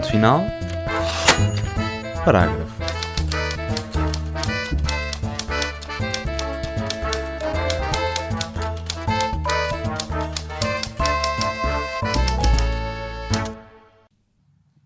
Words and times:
Ponto 0.00 0.12
final. 0.12 0.40
Parágrafo. 2.24 2.80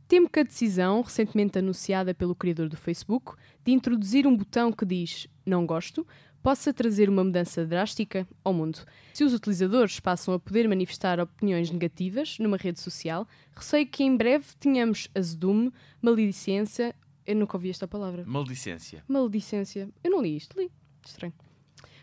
Temo 0.08 0.28
que 0.28 0.40
a 0.40 0.42
decisão, 0.42 1.00
recentemente 1.00 1.60
anunciada 1.60 2.12
pelo 2.12 2.34
criador 2.34 2.68
do 2.68 2.76
Facebook, 2.76 3.36
de 3.64 3.70
introduzir 3.70 4.26
um 4.26 4.36
botão 4.36 4.72
que 4.72 4.84
diz 4.84 5.28
não 5.46 5.64
gosto, 5.64 6.04
possa 6.44 6.74
trazer 6.74 7.08
uma 7.08 7.24
mudança 7.24 7.64
drástica 7.64 8.28
ao 8.44 8.52
mundo. 8.52 8.84
Se 9.14 9.24
os 9.24 9.32
utilizadores 9.32 9.98
passam 9.98 10.34
a 10.34 10.38
poder 10.38 10.68
manifestar 10.68 11.18
opiniões 11.18 11.70
negativas 11.70 12.38
numa 12.38 12.58
rede 12.58 12.80
social, 12.80 13.26
receio 13.56 13.86
que 13.86 14.04
em 14.04 14.14
breve 14.14 14.44
tenhamos 14.60 15.08
azedume, 15.14 15.72
maledicência. 16.02 16.94
Eu 17.26 17.36
nunca 17.36 17.56
ouvi 17.56 17.70
esta 17.70 17.88
palavra. 17.88 18.24
Maldicência. 18.26 19.02
Maledicência. 19.08 19.88
Eu 20.04 20.10
não 20.10 20.20
li 20.20 20.36
isto, 20.36 20.60
li. 20.60 20.70
Estranho. 21.02 21.32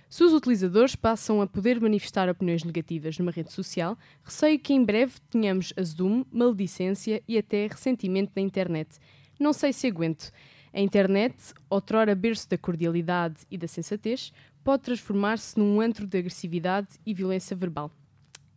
Se 0.10 0.24
os 0.24 0.34
utilizadores 0.34 0.96
passam 0.96 1.40
a 1.40 1.46
poder 1.46 1.80
manifestar 1.80 2.28
opiniões 2.28 2.64
negativas 2.64 3.20
numa 3.20 3.32
rede 3.32 3.52
social, 3.54 3.96
receio 4.24 4.58
que 4.58 4.74
em 4.74 4.84
breve 4.84 5.14
tenhamos 5.30 5.72
azedume, 5.78 6.26
maledicência 6.32 7.22
e 7.28 7.38
até 7.38 7.68
ressentimento 7.68 8.32
na 8.36 8.42
internet. 8.42 8.98
Não 9.40 9.54
sei 9.54 9.72
se 9.72 9.86
aguento. 9.86 10.32
A 10.74 10.80
internet, 10.80 11.36
outrora 11.70 12.16
berço 12.16 12.50
da 12.50 12.58
cordialidade 12.58 13.42
e 13.52 13.58
da 13.58 13.68
sensatez, 13.68 14.32
pode 14.64 14.84
transformar-se 14.84 15.60
num 15.60 15.82
antro 15.82 16.08
de 16.08 16.18
agressividade 16.18 16.88
e 17.06 17.14
violência 17.14 17.58
verbal. 17.58 17.92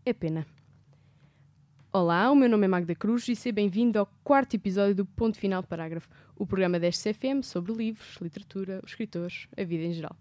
É 0.07 0.13
pena. 0.13 0.47
Olá, 1.93 2.31
o 2.31 2.37
meu 2.37 2.49
nome 2.49 2.67
é 2.67 2.69
Magda 2.69 2.95
Cruz 2.95 3.27
e 3.27 3.35
seja 3.35 3.53
bem-vindo 3.53 3.99
ao 3.99 4.07
quarto 4.23 4.55
episódio 4.55 4.95
do 4.95 5.05
Ponto 5.05 5.37
Final 5.37 5.65
Parágrafo, 5.65 6.09
o 6.37 6.47
programa 6.47 6.79
da 6.79 6.87
SCFM 6.87 7.43
sobre 7.43 7.73
livros, 7.73 8.17
literatura, 8.21 8.81
escritores, 8.87 9.49
a 9.57 9.65
vida 9.65 9.83
em 9.83 9.93
geral. 9.93 10.17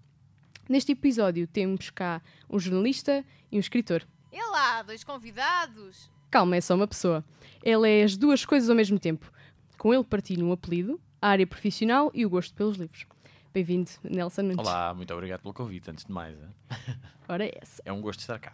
Neste 0.68 0.94
episódio 0.94 1.46
temos 1.46 1.92
cá 1.92 2.24
um 2.50 2.58
jornalista 2.58 3.24
e 3.52 3.58
um 3.58 3.60
escritor. 3.60 4.04
E 4.32 4.42
lá, 4.50 4.82
dois 4.82 5.04
convidados. 5.04 6.10
Calma, 6.32 6.56
é 6.56 6.62
só 6.62 6.74
uma 6.74 6.88
pessoa. 6.88 7.24
Ele 7.62 7.88
é 7.88 8.04
as 8.04 8.18
duas 8.18 8.44
coisas 8.46 8.68
ao 8.68 8.76
mesmo 8.76 8.98
tempo. 8.98 9.32
Com 9.78 9.94
ele 9.94 10.04
partilho 10.04 10.48
um 10.48 10.52
apelido, 10.52 11.00
a 11.24 11.30
área 11.30 11.48
profissional 11.48 12.12
e 12.14 12.26
o 12.26 12.30
gosto 12.30 12.54
pelos 12.54 12.76
livros. 12.76 13.06
Bem-vindo, 13.54 13.90
Nelson 14.04 14.42
Nunes. 14.42 14.58
Olá, 14.58 14.94
muito 14.94 15.14
obrigado 15.14 15.40
pelo 15.40 15.54
convite, 15.54 15.90
antes 15.90 16.04
de 16.04 16.12
mais. 16.12 16.38
Ora, 17.30 17.46
é 17.46 17.60
essa. 17.62 17.82
É 17.86 17.94
um 17.94 18.02
gosto 18.02 18.20
estar 18.20 18.38
cá. 18.40 18.52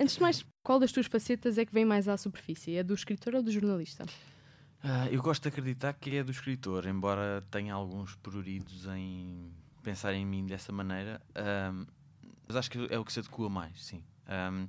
Antes 0.00 0.16
de 0.16 0.22
mais, 0.22 0.44
qual 0.64 0.80
das 0.80 0.90
tuas 0.90 1.06
facetas 1.06 1.58
é 1.58 1.64
que 1.64 1.72
vem 1.72 1.84
mais 1.84 2.08
à 2.08 2.16
superfície? 2.16 2.76
É 2.76 2.82
do 2.82 2.92
escritor 2.92 3.36
ou 3.36 3.42
do 3.42 3.52
jornalista? 3.52 4.04
Uh, 4.82 5.06
eu 5.12 5.22
gosto 5.22 5.44
de 5.44 5.48
acreditar 5.48 5.92
que 5.92 6.16
é 6.16 6.24
do 6.24 6.32
escritor, 6.32 6.86
embora 6.86 7.46
tenha 7.52 7.72
alguns 7.72 8.16
pruridos 8.16 8.84
em 8.86 9.52
pensar 9.84 10.12
em 10.12 10.26
mim 10.26 10.44
dessa 10.44 10.72
maneira, 10.72 11.22
um, 11.72 11.86
mas 12.48 12.56
acho 12.56 12.68
que 12.68 12.84
é 12.90 12.98
o 12.98 13.04
que 13.04 13.12
se 13.12 13.20
adequa 13.20 13.48
mais, 13.48 13.80
sim. 13.84 14.02
Um, 14.28 14.66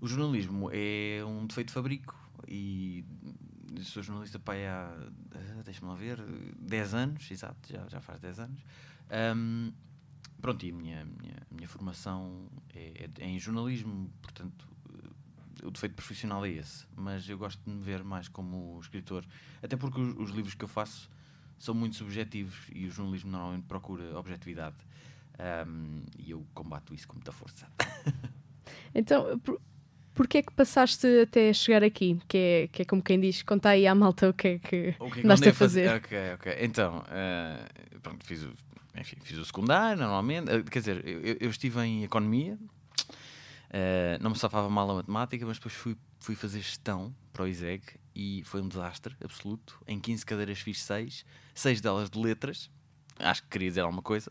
o 0.00 0.08
jornalismo 0.08 0.70
é 0.72 1.22
um 1.22 1.46
defeito 1.46 1.68
de 1.68 1.74
fabrico 1.74 2.16
e 2.48 3.04
sou 3.80 4.02
jornalista 4.02 4.38
pai 4.38 4.66
há, 4.66 4.94
deixa-me 5.64 5.88
lá 5.88 5.94
ver, 5.94 6.20
10 6.58 6.94
anos, 6.94 7.30
exato, 7.30 7.72
já, 7.72 7.88
já 7.88 8.00
faz 8.00 8.20
10 8.20 8.40
anos. 8.40 8.64
Um, 9.36 9.72
pronto, 10.40 10.64
e 10.64 10.70
a 10.70 10.74
minha, 10.74 11.04
minha, 11.04 11.36
minha 11.50 11.68
formação 11.68 12.48
é, 12.74 13.08
é, 13.18 13.26
em 13.26 13.38
jornalismo, 13.38 14.10
portanto, 14.20 14.68
o 15.62 15.70
defeito 15.70 15.94
profissional 15.94 16.44
é 16.44 16.50
esse. 16.50 16.86
Mas 16.96 17.28
eu 17.28 17.38
gosto 17.38 17.62
de 17.64 17.70
me 17.70 17.82
ver 17.82 18.02
mais 18.02 18.28
como 18.28 18.78
escritor, 18.80 19.24
até 19.62 19.76
porque 19.76 20.00
os, 20.00 20.16
os 20.16 20.30
livros 20.30 20.54
que 20.54 20.64
eu 20.64 20.68
faço 20.68 21.10
são 21.58 21.74
muito 21.74 21.96
subjetivos 21.96 22.66
e 22.74 22.86
o 22.86 22.90
jornalismo 22.90 23.30
normalmente 23.30 23.64
procura 23.66 24.18
objetividade. 24.18 24.76
Um, 25.66 26.02
e 26.18 26.30
eu 26.30 26.44
combato 26.52 26.94
isso 26.94 27.06
com 27.06 27.14
muita 27.14 27.32
força. 27.32 27.66
então, 28.94 29.40
porquê 30.22 30.38
é 30.38 30.42
que 30.42 30.52
passaste 30.52 31.06
até 31.22 31.52
chegar 31.52 31.82
aqui? 31.82 32.20
Que 32.28 32.38
é, 32.38 32.68
que 32.68 32.82
é 32.82 32.84
como 32.84 33.02
quem 33.02 33.18
diz, 33.18 33.42
conta 33.42 33.70
aí 33.70 33.88
à 33.88 33.94
malta 33.94 34.30
o 34.30 34.32
que 34.32 34.48
é 34.48 34.58
que, 34.58 34.94
o 35.00 35.10
que, 35.10 35.20
é 35.20 35.24
andaste 35.24 35.48
a 35.48 35.52
fazer. 35.52 35.88
fazer. 35.88 35.96
Ok, 35.96 36.18
ok. 36.34 36.56
Então, 36.60 36.98
uh, 36.98 38.00
pronto, 38.00 38.24
fiz 38.24 38.44
o, 38.44 38.52
enfim, 38.96 39.16
fiz 39.22 39.36
o 39.36 39.44
secundário 39.44 40.00
normalmente. 40.00 40.48
Uh, 40.48 40.62
quer 40.64 40.78
dizer, 40.78 41.06
eu, 41.06 41.36
eu, 41.40 41.50
estive 41.50 41.80
em 41.80 42.04
economia, 42.04 42.56
uh, 42.56 44.22
não 44.22 44.30
me 44.30 44.38
safava 44.38 44.70
mal 44.70 44.88
a 44.92 44.94
matemática, 44.94 45.44
mas 45.44 45.56
depois 45.56 45.74
fui, 45.74 45.96
fui 46.20 46.36
fazer 46.36 46.60
gestão 46.60 47.12
para 47.32 47.42
o 47.42 47.48
ISEG 47.48 47.82
e 48.14 48.42
foi 48.44 48.62
um 48.62 48.68
desastre 48.68 49.16
absoluto. 49.24 49.82
Em 49.88 49.98
15 49.98 50.24
cadeiras 50.24 50.60
fiz 50.60 50.80
6, 50.82 51.26
6 51.52 51.80
delas 51.80 52.08
de 52.08 52.18
letras, 52.20 52.70
acho 53.18 53.42
que 53.42 53.48
queria 53.48 53.68
dizer 53.68 53.80
alguma 53.80 54.02
coisa. 54.02 54.30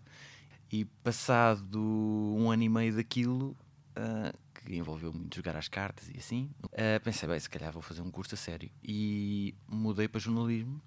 E 0.71 0.85
passado 1.03 1.77
um 1.77 2.49
ano 2.49 2.63
e 2.63 2.69
meio 2.69 2.95
daquilo, 2.95 3.57
uh, 3.97 4.37
que 4.65 4.75
envolveu 4.75 5.11
muito 5.11 5.35
jogar 5.35 5.55
as 5.55 5.67
cartas 5.67 6.09
e 6.09 6.17
assim, 6.17 6.49
uh, 6.65 6.99
pensei, 7.03 7.27
bem, 7.27 7.39
se 7.39 7.49
calhar 7.49 7.71
vou 7.71 7.81
fazer 7.81 8.01
um 8.01 8.11
curso 8.11 8.35
a 8.35 8.37
sério. 8.37 8.69
E 8.83 9.55
mudei 9.67 10.07
para 10.07 10.19
jornalismo, 10.19 10.81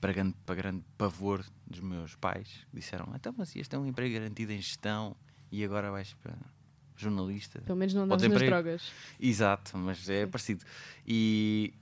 para 0.00 0.12
grande, 0.12 0.34
para 0.44 0.54
grande 0.54 0.84
pavor 0.96 1.44
dos 1.66 1.80
meus 1.80 2.14
pais, 2.14 2.66
disseram: 2.72 3.12
então, 3.14 3.34
mas 3.36 3.54
este 3.56 3.74
é 3.74 3.78
um 3.78 3.86
emprego 3.86 4.14
garantido 4.14 4.52
em 4.52 4.60
gestão 4.60 5.16
e 5.50 5.64
agora 5.64 5.90
vais 5.90 6.14
para 6.14 6.36
jornalista. 6.96 7.60
Pelo 7.60 7.78
menos 7.78 7.94
não 7.94 8.02
andas 8.04 8.22
nas 8.22 8.42
drogas. 8.42 8.92
Exato, 9.18 9.76
mas 9.76 10.08
é 10.08 10.24
Sim. 10.24 10.30
parecido. 10.30 10.64
E 11.06 11.74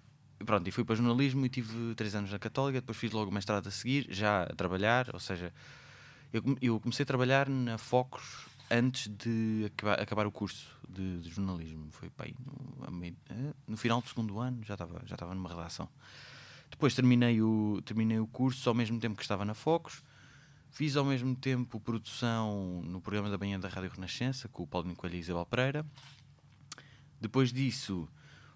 pronto, 0.45 0.67
e 0.67 0.71
fui 0.71 0.84
para 0.84 0.95
jornalismo 0.95 1.45
e 1.47 1.49
tive 1.49 1.95
três 1.95 2.15
anos 2.15 2.31
na 2.31 2.39
Católica, 2.39 2.81
depois 2.81 2.99
fiz 2.99 3.12
logo 3.12 3.31
o 3.31 3.34
mestrado 3.34 3.67
a 3.67 3.71
seguir, 3.71 4.06
já 4.11 4.45
a 4.45 4.55
trabalhar, 4.55 5.11
ou 5.12 5.21
seja, 5.21 5.53
eu, 6.33 6.43
eu 6.61 6.81
comecei 6.81 7.05
a 7.05 7.06
trabalhar 7.06 7.49
na 7.49 7.78
Focus 7.78 8.47
antes 8.72 9.09
de 9.09 9.66
acabar, 9.66 10.00
acabar 10.00 10.27
o 10.27 10.33
curso 10.33 10.69
de, 10.88 11.21
de 11.21 11.28
jornalismo. 11.31 11.88
Foi 11.91 12.09
pai, 12.10 12.34
no, 12.44 13.05
eh, 13.05 13.12
no, 13.66 13.77
final 13.77 14.00
do 14.00 14.09
segundo 14.09 14.38
ano, 14.41 14.65
já 14.65 14.75
estava 14.75 15.03
já 15.05 15.15
estava 15.15 15.34
numa 15.34 15.49
redação. 15.49 15.88
Depois 16.71 16.94
terminei 16.94 17.43
o, 17.43 17.83
terminei 17.84 18.19
o 18.19 18.27
curso 18.27 18.69
ao 18.69 18.75
mesmo 18.75 18.99
tempo 18.99 19.16
que 19.16 19.22
estava 19.22 19.44
na 19.44 19.55
Focus. 19.55 20.03
Fiz 20.71 20.97
ao 20.97 21.05
mesmo 21.05 21.37
tempo 21.37 21.78
produção 21.78 22.83
no 22.83 23.00
programa 23.00 23.28
da 23.28 23.37
manhã 23.37 23.60
da 23.60 23.69
Rádio 23.69 23.91
Renascença 23.91 24.49
com 24.49 24.62
o 24.62 24.66
Paulo 24.66 24.94
Coelho 24.97 25.16
e 25.16 25.19
Isabel 25.19 25.44
Pereira. 25.44 25.84
Depois 27.21 27.53
disso, 27.53 28.09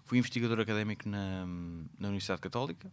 Fui 0.07 0.17
investigador 0.17 0.61
académico 0.61 1.09
na, 1.09 1.45
na 1.99 2.07
Universidade 2.07 2.39
Católica. 2.39 2.89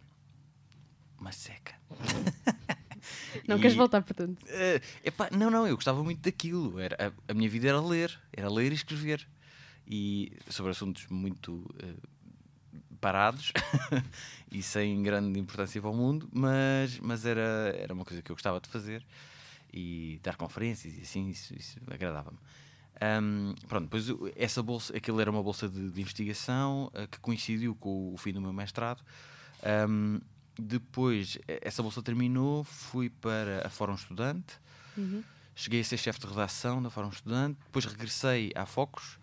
Uma 1.17 1.31
seca. 1.31 1.73
Não 3.47 3.57
e, 3.57 3.61
queres 3.61 3.75
voltar, 3.75 4.01
portanto? 4.01 4.41
Uh, 4.43 4.81
epá, 5.03 5.29
não, 5.31 5.49
não, 5.49 5.67
eu 5.67 5.75
gostava 5.75 6.03
muito 6.03 6.21
daquilo. 6.21 6.79
Era, 6.79 7.13
a, 7.27 7.31
a, 7.31 7.33
minha 7.33 7.49
vida 7.49 7.67
era 7.67 7.79
ler, 7.79 8.17
era 8.33 8.49
ler 8.49 8.71
e 8.71 8.75
escrever. 8.75 9.27
E 9.87 10.31
sobre 10.49 10.71
assuntos 10.71 11.05
muito 11.09 11.53
uh, 11.53 12.95
parados 12.99 13.51
e 14.51 14.63
sem 14.63 15.01
grande 15.03 15.39
importância 15.39 15.79
para 15.79 15.89
o 15.89 15.93
mundo, 15.93 16.27
mas, 16.33 16.99
mas 16.99 17.25
era, 17.25 17.75
era 17.77 17.93
uma 17.93 18.03
coisa 18.03 18.21
que 18.21 18.31
eu 18.31 18.35
gostava 18.35 18.59
de 18.59 18.67
fazer 18.67 19.05
e 19.71 20.19
dar 20.23 20.35
conferências 20.37 20.97
e 20.97 21.01
assim, 21.01 21.29
isso, 21.29 21.53
isso 21.55 21.77
agradava-me. 21.87 22.37
Um, 23.21 23.53
pronto, 23.67 23.83
depois 23.83 24.33
essa 24.37 24.63
bolsa, 24.63 24.95
aquilo 24.95 25.19
era 25.19 25.29
uma 25.29 25.43
bolsa 25.43 25.67
de, 25.67 25.91
de 25.91 26.01
investigação 26.01 26.89
uh, 26.93 27.07
que 27.09 27.19
coincidiu 27.19 27.75
com 27.75 28.13
o, 28.13 28.17
fim 28.17 28.31
do 28.31 28.41
meu 28.41 28.53
mestrado. 28.53 29.03
Um, 29.87 30.21
depois 30.61 31.37
essa 31.47 31.81
bolsa 31.81 32.01
terminou, 32.01 32.63
fui 32.63 33.09
para 33.09 33.65
a 33.65 33.69
Fórum 33.69 33.95
Estudante, 33.95 34.59
uhum. 34.97 35.23
cheguei 35.55 35.81
a 35.81 35.83
ser 35.83 35.97
chefe 35.97 36.19
de 36.19 36.27
redação 36.27 36.81
da 36.81 36.89
Fórum 36.89 37.09
Estudante, 37.09 37.59
depois 37.65 37.85
regressei 37.85 38.51
à 38.55 38.65
Focus 38.65 39.19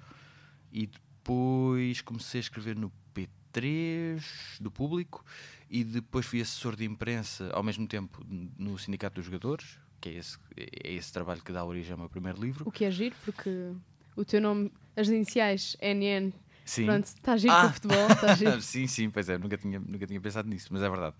e 0.72 0.86
depois 0.86 2.00
comecei 2.00 2.38
a 2.38 2.42
escrever 2.42 2.76
no 2.76 2.92
P3 3.14 4.22
do 4.60 4.70
público 4.70 5.24
e 5.70 5.84
depois 5.84 6.26
fui 6.26 6.40
assessor 6.40 6.76
de 6.76 6.84
imprensa 6.84 7.50
ao 7.52 7.62
mesmo 7.62 7.86
tempo 7.86 8.24
no 8.58 8.78
Sindicato 8.78 9.16
dos 9.16 9.24
Jogadores, 9.24 9.78
que 10.00 10.10
é 10.10 10.12
esse, 10.14 10.38
é 10.56 10.92
esse 10.92 11.12
trabalho 11.12 11.42
que 11.42 11.52
dá 11.52 11.64
origem 11.64 11.92
ao 11.92 11.98
meu 11.98 12.08
primeiro 12.08 12.40
livro. 12.40 12.68
O 12.68 12.72
que 12.72 12.84
é 12.84 12.90
giro, 12.90 13.14
porque 13.24 13.72
o 14.16 14.24
teu 14.24 14.40
nome, 14.40 14.70
as 14.96 15.08
iniciais 15.08 15.76
NN, 15.80 16.32
sim. 16.64 16.86
pronto, 16.86 17.04
está 17.04 17.36
giro 17.36 17.52
ah. 17.52 17.66
o 17.66 17.72
futebol, 17.72 18.06
está 18.08 18.34
giro. 18.36 18.60
sim, 18.62 18.86
sim, 18.86 19.10
pois 19.10 19.28
é, 19.28 19.38
nunca 19.38 19.56
tinha, 19.56 19.78
nunca 19.78 20.06
tinha 20.06 20.20
pensado 20.20 20.48
nisso, 20.48 20.68
mas 20.70 20.82
é 20.82 20.88
verdade. 20.88 21.16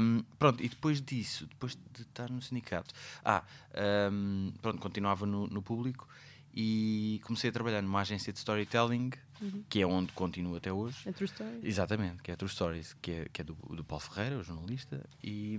Um, 0.00 0.22
pronto, 0.38 0.62
e 0.62 0.68
depois 0.68 1.00
disso, 1.00 1.46
depois 1.46 1.78
de 1.92 2.02
estar 2.02 2.30
no 2.30 2.40
sindicato, 2.42 2.94
ah, 3.24 3.42
um, 4.12 4.52
pronto, 4.60 4.78
continuava 4.78 5.26
no, 5.26 5.46
no, 5.46 5.62
público 5.62 6.08
e 6.54 7.20
comecei 7.24 7.50
a 7.50 7.52
trabalhar 7.52 7.82
numa 7.82 8.00
agência 8.00 8.32
de 8.32 8.38
storytelling, 8.38 9.10
uhum. 9.40 9.64
que 9.68 9.80
é 9.80 9.86
onde 9.86 10.12
continuo 10.12 10.56
até 10.56 10.72
hoje. 10.72 11.08
É 11.08 11.12
True 11.12 11.28
Stories? 11.28 11.64
Exatamente, 11.64 12.22
que 12.22 12.30
é 12.30 12.36
True 12.36 12.50
Stories, 12.50 12.96
que 13.00 13.12
é, 13.12 13.28
que 13.32 13.40
é 13.40 13.44
do, 13.44 13.54
do 13.54 13.84
Paulo 13.84 14.04
Ferreira, 14.04 14.38
o 14.38 14.42
jornalista, 14.42 15.04
e... 15.22 15.56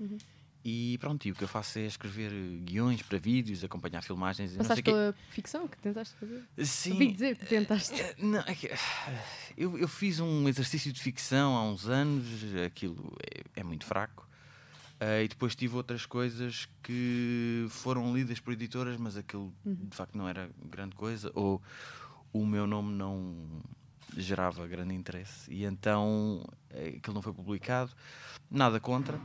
Uhum 0.00 0.18
E 0.64 0.96
pronto, 0.98 1.26
e 1.26 1.32
o 1.32 1.34
que 1.34 1.42
eu 1.42 1.48
faço 1.48 1.80
é 1.80 1.86
escrever 1.86 2.30
guiões 2.64 3.02
para 3.02 3.18
vídeos, 3.18 3.64
acompanhar 3.64 4.00
filmagens 4.02 4.54
Passaste 4.56 4.82
pela 4.82 5.12
ficção 5.30 5.66
que 5.66 5.76
tentaste 5.78 6.14
fazer? 6.14 6.42
Sim. 6.64 6.92
Ouvi 6.92 7.12
dizer 7.12 7.36
que 7.36 7.46
tentaste. 7.46 8.00
Eh, 8.00 8.14
Não, 8.18 8.38
é 8.40 8.54
que, 8.54 8.70
eu, 9.56 9.76
eu 9.76 9.88
fiz 9.88 10.20
um 10.20 10.48
exercício 10.48 10.92
de 10.92 11.00
ficção 11.00 11.56
há 11.56 11.64
uns 11.64 11.88
anos, 11.88 12.24
aquilo 12.64 13.16
é, 13.28 13.60
é 13.60 13.64
muito 13.64 13.84
fraco. 13.84 14.28
Eh, 15.00 15.24
e 15.24 15.28
depois 15.28 15.56
tive 15.56 15.74
outras 15.74 16.06
coisas 16.06 16.68
que 16.80 17.66
foram 17.68 18.14
lidas 18.14 18.38
por 18.38 18.52
editoras, 18.52 18.96
mas 18.96 19.16
aquilo 19.16 19.52
de 19.64 19.96
facto 19.96 20.16
não 20.16 20.28
era 20.28 20.48
grande 20.70 20.94
coisa, 20.94 21.32
ou 21.34 21.60
o 22.32 22.46
meu 22.46 22.68
nome 22.68 22.94
não 22.94 23.34
gerava 24.16 24.64
grande 24.68 24.94
interesse, 24.94 25.52
e 25.52 25.64
então 25.64 26.44
eh, 26.70 26.94
aquilo 26.98 27.14
não 27.14 27.22
foi 27.22 27.32
publicado. 27.32 27.90
Nada 28.48 28.78
contra. 28.78 29.18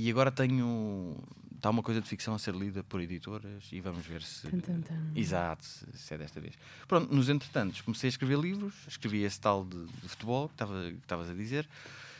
E 0.00 0.10
agora 0.10 0.30
tenho. 0.30 1.14
Está 1.54 1.68
uma 1.68 1.82
coisa 1.82 2.00
de 2.00 2.08
ficção 2.08 2.34
a 2.34 2.38
ser 2.38 2.54
lida 2.54 2.82
por 2.82 3.02
editoras 3.02 3.68
e 3.70 3.82
vamos 3.82 4.06
ver 4.06 4.22
se. 4.22 4.48
Tum, 4.48 4.60
tum, 4.60 4.80
tum. 4.80 5.12
Exato, 5.14 5.62
se 5.62 6.14
é 6.14 6.16
desta 6.16 6.40
vez. 6.40 6.54
Pronto, 6.88 7.14
nos 7.14 7.28
entretantos, 7.28 7.82
comecei 7.82 8.08
a 8.08 8.12
escrever 8.12 8.38
livros, 8.38 8.72
escrevi 8.88 9.22
esse 9.24 9.38
tal 9.38 9.62
de, 9.66 9.84
de 9.84 10.08
futebol 10.08 10.48
que 10.48 10.54
estava- 10.54 10.84
que 10.84 10.96
estavas 11.02 11.28
a 11.28 11.34
dizer. 11.34 11.68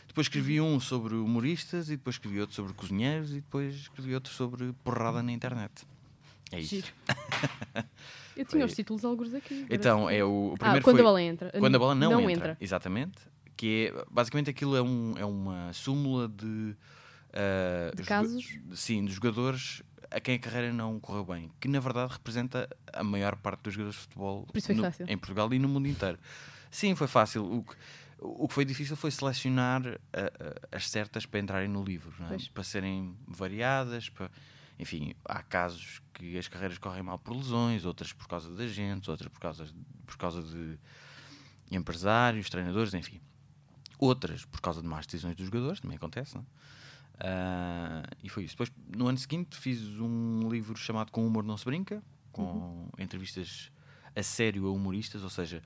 Depois 0.06 0.27
escrevi 0.27 0.61
um 0.61 0.79
sobre 0.79 1.15
humoristas 1.15 1.88
e 1.88 1.97
depois 1.97 2.17
escrevi 2.17 2.38
outro 2.38 2.55
sobre 2.55 2.75
cozinheiros 2.75 3.31
e 3.31 3.37
depois 3.37 3.75
escrevi 3.75 4.15
outro 4.15 4.31
sobre 4.31 4.75
porrada 4.85 5.23
na 5.23 5.32
internet. 5.32 5.87
É 6.53 6.61
isso. 6.61 6.75
Giro. 6.75 6.88
Eu 8.37 8.44
tinha 8.44 8.67
os 8.67 8.75
títulos 8.75 9.05
alguns 9.06 9.32
aqui. 9.32 9.65
Então, 9.71 10.11
é 10.11 10.23
o, 10.23 10.29
o 10.50 10.55
ah, 10.55 10.59
primeiro 10.59 10.85
quando 10.85 10.97
foi 10.97 11.00
a 11.00 11.09
bola 11.09 11.23
entra. 11.23 11.50
quando 11.59 11.75
a 11.77 11.79
bola 11.79 11.94
não, 11.94 12.21
entra. 12.21 12.32
entra. 12.32 12.56
Exatamente. 12.61 13.19
Que 13.56 13.91
é, 13.94 14.05
basicamente 14.11 14.50
aquilo 14.50 14.77
é, 14.77 14.82
um, 14.82 15.15
é 15.17 15.25
uma 15.25 15.73
súmula 15.73 16.29
de, 16.29 16.75
ah, 17.32 17.91
De 17.94 18.03
casos? 18.03 18.59
Sim, 18.75 19.05
de 19.05 19.12
jogadores 19.12 19.82
a 20.11 20.19
quem 20.21 20.35
a 20.35 20.38
carreira 20.38 20.73
não 20.73 20.99
correu 20.99 21.25
bem. 21.25 21.50
Que 21.61 21.69
na 21.69 21.79
verdade 21.81 22.12
representa 22.12 22.69
a 22.93 23.05
maior 23.05 23.37
parte 23.37 23.62
dos 23.62 23.75
jogadores 23.75 23.97
de 23.97 24.03
futebol 24.03 24.47
no- 24.75 25.12
em 25.12 25.17
Portugal 25.19 25.53
e 25.55 25.59
no 25.59 25.69
mundo 25.69 25.87
inteiro. 25.87 26.19
Sim, 26.71 26.94
foi 26.94 27.06
fácil. 27.06 27.44
O 27.44 27.62
que, 27.62 27.75
o 28.19 28.49
que 28.49 28.55
foi 28.55 28.65
difícil 28.65 28.97
foi 28.97 29.11
selecionar 29.11 29.82
ah, 30.12 30.67
as 30.73 30.88
certas 30.88 31.27
para 31.27 31.38
entrarem 31.41 31.69
no 31.69 31.82
livro, 31.85 32.12
é? 32.31 32.37
Para 32.53 32.65
serem 32.65 33.17
variadas. 33.27 34.09
Para... 34.09 34.31
Enfim, 34.79 35.15
há 35.27 35.43
casos 35.43 36.00
que 36.15 36.37
as 36.38 36.49
carreiras 36.49 36.79
correm 36.79 37.03
mal 37.03 37.19
por 37.19 37.37
lesões, 37.37 37.85
outras 37.85 38.12
por 38.12 38.27
causa 38.27 38.50
de 38.55 38.62
agentes, 38.65 39.09
outras 39.09 39.31
por 39.31 39.38
causa, 39.38 39.67
por 40.06 40.17
causa 40.17 40.43
de 40.43 40.77
empresários, 41.71 42.49
treinadores, 42.50 42.94
enfim. 42.94 43.21
Outras 43.99 44.44
por 44.47 44.61
causa 44.61 44.81
de 44.81 44.88
más 44.88 45.06
decisões 45.06 45.37
dos 45.37 45.47
jogadores, 45.47 45.81
também 45.81 45.97
acontece, 45.97 46.35
não 46.35 46.43
é? 46.43 46.44
Ah, 47.20 48.02
e 48.22 48.28
foi 48.28 48.44
isso. 48.44 48.55
Depois, 48.55 48.72
no 48.96 49.06
ano 49.06 49.19
seguinte, 49.19 49.56
fiz 49.56 49.81
um 50.00 50.49
livro 50.49 50.76
chamado 50.76 51.11
Com 51.12 51.26
Humor 51.26 51.44
Não 51.44 51.56
Se 51.56 51.64
Brinca, 51.64 52.02
com 52.32 52.88
entrevistas 52.99 53.70
a 54.17 54.22
sério 54.22 54.67
a 54.67 54.72
humoristas, 54.72 55.22
ou 55.22 55.31
seja, 55.31 55.62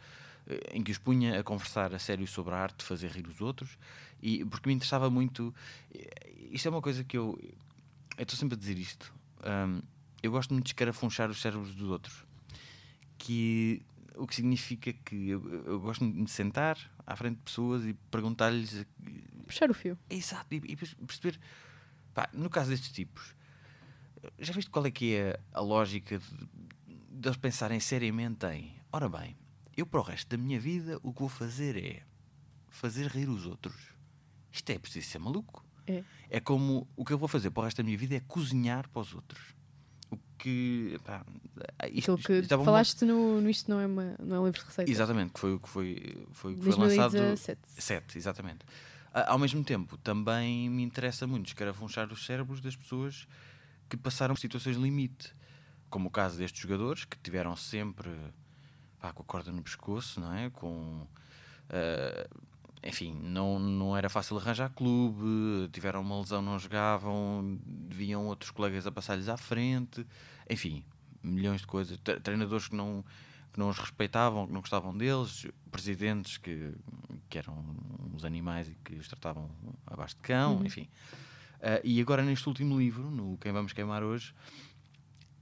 eh, 0.46 0.72
em 0.72 0.82
que 0.82 0.90
os 0.90 0.98
punha 0.98 1.38
a 1.38 1.42
conversar 1.44 1.94
a 1.94 1.98
sério 1.98 2.26
sobre 2.26 2.54
a 2.54 2.58
arte 2.58 2.78
de 2.78 2.84
fazer 2.84 3.10
rir 3.10 3.26
os 3.26 3.40
outros, 3.40 3.78
e 4.20 4.44
porque 4.44 4.68
me 4.68 4.74
interessava 4.74 5.08
muito. 5.08 5.54
eh, 5.94 6.32
Isto 6.50 6.68
é 6.68 6.70
uma 6.70 6.82
coisa 6.82 7.04
que 7.04 7.16
eu. 7.16 7.38
Eu 8.16 8.22
estou 8.22 8.38
sempre 8.38 8.56
a 8.56 8.58
dizer 8.58 8.78
isto. 8.78 9.12
ahm, 9.42 9.80
eu 10.22 10.30
gosto 10.30 10.52
muito 10.52 10.64
de 10.64 10.70
escarafunchar 10.70 11.30
os 11.30 11.40
cérebros 11.40 11.74
dos 11.74 11.88
outros. 11.90 12.24
Que, 13.18 13.82
o 14.16 14.26
que 14.26 14.34
significa 14.34 14.92
que 14.92 15.30
eu, 15.30 15.64
eu 15.64 15.80
gosto 15.80 16.04
de 16.04 16.12
me 16.12 16.28
sentar 16.28 16.78
à 17.06 17.16
frente 17.16 17.36
de 17.36 17.42
pessoas 17.42 17.84
e 17.84 17.94
perguntar-lhes 18.10 18.86
Puxar 19.46 19.70
o 19.70 19.74
fio. 19.74 19.98
Exato, 20.08 20.54
e, 20.54 20.56
e 20.56 20.76
perceber. 20.76 21.38
pá, 22.14 22.28
no 22.32 22.48
caso 22.48 22.70
destes 22.70 22.90
tipos, 22.92 23.34
já 24.38 24.52
viste 24.52 24.70
qual 24.70 24.86
é 24.86 24.90
que 24.90 25.14
é 25.14 25.38
a 25.52 25.60
lógica 25.60 26.18
de, 26.18 26.48
de 27.10 27.28
eles 27.28 27.36
pensarem 27.36 27.78
seriamente 27.78 28.46
em. 28.46 28.74
Ora 28.90 29.08
bem, 29.08 29.36
eu 29.76 29.86
para 29.86 30.00
o 30.00 30.02
resto 30.02 30.28
da 30.28 30.42
minha 30.42 30.58
vida 30.58 30.98
o 31.02 31.12
que 31.12 31.20
vou 31.20 31.28
fazer 31.28 31.76
é 31.76 32.02
fazer 32.68 33.06
rir 33.06 33.28
os 33.28 33.46
outros. 33.46 33.92
Isto 34.50 34.70
é 34.70 34.78
preciso 34.78 35.08
ser 35.08 35.18
maluco. 35.18 35.64
É. 35.86 36.02
É 36.30 36.40
como 36.40 36.88
o 36.96 37.04
que 37.04 37.12
eu 37.12 37.18
vou 37.18 37.28
fazer 37.28 37.50
para 37.50 37.60
o 37.60 37.64
resto 37.64 37.78
da 37.78 37.82
minha 37.84 37.98
vida 37.98 38.14
é 38.14 38.20
cozinhar 38.20 38.88
para 38.88 39.02
os 39.02 39.14
outros. 39.14 39.54
Que. 40.44 40.98
Pá, 41.04 41.24
isto, 41.90 42.12
Aquilo 42.12 42.18
que 42.18 42.32
isto 42.40 42.54
uma- 42.54 42.64
falaste 42.64 43.04
no, 43.06 43.40
no 43.40 43.48
Isto 43.48 43.70
não 43.70 43.80
é, 43.80 43.86
uma, 43.86 44.14
não 44.18 44.36
é 44.36 44.40
um 44.40 44.44
livro 44.44 44.60
de 44.60 44.66
receitas. 44.66 44.94
Exatamente, 44.94 45.32
que 45.32 45.40
foi 45.40 45.54
o 45.54 45.58
que 45.60 45.68
foi, 45.68 46.26
foi, 46.32 46.54
foi 46.56 46.72
lançado. 46.72 47.12
2017. 47.12 47.60
Sete, 47.78 48.18
exatamente. 48.18 48.58
A- 49.12 49.32
Ao 49.32 49.38
mesmo 49.38 49.64
tempo, 49.64 49.96
também 49.98 50.68
me 50.68 50.82
interessa 50.82 51.26
muito 51.26 51.46
escarafunchar 51.46 52.12
os 52.12 52.26
cérebros 52.26 52.60
das 52.60 52.76
pessoas 52.76 53.26
que 53.88 53.96
passaram 53.96 54.34
por 54.34 54.40
situações 54.40 54.76
limite. 54.76 55.32
Como 55.88 56.08
o 56.08 56.10
caso 56.10 56.36
destes 56.36 56.60
jogadores, 56.60 57.04
que 57.06 57.16
tiveram 57.22 57.56
sempre 57.56 58.10
pá, 59.00 59.12
com 59.12 59.22
a 59.22 59.26
corda 59.26 59.50
no 59.50 59.62
pescoço, 59.62 60.20
não 60.20 60.34
é? 60.34 60.50
Com. 60.50 61.06
ah, 61.70 62.28
enfim, 62.86 63.18
não, 63.22 63.58
não 63.58 63.96
era 63.96 64.10
fácil 64.10 64.36
arranjar 64.36 64.68
clube, 64.68 65.70
tiveram 65.72 66.02
uma 66.02 66.18
lesão, 66.20 66.42
não 66.42 66.58
jogavam, 66.58 67.58
viam 67.88 68.26
outros 68.26 68.50
colegas 68.50 68.86
a 68.86 68.92
passar-lhes 68.92 69.26
à 69.26 69.38
frente, 69.38 70.06
enfim, 70.48 70.84
milhões 71.22 71.60
de 71.62 71.66
coisas. 71.66 71.98
Tre- 71.98 72.20
Treinadores 72.20 72.68
que 72.68 72.74
não, 72.76 73.04
que 73.52 73.58
não 73.58 73.68
os 73.68 73.78
respeitavam, 73.78 74.46
que 74.46 74.52
não 74.52 74.60
gostavam 74.60 74.96
deles, 74.96 75.46
presidentes 75.70 76.36
que, 76.38 76.72
que 77.28 77.38
eram 77.38 77.64
uns 78.14 78.24
animais 78.24 78.68
e 78.68 78.74
que 78.84 78.94
os 78.94 79.08
tratavam 79.08 79.50
abaixo 79.86 80.14
de 80.16 80.22
cão, 80.22 80.56
enfim. 80.66 80.88
Ah, 81.60 81.80
e 81.82 82.00
agora, 82.00 82.22
neste 82.22 82.46
último 82.48 82.78
livro, 82.78 83.10
no 83.10 83.38
Quem 83.38 83.52
Vamos 83.52 83.72
Queimar 83.72 84.02
Hoje, 84.02 84.34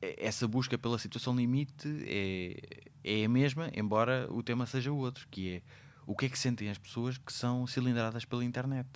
essa 0.00 0.48
busca 0.48 0.76
pela 0.76 0.98
situação 0.98 1.34
limite 1.36 1.88
é, 2.06 2.80
é 3.04 3.24
a 3.24 3.28
mesma, 3.28 3.70
embora 3.74 4.26
o 4.30 4.42
tema 4.42 4.66
seja 4.66 4.90
outro, 4.92 5.26
que 5.30 5.48
é 5.56 5.62
o 6.04 6.16
que 6.16 6.26
é 6.26 6.28
que 6.28 6.38
sentem 6.38 6.68
as 6.68 6.78
pessoas 6.78 7.16
que 7.16 7.32
são 7.32 7.64
cilindradas 7.66 8.24
pela 8.24 8.44
internet, 8.44 8.88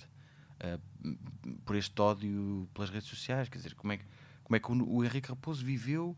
m- 1.01 1.17
por 1.65 1.77
este 1.77 1.99
ódio 2.01 2.67
pelas 2.73 2.89
redes 2.89 3.07
sociais, 3.07 3.47
quer 3.47 3.57
dizer, 3.57 3.73
como 3.75 3.93
é 3.93 3.97
que, 3.97 4.03
como 4.47 4.55
é 4.55 4.59
que 4.59 4.71
o, 4.71 4.95
o 4.97 5.03
Henrique 5.03 5.27
Raposo 5.29 5.65
viveu 5.65 6.15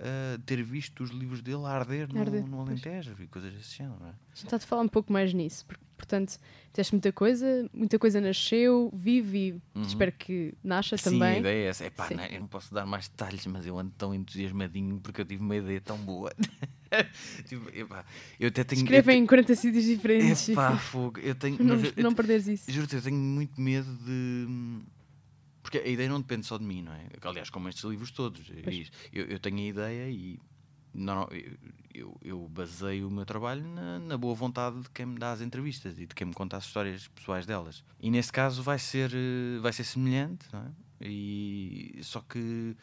ah, 0.00 0.38
ter 0.44 0.60
visto 0.62 1.02
os 1.04 1.10
livros 1.10 1.40
dele 1.40 1.64
a 1.64 1.68
arder 1.68 2.12
no, 2.12 2.20
Arder, 2.20 2.42
no 2.44 2.56
pois. 2.56 2.68
Alentejo 2.68 3.14
e 3.20 3.26
coisas 3.28 3.52
desse 3.54 3.76
género, 3.76 3.96
não 4.00 4.06
é? 4.08 4.10
A 4.10 4.34
gente 4.34 4.44
está 4.46 4.56
a 4.56 4.60
falar 4.60 4.82
um 4.82 4.88
pouco 4.88 5.12
mais 5.12 5.32
nisso. 5.34 5.64
porque, 5.66 5.84
portanto, 5.96 6.38
tens 6.72 6.90
muita 6.90 7.12
coisa, 7.12 7.68
muita 7.72 7.98
coisa 7.98 8.20
nasceu, 8.20 8.90
vive 8.94 9.60
e 9.76 9.82
espero 9.82 10.10
que 10.12 10.54
nasça 10.64 10.94
Uhum. 10.96 10.98
Sim, 10.98 11.08
a 11.08 11.12
também. 11.12 11.38
ideia 11.40 11.66
é 11.66 11.68
essa. 11.68 11.84
Epá, 11.84 12.08
Sim. 12.08 12.14
não 12.14 12.22
é? 12.24 12.34
eu 12.36 12.40
não 12.40 12.46
posso 12.48 12.72
dar 12.74 12.86
mais 12.86 13.08
detalhes, 13.08 13.46
mas 13.46 13.66
eu 13.66 13.78
ando 13.78 13.92
tão 13.98 14.14
entusiasmadinho 14.14 14.98
porque 15.00 15.20
eu 15.20 15.24
tive 15.24 15.42
uma 15.42 15.54
ideia 15.56 15.80
tão 15.80 15.96
boa. 15.98 16.32
Tipo, 17.46 17.70
epá, 17.72 18.04
eu 18.40 18.48
até 18.48 18.64
tenho. 18.64 18.80
Escreva 18.82 19.12
eu 19.12 19.16
em 19.18 19.24
40 19.24 19.54
sítios 19.54 19.84
te- 19.84 19.94
diferentes. 19.94 20.48
Epá, 20.48 20.76
fogo. 20.76 21.20
Eu 21.20 21.36
tenho. 21.36 21.56
não, 21.62 21.76
mas 21.76 21.84
eu- 21.96 22.02
não 22.02 22.12
perderes 22.12 22.48
isso. 22.48 22.68
Juro-te, 22.72 22.96
eu 22.96 23.02
tenho 23.02 23.16
muito 23.16 23.60
medo 23.60 23.94
de. 23.98 24.80
Porque 25.70 25.86
a 25.86 25.88
ideia 25.88 26.08
não 26.08 26.20
depende 26.20 26.44
só 26.44 26.58
de 26.58 26.64
mim, 26.64 26.82
não 26.82 26.92
é? 26.92 27.06
Aliás, 27.22 27.48
como 27.48 27.68
estes 27.68 27.84
livros 27.84 28.10
todos. 28.10 28.50
é. 28.50 28.86
Eu, 29.12 29.26
eu 29.26 29.38
tenho 29.38 29.58
a 29.58 29.66
ideia 29.68 30.10
e. 30.10 30.40
Não, 30.92 31.28
eu, 31.30 31.56
eu, 31.94 32.20
eu 32.22 32.48
baseio 32.48 33.06
o 33.06 33.10
meu 33.10 33.24
trabalho 33.24 33.64
na, 33.64 34.00
na 34.00 34.18
boa 34.18 34.34
vontade 34.34 34.80
de 34.80 34.90
quem 34.90 35.06
me 35.06 35.16
dá 35.16 35.30
as 35.30 35.40
entrevistas 35.40 35.96
e 36.00 36.06
de 36.06 36.14
quem 36.16 36.26
me 36.26 36.34
conta 36.34 36.56
as 36.56 36.64
histórias 36.64 37.06
pessoais 37.06 37.46
delas. 37.46 37.84
E 38.00 38.10
nesse 38.10 38.32
caso 38.32 38.64
vai 38.64 38.80
ser, 38.80 39.12
eh, 39.14 39.60
vai 39.60 39.72
ser 39.72 39.84
semelhante, 39.84 40.44
não 40.52 40.60
é? 40.60 41.06
E, 41.06 42.00
só 42.02 42.20
que 42.20 42.76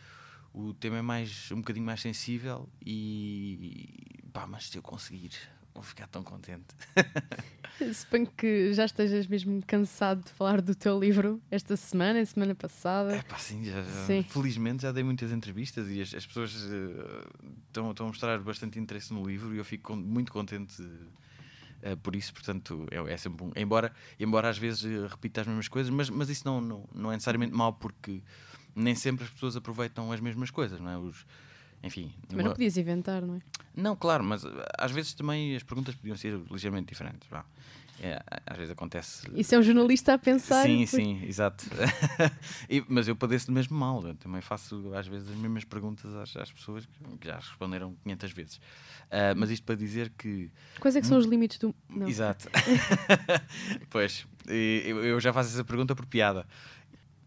o 0.54 0.74
tema 0.74 1.00
é 1.00 1.02
mais, 1.02 1.52
um 1.52 1.58
bocadinho 1.58 1.86
mais 1.86 2.00
sensível 2.00 2.70
e. 2.86 4.24
pá, 4.32 4.48
mas 4.48 4.70
se 4.70 4.78
eu 4.78 4.82
conseguir, 4.82 5.32
vou 5.78 5.84
ficar 5.84 6.08
tão 6.08 6.24
contente. 6.24 6.66
Suponho 7.94 8.28
que 8.36 8.74
já 8.74 8.86
estejas 8.86 9.28
mesmo 9.28 9.62
cansado 9.66 10.24
de 10.24 10.32
falar 10.32 10.62
do 10.62 10.74
teu 10.74 11.00
livro 11.00 11.40
esta 11.52 11.78
semana, 11.78 12.20
e 12.20 12.26
semana 12.26 12.56
passada. 12.56 13.16
É 13.16 13.22
pá, 13.22 13.38
sim, 13.38 13.64
já, 13.64 13.84
Sim. 14.08 14.24
felizmente 14.24 14.82
já 14.82 14.92
dei 14.92 15.04
muitas 15.04 15.32
entrevistas 15.32 15.88
e 15.90 16.02
as, 16.02 16.14
as 16.16 16.26
pessoas 16.26 16.56
eh, 16.56 17.28
estão 17.68 17.92
estão 17.92 18.08
a 18.08 18.10
mostrar 18.10 18.40
bastante 18.40 18.80
interesse 18.80 19.14
no 19.14 19.24
livro 19.24 19.54
e 19.54 19.60
eu 19.60 19.66
fico 19.66 19.96
muito 19.96 20.32
contente 20.32 20.84
eh, 21.84 21.96
por 21.96 22.16
isso, 22.16 22.34
portanto, 22.34 22.88
é, 22.90 23.14
é 23.14 23.18
sempre 23.18 23.46
um. 23.46 23.52
Embora, 23.56 23.94
embora 24.20 24.50
às 24.50 24.58
vezes 24.58 24.84
eh, 24.84 25.08
repita 25.08 25.42
as 25.42 25.48
mesmas 25.48 25.68
coisas, 25.68 25.92
mas, 25.92 26.10
mas 26.10 26.30
isso 26.30 26.44
não, 26.46 26.60
não, 26.60 26.90
não 26.94 27.12
é 27.12 27.16
necessariamente 27.16 27.54
mau 27.54 27.74
porque 27.74 28.24
nem 28.76 28.96
sempre 28.96 29.26
as 29.26 29.30
pessoas 29.30 29.56
aproveitam 29.56 30.12
as 30.12 30.20
mesmas 30.20 30.50
coisas, 30.50 30.80
não 30.80 30.90
é? 30.90 30.98
Os, 30.98 31.26
enfim, 31.84 32.14
Também 32.28 32.46
não 32.46 32.54
podias 32.54 32.76
inventar, 32.78 33.22
não 33.22 33.36
é? 33.36 33.40
não, 33.76 33.96
claro, 33.96 34.24
mas 34.24 34.44
eh, 34.44 34.50
às 34.78 34.92
vezes 34.92 35.14
também 35.14 35.56
as 35.56 35.64
perguntas 35.64 35.96
podiam 35.96 36.18
ser 36.18 36.40
ligeiramente 36.52 36.90
diferentes. 36.90 37.28
vá. 37.30 37.46
É, 38.00 38.22
às 38.46 38.56
vezes 38.56 38.72
acontece 38.72 39.28
Isso 39.34 39.56
é 39.56 39.58
um 39.58 39.64
jornalista 39.64 40.14
a 40.14 40.20
pensar. 40.20 40.64
Sim, 40.68 40.86
sim, 40.86 41.20
exato. 41.26 41.66
E- 42.70 42.86
mas 42.88 43.08
eu 43.08 43.16
padeço 43.16 43.48
do 43.48 43.52
mesmo 43.54 43.76
mal. 43.76 44.06
Eu 44.06 44.14
também 44.14 44.40
faço 44.40 44.94
às 44.94 45.08
vezes 45.08 45.28
as 45.28 45.36
mesmas 45.36 45.64
perguntas 45.64 46.14
às, 46.14 46.36
às 46.38 46.52
pessoas 46.52 46.88
que 47.20 47.28
já 47.28 47.38
responderam 47.38 47.96
500 48.04 48.32
vezes. 48.34 48.62
Ah, 49.10 49.34
mas 49.36 49.50
isto 49.50 49.64
para 49.64 49.74
dizer 49.74 50.12
que. 50.16 50.52
Quais 50.80 50.96
é 50.96 51.02
que 51.02 51.08
são 51.08 51.18
os 51.18 51.26
limites 51.26 51.58
do. 51.58 51.74
Não. 51.90 52.08
Exato. 52.08 52.48
pois, 53.90 54.28
eu, 54.48 55.04
eu 55.04 55.20
já 55.20 55.34
faço 55.34 55.50
essa 55.54 55.64
pergunta 55.64 55.96
por 55.96 56.06
piada. 56.06 56.46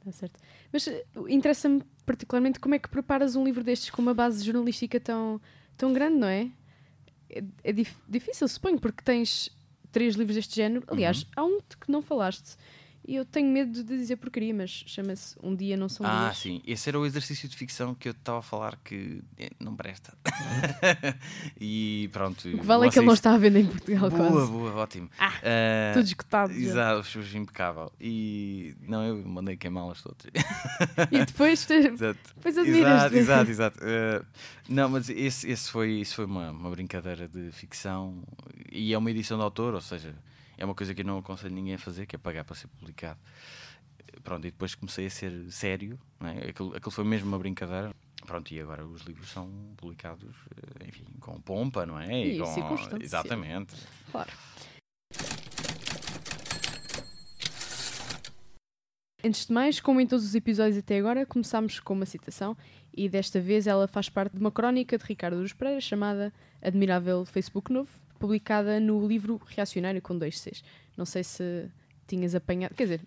Tá 0.04 0.10
certo. 0.12 0.40
Mas 0.72 0.86
eh, 0.88 1.04
interessa-me 1.28 1.82
particularmente 2.06 2.58
como 2.58 2.74
é 2.74 2.78
que 2.78 2.88
preparas 2.88 3.36
um 3.36 3.44
livro 3.44 3.62
destes 3.62 3.90
com 3.90 4.00
uma 4.00 4.14
base 4.14 4.44
jornalística 4.44 4.98
tão, 4.98 5.40
tão 5.76 5.92
grande, 5.92 6.16
não 6.16 6.28
é? 6.28 6.50
É, 7.28 7.42
é 7.64 7.72
dif- 7.72 8.02
difícil, 8.08 8.48
suponho, 8.48 8.80
porque 8.80 9.02
tens 9.04 9.50
três 9.92 10.14
livros 10.14 10.36
deste 10.36 10.56
género. 10.56 10.84
Aliás, 10.88 11.22
Uhum. 11.22 11.28
há 11.36 11.44
um 11.44 11.58
de 11.58 11.76
que 11.76 11.90
não 11.92 12.00
falaste. 12.02 12.56
E 13.08 13.16
eu 13.16 13.24
tenho 13.24 13.50
medo 13.50 13.72
de 13.82 13.96
dizer 13.96 14.16
porcaria, 14.16 14.52
mas 14.54 14.84
chama-se 14.86 15.34
Um 15.42 15.56
Dia 15.56 15.76
Não 15.76 15.88
São 15.88 16.04
Ah, 16.06 16.24
Dias. 16.26 16.38
sim. 16.38 16.62
Esse 16.66 16.90
era 16.90 16.98
o 17.00 17.06
exercício 17.06 17.48
de 17.48 17.56
ficção 17.56 17.94
que 17.94 18.06
eu 18.08 18.12
estava 18.12 18.38
a 18.38 18.42
falar 18.42 18.76
que 18.84 19.22
eh, 19.38 19.50
não 19.58 19.74
presta. 19.74 20.12
e 21.60 22.08
pronto. 22.12 22.46
O 22.48 22.58
que 22.58 22.66
vale 22.66 22.86
é 22.86 22.90
que 22.90 22.98
ele 22.98 23.06
não 23.06 23.14
está 23.14 23.34
à 23.34 23.38
venda 23.38 23.58
em 23.58 23.66
Portugal, 23.66 24.10
Boa, 24.10 24.30
quase. 24.30 24.50
boa, 24.52 24.74
ótimo. 24.74 25.10
Ah, 25.18 25.32
Eh, 25.42 25.92
Tudo 25.94 26.04
esgotado. 26.06 26.52
já. 26.52 26.58
Exato, 26.60 27.04
shows 27.06 27.34
impecável. 27.34 27.90
E 28.00 28.74
não, 28.82 29.02
eu 29.04 29.24
mandei 29.26 29.56
queimá-las 29.56 30.02
todas. 30.02 30.26
E 31.10 31.24
depois, 31.24 31.64
te- 31.66 31.72
exato. 31.88 32.18
depois 32.36 32.58
admiras 32.58 33.12
Exato, 33.12 33.16
exato, 33.16 33.50
exato. 33.50 33.78
Eh, 33.82 34.22
não, 34.68 34.88
mas 34.88 35.08
esse, 35.08 35.50
esse 35.50 35.70
foi, 35.70 35.92
isso 36.00 36.14
foi 36.16 36.26
uma, 36.26 36.50
uma 36.50 36.70
brincadeira 36.70 37.26
de 37.26 37.50
ficção 37.52 38.22
e 38.70 38.92
é 38.92 38.98
uma 38.98 39.10
edição 39.10 39.36
de 39.38 39.42
autor, 39.44 39.74
ou 39.74 39.80
seja, 39.80 40.14
é 40.60 40.64
uma 40.64 40.74
coisa 40.74 40.94
que 40.94 41.00
eu 41.00 41.06
não 41.06 41.18
aconselho 41.18 41.54
ninguém 41.54 41.74
a 41.74 41.78
fazer, 41.78 42.04
que 42.06 42.14
é 42.14 42.18
pagar 42.18 42.44
para 42.44 42.54
ser 42.54 42.68
publicado. 42.68 43.18
Pronto, 44.22 44.46
e 44.46 44.50
depois 44.50 44.74
comecei 44.74 45.06
a 45.06 45.10
ser 45.10 45.32
sério, 45.50 45.98
não 46.20 46.28
é? 46.28 46.50
aquilo, 46.50 46.76
aquilo 46.76 46.90
foi 46.90 47.04
mesmo 47.04 47.28
uma 47.28 47.38
brincadeira. 47.38 47.94
Pronto, 48.26 48.52
e 48.52 48.60
agora 48.60 48.86
os 48.86 49.00
livros 49.02 49.30
são 49.30 49.48
publicados, 49.78 50.34
eh, 50.82 50.88
enfim, 50.88 51.06
com 51.18 51.40
pompa, 51.40 51.86
não 51.86 51.98
é? 51.98 52.26
E 52.26 52.38
com, 52.38 52.44
circunstância. 52.44 53.02
Exatamente. 53.02 53.74
Claro. 54.12 54.30
Antes 59.24 59.46
de 59.46 59.52
mais, 59.52 59.80
como 59.80 60.00
em 60.00 60.06
todos 60.06 60.26
os 60.26 60.34
episódios 60.34 60.76
até 60.76 60.98
agora, 60.98 61.24
começámos 61.24 61.80
com 61.80 61.94
uma 61.94 62.06
citação 62.06 62.54
e 62.94 63.08
desta 63.08 63.40
vez 63.40 63.66
ela 63.66 63.88
faz 63.88 64.10
parte 64.10 64.34
de 64.34 64.40
uma 64.40 64.50
crónica 64.50 64.98
de 64.98 65.04
Ricardo 65.04 65.40
Dos 65.40 65.54
Pereira 65.54 65.80
chamada 65.80 66.32
Admirável 66.60 67.24
Facebook 67.24 67.72
Novo, 67.72 67.90
publicada 68.20 68.78
no 68.78 69.04
livro 69.08 69.40
Reacionário 69.46 70.00
com 70.00 70.16
dois 70.16 70.38
Cs. 70.38 70.62
Não 70.96 71.04
sei 71.04 71.24
se 71.24 71.68
tinhas 72.06 72.34
apanhado, 72.34 72.74
quer 72.74 72.84
dizer, 72.84 73.00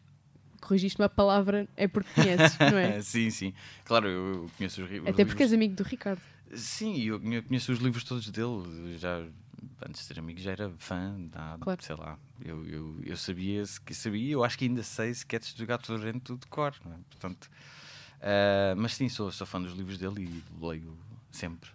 corrigiste 0.61 0.99
uma 0.99 1.07
palavra 1.09 1.67
é 1.77 1.87
porque 1.87 2.09
conheces, 2.13 2.57
não 2.59 2.77
é? 2.77 2.99
sim, 3.03 3.29
sim. 3.29 3.53
Claro, 3.85 4.07
eu, 4.09 4.49
conheço 4.57 4.81
os, 4.83 4.89
ri- 4.89 4.99
os 4.99 5.07
Até 5.07 5.23
porque 5.23 5.43
livros. 5.43 5.51
és 5.51 5.53
amigo 5.53 5.75
do 5.75 5.83
Ricardo. 5.83 6.21
Sim, 6.55 7.01
eu 7.03 7.19
conhe- 7.19 7.41
conheço 7.41 7.71
os 7.71 7.79
livros 7.79 8.03
todos 8.03 8.29
dele. 8.29 8.97
Já, 8.97 9.23
antes 9.85 10.01
de 10.01 10.07
ser 10.07 10.19
amigo, 10.19 10.39
já 10.39 10.51
era 10.51 10.69
fã. 10.77 11.15
Há, 11.33 11.57
Claro. 11.59 11.83
Sei 11.83 11.95
lá. 11.95 12.17
Eu, 12.43 12.65
eu, 12.65 12.99
eu 13.05 13.17
sabia, 13.17 13.65
se 13.65 13.79
que 13.79 13.93
sabia, 13.93 14.31
eu 14.33 14.43
acho 14.43 14.57
que 14.57 14.65
ainda 14.65 14.83
sei 14.83 15.09
Sketches 15.11 15.53
do 15.53 15.65
Gato 15.65 15.87
Fedorento 15.87 16.37
de 16.37 16.47
cor. 16.47 16.73
Não 16.85 16.93
é? 16.93 16.97
Portanto, 17.09 17.49
ah, 18.21 18.73
mas 18.77 18.93
sim, 18.95 19.09
sou, 19.09 19.31
sou 19.31 19.45
fã 19.47 19.61
dos 19.61 19.73
livros 19.73 19.97
dele 19.97 20.23
e 20.23 20.65
leio 20.65 20.97
sempre. 21.31 21.69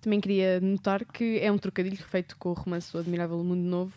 Também 0.00 0.20
queria 0.20 0.60
notar 0.60 1.04
que 1.04 1.38
é 1.40 1.50
um 1.52 1.58
trocadilho 1.58 1.96
feito 1.98 2.36
com 2.38 2.50
o 2.50 2.52
romance 2.52 2.96
O 2.96 3.00
Admirável 3.00 3.42
Mundo 3.44 3.62
Novo. 3.62 3.92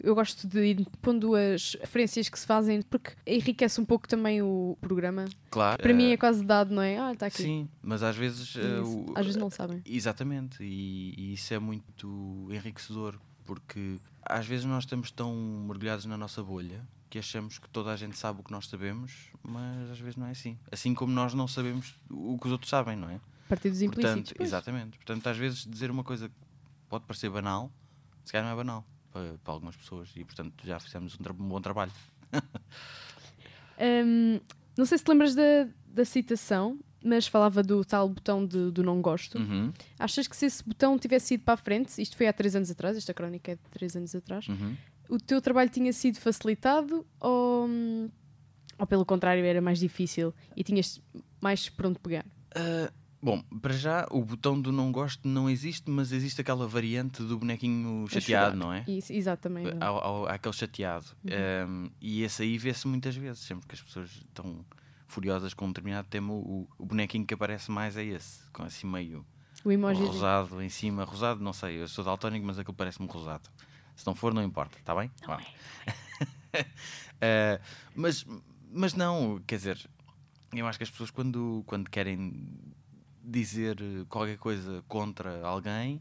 Eu 0.00 0.14
gosto 0.14 0.46
de 0.46 0.60
ir 0.64 0.86
pondo 1.02 1.34
as 1.34 1.76
referências 1.80 2.28
que 2.28 2.38
se 2.38 2.46
fazem 2.46 2.82
porque 2.82 3.12
enriquece 3.26 3.80
um 3.80 3.84
pouco 3.84 4.06
também 4.06 4.40
o 4.40 4.76
programa. 4.80 5.24
Claro. 5.50 5.82
Para 5.82 5.92
mim 5.92 6.10
ah, 6.10 6.12
é 6.12 6.16
quase 6.16 6.44
dado, 6.44 6.72
não 6.72 6.82
é? 6.82 6.98
Ah, 6.98 7.12
está 7.12 7.26
aqui. 7.26 7.42
Sim, 7.42 7.68
mas 7.82 8.02
às 8.04 8.16
vezes. 8.16 8.54
O- 8.54 9.12
Às 9.16 9.26
vezes 9.26 9.40
não 9.40 9.50
sabem. 9.50 9.82
Exatamente, 9.84 10.62
e, 10.62 11.14
e 11.18 11.32
isso 11.32 11.52
é 11.52 11.58
muito 11.58 12.46
enriquecedor, 12.48 13.18
porque 13.44 13.96
às 14.22 14.46
vezes 14.46 14.64
nós 14.66 14.84
estamos 14.84 15.10
tão 15.10 15.34
mergulhados 15.66 16.04
na 16.04 16.16
nossa 16.16 16.44
bolha 16.44 16.86
que 17.10 17.18
achamos 17.18 17.58
que 17.58 17.68
toda 17.70 17.90
a 17.90 17.96
gente 17.96 18.16
sabe 18.16 18.40
o 18.40 18.44
que 18.44 18.52
nós 18.52 18.68
sabemos, 18.68 19.32
mas 19.42 19.90
às 19.90 19.98
vezes 19.98 20.16
não 20.16 20.26
é 20.26 20.30
assim. 20.30 20.56
Assim 20.70 20.94
como 20.94 21.12
nós 21.12 21.34
não 21.34 21.48
sabemos 21.48 21.94
o 22.08 22.38
que 22.38 22.46
os 22.46 22.52
outros 22.52 22.70
sabem, 22.70 22.94
não 22.96 23.10
é? 23.10 23.18
Partidos 23.48 23.80
implícitos. 23.82 24.14
Portanto, 24.14 24.34
pois. 24.36 24.48
exatamente. 24.48 24.96
Portanto, 24.98 25.26
às 25.26 25.36
vezes 25.36 25.64
dizer 25.64 25.90
uma 25.90 26.04
coisa 26.04 26.28
que 26.28 26.34
pode 26.88 27.04
parecer 27.06 27.30
banal, 27.30 27.72
se 28.24 28.32
calhar 28.32 28.46
não 28.46 28.52
é 28.52 28.56
banal 28.56 28.84
para, 29.10 29.38
para 29.42 29.52
algumas 29.54 29.76
pessoas, 29.76 30.10
e 30.16 30.24
portanto 30.24 30.54
já 30.66 30.78
fizemos 30.78 31.14
um, 31.14 31.42
um 31.44 31.48
bom 31.48 31.60
trabalho. 31.60 31.92
Hum, 33.80 34.40
não 34.76 34.84
sei 34.84 34.98
se 34.98 35.04
te 35.04 35.08
lembras 35.10 35.34
da, 35.34 35.68
da 35.86 36.04
citação, 36.04 36.78
mas 37.02 37.26
falava 37.26 37.62
do 37.62 37.84
tal 37.84 38.08
botão 38.08 38.44
de- 38.44 38.70
do 38.70 38.82
não 38.82 39.00
gosto. 39.00 39.38
Uhum, 39.38 39.72
Achas 39.98 40.26
que 40.26 40.36
se 40.36 40.46
esse 40.46 40.64
botão 40.64 40.98
tivesse 40.98 41.34
ido 41.34 41.44
para 41.44 41.54
a 41.54 41.56
frente, 41.56 42.00
isto 42.02 42.16
foi 42.16 42.26
há 42.26 42.32
três 42.32 42.56
anos 42.56 42.70
atrás, 42.70 42.96
esta 42.96 43.14
crónica 43.14 43.52
é 43.52 43.54
de 43.54 43.62
três 43.70 43.94
anos 43.96 44.14
atrás, 44.14 44.48
uhum. 44.48 44.76
o 45.08 45.18
teu 45.18 45.40
trabalho 45.40 45.70
tinha 45.70 45.92
sido 45.92 46.18
facilitado 46.18 47.06
ou, 47.20 47.68
ou 48.78 48.86
pelo 48.86 49.06
contrário 49.06 49.44
era 49.44 49.60
mais 49.60 49.78
difícil 49.78 50.34
e 50.56 50.64
tinhas 50.64 51.00
mais 51.40 51.68
por 51.68 51.86
onde 51.86 51.98
pegar? 52.00 52.26
Ah, 52.54 52.92
bom, 53.22 53.42
para 53.60 53.74
já 53.74 54.06
o 54.10 54.24
botão 54.24 54.60
do 54.60 54.70
não 54.72 54.90
gosto 54.92 55.26
não 55.28 55.48
existe, 55.50 55.90
mas 55.90 56.12
existe 56.12 56.40
aquela 56.40 56.66
variante 56.66 57.22
do 57.22 57.38
bonequinho 57.38 58.04
A 58.06 58.10
chateado, 58.10 58.56
não 58.56 58.72
é? 58.72 58.84
Isso, 58.86 59.12
exatamente. 59.12 59.76
Há, 59.80 59.88
há- 59.88 60.30
há 60.30 60.34
aquele 60.34 60.54
chateado. 60.54 61.06
Um, 61.68 61.90
e 62.00 62.22
esse 62.22 62.42
aí 62.42 62.56
vê-se 62.58 62.86
muitas 62.86 63.14
vezes, 63.16 63.40
sempre 63.42 63.66
que 63.66 63.74
as 63.74 63.80
pessoas 63.82 64.10
estão 64.10 64.64
furiosas 65.06 65.54
com 65.54 65.64
um 65.64 65.68
determinado 65.68 66.06
tema, 66.08 66.32
o, 66.32 66.68
o 66.78 66.84
bonequinho 66.86 67.24
que 67.26 67.34
aparece 67.34 67.70
mais 67.70 67.96
é 67.96 68.04
esse, 68.04 68.40
com 68.52 68.62
assim 68.62 68.86
meio 68.86 69.24
O 69.64 69.72
emoji. 69.72 70.02
rosado 70.04 70.60
em 70.62 70.68
cima. 70.68 71.04
Rosado, 71.04 71.42
não 71.42 71.52
sei, 71.52 71.80
eu 71.82 71.88
sou 71.88 72.04
daltónico, 72.04 72.44
mas 72.46 72.58
aquilo 72.58 72.74
parece-me 72.74 73.08
rosado. 73.08 73.48
Se 73.96 74.06
não 74.06 74.14
for, 74.14 74.32
não 74.32 74.42
importa, 74.42 74.78
está 74.78 74.94
bem? 74.94 75.10
Vá. 75.26 75.38
Uh, 76.54 77.60
mas, 77.96 78.24
mas 78.70 78.94
não, 78.94 79.40
quer 79.46 79.56
dizer, 79.56 79.90
eu 80.52 80.66
acho 80.66 80.78
que 80.78 80.84
as 80.84 80.90
pessoas 80.90 81.10
quando, 81.10 81.62
quando 81.66 81.88
querem 81.90 82.48
dizer 83.28 83.78
eh, 83.80 84.04
qualquer 84.08 84.38
coisa 84.38 84.82
contra 84.88 85.44
alguém, 85.46 86.00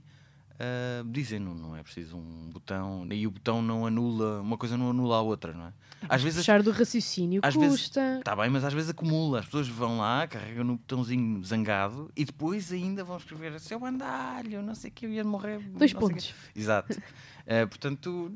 ah, 0.60 1.04
dizem, 1.06 1.40
não, 1.40 1.54
não 1.54 1.76
é 1.76 1.84
preciso 1.84 2.18
um 2.18 2.50
botão, 2.50 3.08
e 3.12 3.28
o 3.28 3.32
botão 3.32 3.62
não 3.62 3.86
anula, 3.86 4.42
uma 4.42 4.58
coisa 4.58 4.76
não 4.76 4.90
anula 4.90 5.18
a 5.18 5.22
outra, 5.22 5.54
não 5.54 5.68
é? 5.68 5.74
Às 6.10 6.22
vezes 6.22 6.40
Puxar 6.40 6.62
do 6.64 6.72
raciocínio 6.72 7.42
às 7.44 7.56
custa. 7.56 8.20
Está 8.20 8.36
bem, 8.36 8.50
mas 8.50 8.64
às 8.64 8.74
vezes 8.74 8.90
acumula. 8.92 9.40
As 9.40 9.46
pessoas 9.46 9.68
vão 9.68 9.98
lá, 9.98 10.28
carregam 10.28 10.64
no 10.64 10.78
botãozinho 10.78 11.44
zangado 11.44 12.12
e 12.16 12.24
depois 12.24 12.72
ainda 12.72 13.04
vão 13.04 13.18
escrever 13.18 13.60
seu 13.60 13.80
bandalho, 13.80 14.62
não 14.62 14.76
sei 14.76 14.92
o 14.92 14.94
que, 14.94 15.06
eu 15.06 15.12
ia 15.12 15.24
morrer. 15.24 15.60
Dois 15.60 15.94
pontos. 15.94 16.28
quê." 16.28 16.60
Exato. 16.60 16.98
Eh, 17.50 17.66
portanto, 17.66 18.30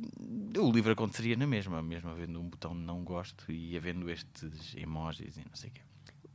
o 0.58 0.72
livro 0.72 0.94
aconteceria 0.94 1.36
na 1.36 1.46
mesma, 1.46 1.82
mesmo 1.82 2.10
havendo 2.10 2.40
um 2.40 2.48
botão 2.48 2.72
de 2.72 2.80
não 2.80 3.04
gosto 3.04 3.52
e 3.52 3.76
havendo 3.76 4.10
estes 4.10 4.74
emojis 4.74 5.36
e 5.36 5.40
não 5.42 5.54
sei 5.54 5.70
o 5.70 5.74
quê. 5.74 5.82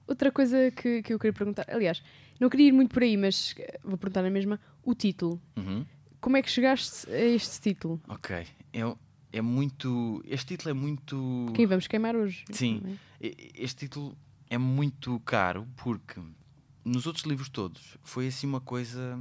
Outra 0.06 0.30
coisa 0.30 0.70
que, 0.70 1.02
que 1.02 1.14
eu 1.14 1.18
queria 1.18 1.32
perguntar, 1.32 1.64
aliás, 1.68 2.02
não 2.40 2.49
queria 2.49 2.69
ir 2.69 2.73
muito 2.73 2.93
por 2.93 3.02
aí, 3.02 3.16
mas 3.16 3.55
eh, 3.59 3.81
vou 3.83 3.97
perguntar 3.97 4.23
na 4.23 4.31
mesma, 4.31 4.61
o 4.83 4.95
título. 4.95 5.40
Uhum. 5.57 5.85
Como 6.21 6.37
é 6.37 6.43
que 6.43 6.50
chegaste 6.50 7.09
a 7.11 7.19
este 7.19 7.61
título? 7.61 8.00
Ok. 8.09 8.47
É, 8.73 8.97
é 9.33 9.40
muito. 9.43 10.23
Este 10.26 10.57
título 10.57 10.71
é 10.71 10.75
muito. 10.75 11.52
Quem 11.55 11.66
vamos 11.66 11.87
queimar 11.87 12.16
hoje? 12.16 12.45
Sim. 12.50 12.99
é? 13.21 13.35
Este 13.55 13.87
título 13.87 14.16
é 14.49 14.59
muito 14.59 15.21
caro 15.21 15.66
porque 15.76 16.21
nos 16.85 17.07
outros 17.07 17.25
livros 17.25 17.49
todos 17.49 17.97
foi 18.02 18.28
assim 18.28 18.47
uma 18.47 18.61
coisa. 18.61 19.19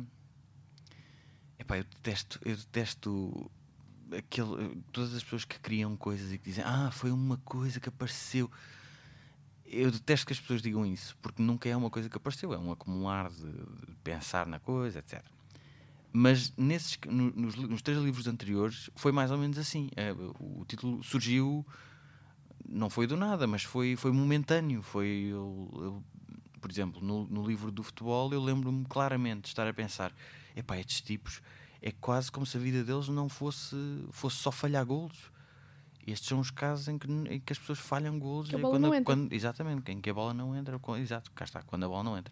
Epá, 1.58 1.78
eu 1.78 1.84
detesto, 1.84 2.40
eu 2.44 2.56
detesto 2.56 3.52
aquele, 4.16 4.82
todas 4.92 5.16
as 5.16 5.24
pessoas 5.24 5.46
que 5.46 5.60
criam 5.60 5.96
coisas 5.96 6.32
e 6.32 6.38
que 6.38 6.46
dizem 6.46 6.64
ah, 6.66 6.92
foi 6.92 7.12
uma 7.12 7.38
coisa 7.38 7.80
que 7.80 7.90
apareceu. 7.90 8.50
Eu 9.66 9.90
detesto 9.92 10.28
que 10.28 10.34
as 10.34 10.40
pessoas 10.40 10.62
digam 10.62 10.86
isso, 10.86 11.18
porque 11.22 11.42
nunca 11.42 11.68
é 11.68 11.76
uma 11.76 11.90
coisa 11.90 12.08
que 12.10 12.16
apareceu, 12.18 12.54
é 12.54 12.58
um 12.58 12.72
acumular 12.72 13.30
de, 13.30 13.52
de 13.52 13.96
pensar 14.04 14.46
na 14.46 14.60
coisa, 14.60 15.00
etc. 15.00 15.24
Mas 16.14 16.54
nesses, 16.56 16.98
no- 17.08 17.32
nos, 17.32 17.56
nos 17.56 17.82
três 17.82 18.00
livros 18.00 18.28
anteriores 18.28 18.90
foi 18.96 19.12
mais 19.12 19.32
ou 19.32 19.38
menos 19.38 19.58
assim. 19.58 19.90
É, 19.96 20.14
o, 20.14 20.62
o 20.62 20.66
título 20.68 21.04
surgiu 21.04 21.66
não 22.68 22.90
foi 22.90 23.06
do 23.08 23.16
nada, 23.18 23.46
mas 23.48 23.64
foi, 23.64 23.96
foi 23.96 24.12
momentâneo. 24.12 24.82
Foi, 24.82 25.08
eu, 25.08 25.70
eu- 25.74 26.04
por 26.62 26.72
exemplo, 26.72 27.02
no, 27.04 27.26
no 27.28 27.46
livro 27.46 27.72
do 27.72 27.84
futebol, 27.84 28.32
eu 28.34 28.42
lembro-me 28.42 28.86
claramente 28.86 29.42
de 29.44 29.48
estar 29.50 29.68
a 29.68 29.74
pensar: 29.74 30.14
epá, 30.56 30.78
estes 30.78 31.02
tipos 31.02 31.42
é 31.82 31.92
quase 31.92 32.32
como 32.32 32.46
se 32.46 32.58
a 32.58 32.60
vida 32.60 32.84
deles 32.84 33.08
não 33.10 33.30
fosse, 33.30 33.76
fosse 34.12 34.38
só 34.38 34.52
falhar 34.52 34.86
golos. 34.86 35.32
Estes 36.08 36.28
são 36.30 36.40
os 36.40 36.52
casos 36.52 36.88
em 36.88 36.98
que, 37.00 37.08
em 37.12 37.40
que 37.40 37.52
as 37.52 37.58
pessoas 37.58 37.80
falham 37.80 38.20
golos. 38.20 38.50
Que 38.50 38.56
a 38.56 38.60
bola 38.60 38.76
quando, 38.76 38.82
não 38.84 38.94
entra. 38.94 39.04
quando- 39.06 39.34
exatamente, 39.34 39.92
em 39.92 40.00
que 40.00 40.10
a 40.10 40.14
bola 40.14 40.34
não 40.34 40.56
entra. 40.56 40.78
quando- 40.78 41.02
exato, 41.02 41.32
cá 41.32 41.46
está, 41.46 41.64
quando 41.64 41.84
a 41.86 41.88
bola 41.88 42.04
não 42.04 42.18
entra. 42.18 42.32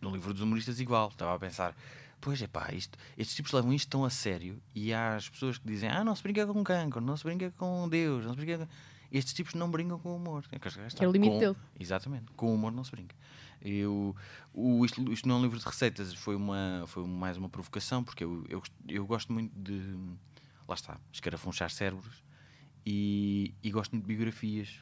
No 0.00 0.10
livro 0.10 0.32
dos 0.32 0.42
humoristas, 0.42 0.80
igual. 0.80 1.08
Estava 1.08 1.34
a 1.34 1.38
pensar: 1.38 1.74
pois 2.20 2.40
é 2.40 2.46
pá, 2.46 2.72
isto, 2.72 2.96
estes 3.16 3.36
tipos 3.36 3.52
levam 3.52 3.72
isto 3.72 3.88
tão 3.88 4.04
a 4.04 4.10
sério. 4.10 4.60
E 4.74 4.92
há 4.92 5.16
as 5.16 5.28
pessoas 5.28 5.58
que 5.58 5.66
dizem: 5.66 5.88
ah, 5.88 6.02
não 6.04 6.14
se 6.16 6.22
brinca 6.22 6.46
com 6.46 6.62
cancro, 6.64 7.00
não 7.00 7.16
se 7.16 7.24
brinca 7.24 7.50
com 7.56 7.88
Deus, 7.88 8.24
não 8.24 8.32
se 8.32 8.36
brinca 8.36 8.58
com... 8.66 8.72
Estes 9.12 9.34
tipos 9.34 9.54
não 9.54 9.70
brincam 9.70 9.98
com 9.98 10.10
o 10.10 10.16
humor. 10.16 10.44
É 10.50 10.58
que 10.58 10.66
está, 10.68 11.04
é 11.04 11.08
o 11.08 11.12
limite 11.12 11.32
com- 11.32 11.38
dele. 11.38 11.56
Exatamente, 11.78 12.24
com 12.34 12.50
o 12.50 12.54
humor 12.54 12.72
não 12.72 12.82
se 12.84 12.90
brinca. 12.90 13.14
Eu, 13.62 14.14
o, 14.52 14.84
isto, 14.84 15.12
isto 15.12 15.28
não 15.28 15.36
é 15.36 15.38
um 15.38 15.42
livro 15.42 15.58
de 15.58 15.64
receitas, 15.64 16.12
foi, 16.14 16.36
uma, 16.36 16.84
foi 16.86 17.06
mais 17.06 17.36
uma 17.36 17.48
provocação, 17.48 18.02
porque 18.04 18.24
eu, 18.24 18.44
eu, 18.48 18.62
eu 18.88 19.06
gosto 19.06 19.32
muito 19.32 19.52
de. 19.58 19.96
Lá 20.68 20.74
está, 20.74 20.98
escarafunchar 21.12 21.70
cérebros 21.70 22.22
e, 22.86 23.52
e 23.62 23.70
gosto 23.70 23.92
muito 23.92 24.06
de 24.06 24.14
biografias. 24.14 24.80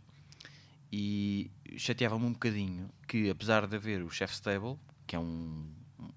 E 0.93 1.51
chateava-me 1.77 2.25
um 2.27 2.33
bocadinho 2.33 2.89
que, 3.09 3.29
apesar 3.31 3.67
de 3.67 3.75
haver 3.77 4.03
o 4.03 4.11
Chef's 4.11 4.39
Table, 4.41 4.77
que 5.07 5.17
é, 5.17 5.19
um, 5.19 5.67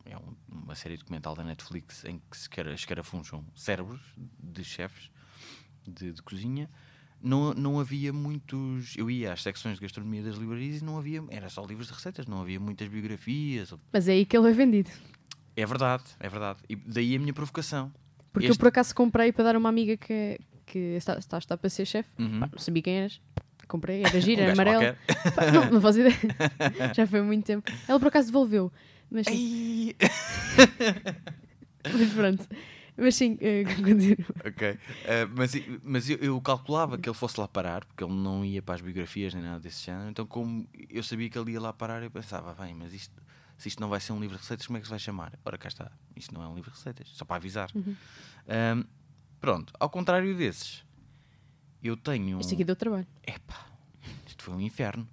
é 0.05 0.15
um- 0.17 0.35
uma 0.51 0.75
série 0.75 0.97
documental 0.97 1.33
da 1.35 1.43
Netflix 1.43 2.05
em 2.05 2.19
que 2.29 2.37
se 2.37 2.43
escara- 2.43 2.73
escarafuncham 2.73 3.43
cérebros 3.55 4.01
de 4.39 4.63
chefes 4.63 5.09
de, 5.87 6.11
de 6.11 6.21
cozinha, 6.21 6.69
não, 7.19 7.53
não 7.55 7.79
havia 7.79 8.13
muitos. 8.13 8.95
Eu 8.95 9.09
ia 9.09 9.33
às 9.33 9.41
secções 9.41 9.75
de 9.77 9.81
gastronomia 9.81 10.21
das 10.21 10.35
livrarias 10.35 10.81
e 10.81 10.83
não 10.85 10.97
havia. 10.99 11.23
Era 11.29 11.49
só 11.49 11.65
livros 11.65 11.87
de 11.87 11.93
receitas, 11.93 12.27
não 12.27 12.41
havia 12.41 12.59
muitas 12.59 12.87
biografias. 12.87 13.73
Mas 13.91 14.07
é 14.07 14.11
aí 14.11 14.25
que 14.25 14.37
ele 14.37 14.49
é 14.49 14.53
vendido. 14.53 14.91
É 15.55 15.65
verdade, 15.65 16.03
é 16.19 16.29
verdade. 16.29 16.59
E 16.69 16.75
daí 16.75 17.15
a 17.15 17.19
minha 17.19 17.33
provocação. 17.33 17.91
Porque 18.31 18.45
eu 18.47 18.51
Este- 18.51 18.59
por 18.59 18.67
acaso 18.67 18.93
comprei 18.93 19.31
para 19.31 19.45
dar 19.45 19.55
a 19.55 19.57
uma 19.57 19.69
amiga 19.69 19.97
que, 19.97 20.39
que 20.67 20.77
está, 20.97 21.17
está, 21.17 21.37
está 21.39 21.57
para 21.57 21.69
ser 21.69 21.85
chefe. 21.85 22.09
Uhum. 22.19 22.39
Não 22.39 22.59
sabia 22.59 22.83
quem 22.83 22.97
eras. 22.97 23.21
Comprei, 23.67 24.03
era 24.03 24.21
gira, 24.21 24.43
Um 24.43 24.45
era 24.45 24.53
amarelo. 24.53 24.97
Pá, 25.35 25.51
não, 25.51 25.71
não 25.71 25.81
faço 25.81 25.99
ideia. 25.99 26.15
Já 26.93 27.07
foi 27.07 27.21
muito 27.21 27.45
tempo. 27.45 27.71
Ela 27.87 27.99
por 27.99 28.09
acaso 28.09 28.27
devolveu. 28.27 28.71
Mas 29.09 29.25
sim, 29.25 29.93
mas 31.85 32.13
pronto. 32.13 32.45
Mas 32.97 33.15
sim, 33.15 33.37
eh, 33.39 33.63
continuo. 33.63 34.17
Ok. 34.45 34.77
Eh, 35.05 35.25
mas 35.33 35.53
mas 35.81 36.09
eu, 36.09 36.17
eu 36.17 36.41
calculava 36.41 36.97
que 36.97 37.07
ele 37.07 37.15
fosse 37.15 37.39
lá 37.39 37.47
parar, 37.47 37.85
porque 37.85 38.03
ele 38.03 38.13
não 38.13 38.43
ia 38.43 38.61
para 38.61 38.75
as 38.75 38.81
biografias 38.81 39.33
nem 39.33 39.43
nada 39.43 39.59
desse 39.59 39.85
género. 39.85 40.09
Então, 40.09 40.25
como 40.25 40.67
eu 40.89 41.01
sabia 41.03 41.29
que 41.29 41.39
ele 41.39 41.51
ia 41.51 41.61
lá 41.61 41.71
parar, 41.71 42.03
eu 42.03 42.11
pensava, 42.11 42.53
bem, 42.53 42.73
mas 42.75 42.93
isto, 42.93 43.15
se 43.57 43.69
isto 43.69 43.79
não 43.79 43.87
vai 43.87 44.01
ser 44.01 44.11
um 44.11 44.19
livro 44.19 44.35
de 44.35 44.41
receitas, 44.41 44.67
como 44.67 44.77
é 44.77 44.81
que 44.81 44.87
se 44.87 44.89
vai 44.89 44.99
chamar? 44.99 45.39
Ora, 45.45 45.57
cá 45.57 45.69
está. 45.69 45.89
Isto 46.15 46.33
não 46.33 46.43
é 46.43 46.47
um 46.49 46.55
livro 46.55 46.69
de 46.71 46.75
receitas, 46.77 47.07
só 47.13 47.23
para 47.23 47.37
avisar. 47.37 47.69
Ahm, 48.47 48.83
pronto, 49.47 49.71
ao 49.79 49.89
contrário 49.89 50.35
desses, 50.35 50.83
eu 51.81 51.95
tenho. 51.95 52.37
Isto 52.41 52.53
aqui 52.53 52.65
deu 52.65 52.75
trabalho. 52.75 53.07
Epá, 53.25 53.65
isto 54.25 54.43
foi 54.43 54.53
um 54.53 54.59
inferno. 54.59 55.07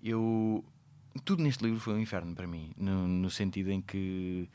Eu. 0.00 0.64
Tudo 1.24 1.42
neste 1.42 1.64
livro 1.64 1.80
foi 1.80 1.94
um 1.94 1.98
inferno 1.98 2.32
para 2.32 2.46
mim, 2.46 2.72
no, 2.76 3.08
no 3.08 3.28
sentido 3.28 3.72
em 3.72 3.82
que 3.82 4.48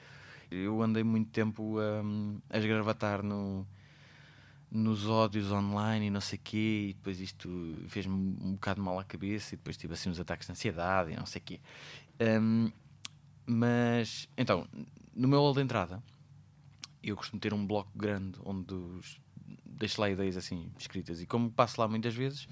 eu 0.49 0.81
andei 0.81 1.03
muito 1.03 1.29
tempo 1.29 1.75
a 2.49 2.57
esgravatar 2.57 3.21
no, 3.21 3.67
nos 4.71 5.05
ódios 5.09 5.51
online 5.51 6.07
e 6.07 6.09
não 6.09 6.21
sei 6.21 6.39
o 6.39 6.41
quê, 6.41 6.87
e 6.89 6.93
depois 6.93 7.19
isto 7.19 7.75
fez-me 7.89 8.15
um 8.15 8.53
bocado 8.53 8.81
mal 8.81 8.97
à 8.97 9.03
cabeça, 9.03 9.55
e 9.55 9.57
depois 9.57 9.75
tive 9.75 9.93
assim 9.93 10.09
uns 10.09 10.21
ataques 10.21 10.47
de 10.47 10.53
ansiedade 10.53 11.11
e 11.11 11.17
não 11.17 11.25
sei 11.25 11.41
o 11.41 11.43
quê. 11.43 11.59
Hum, 12.21 12.71
mas, 13.45 14.29
então, 14.37 14.65
no 15.13 15.27
meu 15.27 15.39
hall 15.39 15.53
de 15.53 15.61
entrada, 15.61 16.01
eu 17.11 17.15
costumo 17.15 17.39
ter 17.39 17.53
um 17.53 17.65
bloco 17.65 17.91
grande 17.95 18.39
onde 18.43 18.73
os, 18.73 19.19
deixo 19.65 20.01
lá 20.01 20.09
ideias 20.09 20.37
assim 20.37 20.71
escritas, 20.77 21.21
e 21.21 21.25
como 21.25 21.49
passo 21.51 21.79
lá 21.79 21.87
muitas 21.87 22.13
vezes, 22.13 22.47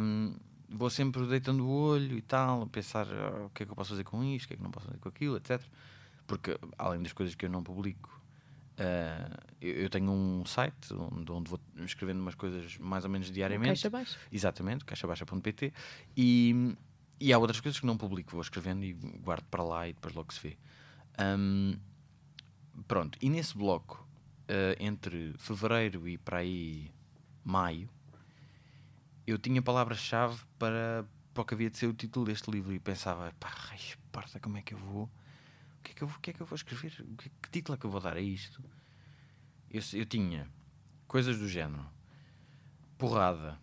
hum, 0.00 0.34
vou 0.68 0.90
sempre 0.90 1.26
deitando 1.26 1.66
o 1.66 1.70
olho 1.70 2.16
e 2.16 2.22
tal, 2.22 2.62
a 2.62 2.66
pensar 2.66 3.06
ah, 3.06 3.46
o 3.46 3.50
que 3.50 3.62
é 3.62 3.66
que 3.66 3.72
eu 3.72 3.76
posso 3.76 3.90
fazer 3.90 4.04
com 4.04 4.22
isto, 4.24 4.46
o 4.46 4.48
que 4.48 4.54
é 4.54 4.56
que 4.56 4.62
não 4.62 4.70
posso 4.70 4.86
fazer 4.86 4.98
com 4.98 5.08
aquilo, 5.08 5.36
etc. 5.36 5.62
Porque, 6.26 6.58
além 6.78 7.02
das 7.02 7.12
coisas 7.12 7.34
que 7.34 7.44
eu 7.44 7.50
não 7.50 7.62
publico, 7.62 8.20
ah, 8.78 9.38
eu, 9.60 9.74
eu 9.74 9.90
tenho 9.90 10.10
um 10.10 10.44
site 10.46 10.92
onde, 10.94 11.30
onde 11.30 11.50
vou 11.50 11.60
escrevendo 11.84 12.20
umas 12.20 12.34
coisas 12.34 12.78
mais 12.78 13.04
ou 13.04 13.10
menos 13.10 13.30
diariamente. 13.30 13.68
Caixa 13.68 13.90
baixa. 13.90 14.18
Exatamente, 14.30 14.84
caixabaixa.pt. 14.84 15.72
E, 16.16 16.76
e 17.20 17.32
há 17.32 17.38
outras 17.38 17.60
coisas 17.60 17.78
que 17.78 17.86
não 17.86 17.96
publico, 17.96 18.32
vou 18.32 18.40
escrevendo 18.40 18.84
e 18.84 18.92
guardo 18.92 19.44
para 19.44 19.62
lá 19.62 19.88
e 19.88 19.92
depois 19.92 20.14
logo 20.14 20.32
se 20.32 20.40
vê. 20.40 20.56
Hum, 21.20 21.76
pronto, 22.86 23.18
e 23.20 23.28
nesse 23.30 23.56
bloco, 23.56 24.06
eh, 24.48 24.76
entre 24.80 25.34
fevereiro 25.38 26.08
e 26.08 26.18
para 26.18 26.38
aí 26.38 26.90
maio, 27.44 27.88
eu 29.26 29.38
tinha 29.38 29.62
palavras-chave 29.62 30.40
para, 30.58 31.04
para 31.32 31.42
o 31.42 31.44
que 31.44 31.54
havia 31.54 31.70
de 31.70 31.78
ser 31.78 31.86
o 31.86 31.94
título 31.94 32.26
deste 32.26 32.50
livro 32.50 32.72
e 32.72 32.78
pensava, 32.78 33.32
pá, 33.38 33.52
parta, 34.10 34.40
como 34.40 34.58
é 34.58 34.62
que 34.62 34.74
eu 34.74 34.78
vou? 34.78 35.04
O 35.04 35.82
que 35.82 35.92
é 35.92 35.94
que 35.94 36.02
eu, 36.02 36.08
vou- 36.08 36.16
o 36.18 36.20
que 36.20 36.30
é 36.30 36.32
que 36.32 36.40
eu 36.40 36.46
vou 36.46 36.56
escrever? 36.56 36.92
O 37.00 37.16
que, 37.16 37.28
que 37.28 37.50
título 37.50 37.76
é 37.76 37.78
que 37.78 37.86
eu 37.86 37.90
vou 37.90 38.00
dar 38.00 38.16
a 38.16 38.20
isto? 38.20 38.62
Eu, 39.70 39.80
eu 39.94 40.04
tinha 40.06 40.48
coisas 41.06 41.38
do 41.38 41.48
género, 41.48 41.84
porrada, 42.98 43.58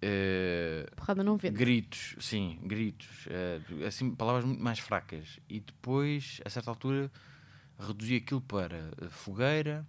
eh, 0.00 0.86
Porrada 0.96 1.22
não 1.22 1.36
vende. 1.36 1.56
gritos, 1.56 2.16
sim, 2.20 2.58
gritos, 2.62 3.26
eh, 3.28 3.60
assim, 3.86 4.14
palavras 4.14 4.44
muito 4.44 4.62
mais 4.62 4.78
fracas. 4.78 5.38
E 5.48 5.60
depois, 5.60 6.40
a 6.44 6.50
certa 6.50 6.70
altura, 6.70 7.10
reduzi 7.86 8.16
aquilo 8.16 8.40
para 8.40 8.76
eh, 9.00 9.08
fogueira, 9.10 9.86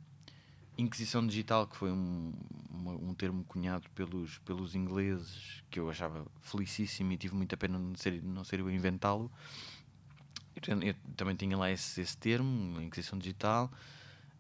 Inquisição 0.78 1.26
Digital, 1.26 1.68
que 1.68 1.76
foi 1.78 1.92
um, 1.92 2.34
uma- 2.72 2.94
um 2.94 3.14
termo 3.14 3.44
cunhado 3.44 3.88
pelos, 3.92 4.40
pelos 4.40 4.74
ingleses, 4.76 5.64
que 5.70 5.80
eu 5.80 5.90
achava 5.90 6.26
felicíssimo 6.42 7.12
e 7.12 7.18
tive 7.18 7.36
muita 7.36 7.56
pena 7.56 7.78
não 7.78 7.96
ser, 7.96 8.22
não 8.24 8.44
ser 8.44 8.60
eu 8.60 8.68
a 8.68 8.74
inventá-lo. 8.74 9.32
Eu, 10.68 10.82
eu 10.82 10.96
também 11.16 11.36
tinha 11.36 11.58
lá 11.58 11.70
esse, 11.72 12.02
esse 12.02 12.18
termo, 12.18 12.82
Inquisição 12.82 13.18
Digital. 13.20 13.72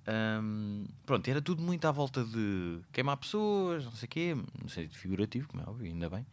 Ahm, 0.07 0.85
pronto, 1.05 1.27
era 1.29 1.41
tudo 1.41 1.61
muito 1.61 1.85
à 1.85 1.91
volta 1.91 2.23
de 2.23 2.79
queimar 2.91 3.17
pessoas, 3.17 3.85
não 3.85 3.91
sei 3.93 4.05
o 4.05 4.09
quê, 4.09 4.35
no 4.61 4.69
sentido 4.69 4.95
figurativo, 4.97 5.47
como 5.47 5.63
é 5.63 5.69
óbvio, 5.69 5.87
ainda 5.87 6.09
bem. 6.09 6.25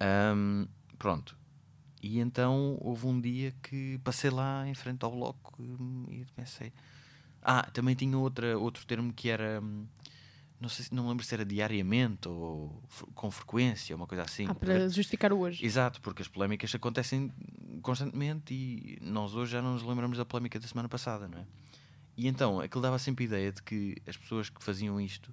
Ahm, 0.00 0.66
pronto. 0.98 1.36
E 2.06 2.20
então 2.20 2.76
houve 2.82 3.06
um 3.06 3.18
dia 3.18 3.54
que 3.62 3.98
passei 4.04 4.28
lá 4.28 4.68
em 4.68 4.74
frente 4.74 5.02
ao 5.06 5.10
bloco 5.10 5.54
hum, 5.58 6.04
e 6.10 6.26
pensei. 6.36 6.70
Ah, 7.40 7.62
também 7.72 7.94
tinha 7.94 8.18
outra, 8.18 8.58
outro 8.58 8.84
termo 8.84 9.10
que 9.10 9.30
era. 9.30 9.58
hum, 9.62 9.86
Não 10.60 10.68
sei 10.68 10.84
se 10.84 10.94
não 10.94 11.08
lembro 11.08 11.24
se 11.24 11.32
era 11.34 11.46
diariamente 11.46 12.28
ou 12.28 12.82
com 13.14 13.30
frequência, 13.30 13.96
uma 13.96 14.06
coisa 14.06 14.22
assim. 14.22 14.46
Ah, 14.46 14.54
para 14.54 14.86
justificar 14.90 15.32
o 15.32 15.38
hoje. 15.38 15.64
Exato, 15.64 15.98
porque 16.02 16.20
as 16.20 16.28
polémicas 16.28 16.74
acontecem 16.74 17.32
constantemente 17.80 18.52
e 18.52 18.98
nós 19.00 19.34
hoje 19.34 19.52
já 19.52 19.62
não 19.62 19.72
nos 19.72 19.82
lembramos 19.82 20.18
da 20.18 20.26
polémica 20.26 20.60
da 20.60 20.66
semana 20.68 20.90
passada, 20.90 21.26
não 21.26 21.38
é? 21.38 21.46
E 22.18 22.28
então 22.28 22.60
aquilo 22.60 22.82
dava 22.82 22.98
sempre 22.98 23.24
a 23.24 23.28
ideia 23.28 23.50
de 23.50 23.62
que 23.62 23.96
as 24.06 24.18
pessoas 24.18 24.50
que 24.50 24.62
faziam 24.62 25.00
isto 25.00 25.32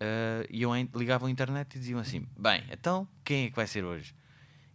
ah, 0.00 0.46
iam 0.48 0.72
ligavam 0.94 1.28
à 1.28 1.30
internet 1.30 1.74
e 1.76 1.78
diziam 1.78 2.00
assim: 2.00 2.26
Bem, 2.38 2.64
então 2.70 3.06
quem 3.22 3.44
é 3.44 3.50
que 3.50 3.56
vai 3.56 3.66
ser 3.66 3.84
hoje? 3.84 4.14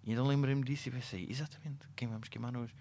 E 0.09 0.13
então 0.13 0.25
lembrei-me 0.25 0.63
disso 0.63 0.89
e 0.89 0.91
pensei: 0.91 1.27
Exatamente, 1.29 1.87
quem 1.95 2.07
vamos 2.07 2.27
queimar 2.29 2.57
hoje? 2.57 2.73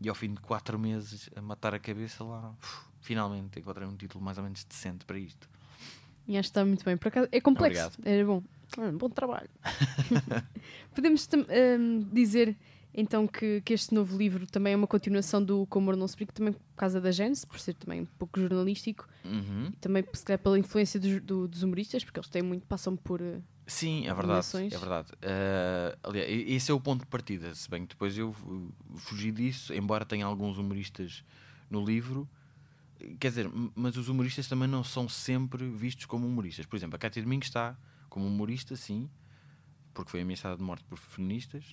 E 0.00 0.08
ao 0.08 0.14
fim 0.14 0.32
de 0.32 0.40
quatro 0.40 0.78
meses 0.78 1.28
a 1.36 1.42
matar 1.42 1.74
a 1.74 1.78
cabeça 1.78 2.24
lá, 2.24 2.54
uf, 2.58 2.86
finalmente 3.02 3.60
encontrei 3.60 3.86
um 3.86 3.94
título 3.94 4.24
mais 4.24 4.38
ou 4.38 4.44
menos 4.44 4.64
decente 4.64 5.04
para 5.04 5.18
isto. 5.18 5.46
E 6.26 6.38
acho 6.38 6.46
que 6.48 6.50
está 6.52 6.64
muito 6.64 6.82
bem. 6.82 6.96
Por 6.96 7.08
acaso, 7.08 7.28
é 7.30 7.38
complexo. 7.38 7.98
Obrigado. 7.98 8.08
Era 8.08 8.26
bom. 8.26 8.42
Ah, 8.78 8.90
bom 8.92 9.10
trabalho. 9.10 9.50
Podemos 10.94 11.28
hum, 11.78 12.08
dizer 12.10 12.56
então 12.94 13.26
que, 13.26 13.60
que 13.62 13.72
este 13.74 13.92
novo 13.92 14.16
livro 14.16 14.46
também 14.46 14.72
é 14.72 14.76
uma 14.76 14.86
continuação 14.86 15.42
do 15.42 15.66
Com 15.66 15.80
Amor 15.80 15.96
Não 15.96 16.06
Se 16.06 16.16
também 16.26 16.52
por 16.52 16.62
causa 16.76 17.00
da 17.00 17.10
Gênesis, 17.10 17.44
por 17.44 17.58
ser 17.58 17.74
também 17.74 18.02
um 18.02 18.06
pouco 18.06 18.38
jornalístico, 18.40 19.08
Uhum. 19.24 19.70
e 19.72 19.76
também 19.76 20.04
se 20.12 20.24
calhar 20.24 20.38
pela 20.38 20.58
influência 20.58 21.00
dos, 21.00 21.20
do- 21.22 21.48
dos 21.48 21.62
humoristas, 21.62 22.04
porque 22.04 22.20
eles 22.20 22.28
têm 22.28 22.42
muito, 22.42 22.66
passam 22.66 22.94
por. 22.96 23.20
eh, 23.20 23.40
Sim, 23.66 24.06
é 24.06 24.12
verdade. 24.14 24.46
É 24.70 24.78
verdade. 24.78 25.08
Eh, 25.22 25.98
aliás, 26.02 26.28
esse 26.30 26.70
é 26.70 26.74
o 26.74 26.80
ponto 26.80 27.00
de 27.00 27.06
partida, 27.06 27.54
se 27.54 27.68
bem 27.70 27.82
que 27.82 27.94
depois 27.94 28.16
eu 28.18 28.30
uh, 28.30 28.72
fugi 28.98 29.32
disso, 29.32 29.72
embora 29.72 30.04
tenha 30.04 30.26
alguns 30.26 30.58
humoristas 30.58 31.24
no 31.70 31.82
livro. 31.84 32.28
Quer 33.18 33.28
dizer, 33.28 33.50
mas 33.74 33.96
os 33.96 34.08
humoristas 34.08 34.46
também 34.46 34.68
não 34.68 34.84
são 34.84 35.08
sempre 35.08 35.66
vistos 35.68 36.04
como 36.06 36.26
humoristas. 36.26 36.64
Por 36.66 36.76
exemplo, 36.76 36.96
a 36.96 36.98
Cátia 36.98 37.22
Domingos 37.22 37.48
está 37.48 37.76
como 38.08 38.26
humorista, 38.26 38.76
sim, 38.76 39.08
porque 39.92 40.10
foi 40.10 40.20
ameaçada 40.20 40.56
de 40.56 40.62
morte 40.62 40.84
por 40.84 40.98
feministas, 40.98 41.64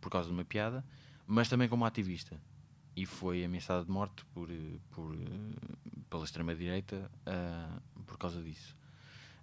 por 0.00 0.10
causa 0.10 0.28
de 0.28 0.34
uma 0.34 0.44
piada, 0.44 0.84
mas 1.26 1.48
também 1.48 1.68
como 1.68 1.84
ativista. 1.84 2.40
E 2.96 3.06
foi 3.06 3.44
ameaçada 3.44 3.84
de 3.84 3.90
morte 3.90 4.24
por, 4.26 4.48
por, 4.90 5.16
pela 6.10 6.24
extrema-direita 6.24 7.10
ah, 7.26 7.80
por 8.06 8.18
causa 8.18 8.42
disso. 8.42 8.76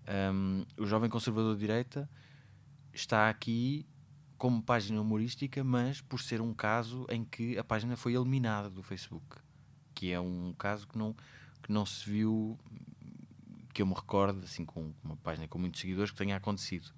Um, 0.07 0.65
o 0.77 0.85
Jovem 0.85 1.09
Conservador 1.09 1.55
de 1.55 1.61
Direita 1.61 2.09
está 2.93 3.29
aqui 3.29 3.85
como 4.37 4.61
página 4.61 5.01
humorística, 5.01 5.63
mas 5.63 6.01
por 6.01 6.21
ser 6.21 6.41
um 6.41 6.53
caso 6.53 7.05
em 7.09 7.23
que 7.23 7.57
a 7.57 7.63
página 7.63 7.95
foi 7.95 8.13
eliminada 8.13 8.69
do 8.69 8.83
Facebook, 8.83 9.37
que 9.93 10.11
é 10.11 10.19
um 10.19 10.53
caso 10.57 10.87
que 10.87 10.97
não, 10.97 11.15
que 11.63 11.71
não 11.71 11.85
se 11.85 12.09
viu, 12.09 12.59
que 13.73 13.81
eu 13.81 13.87
me 13.87 13.93
recordo, 13.93 14.43
assim, 14.43 14.65
com 14.65 14.93
uma 15.03 15.17
página 15.17 15.47
com 15.47 15.57
muitos 15.57 15.81
seguidores, 15.81 16.11
que 16.11 16.17
tenha 16.17 16.35
acontecido. 16.35 16.91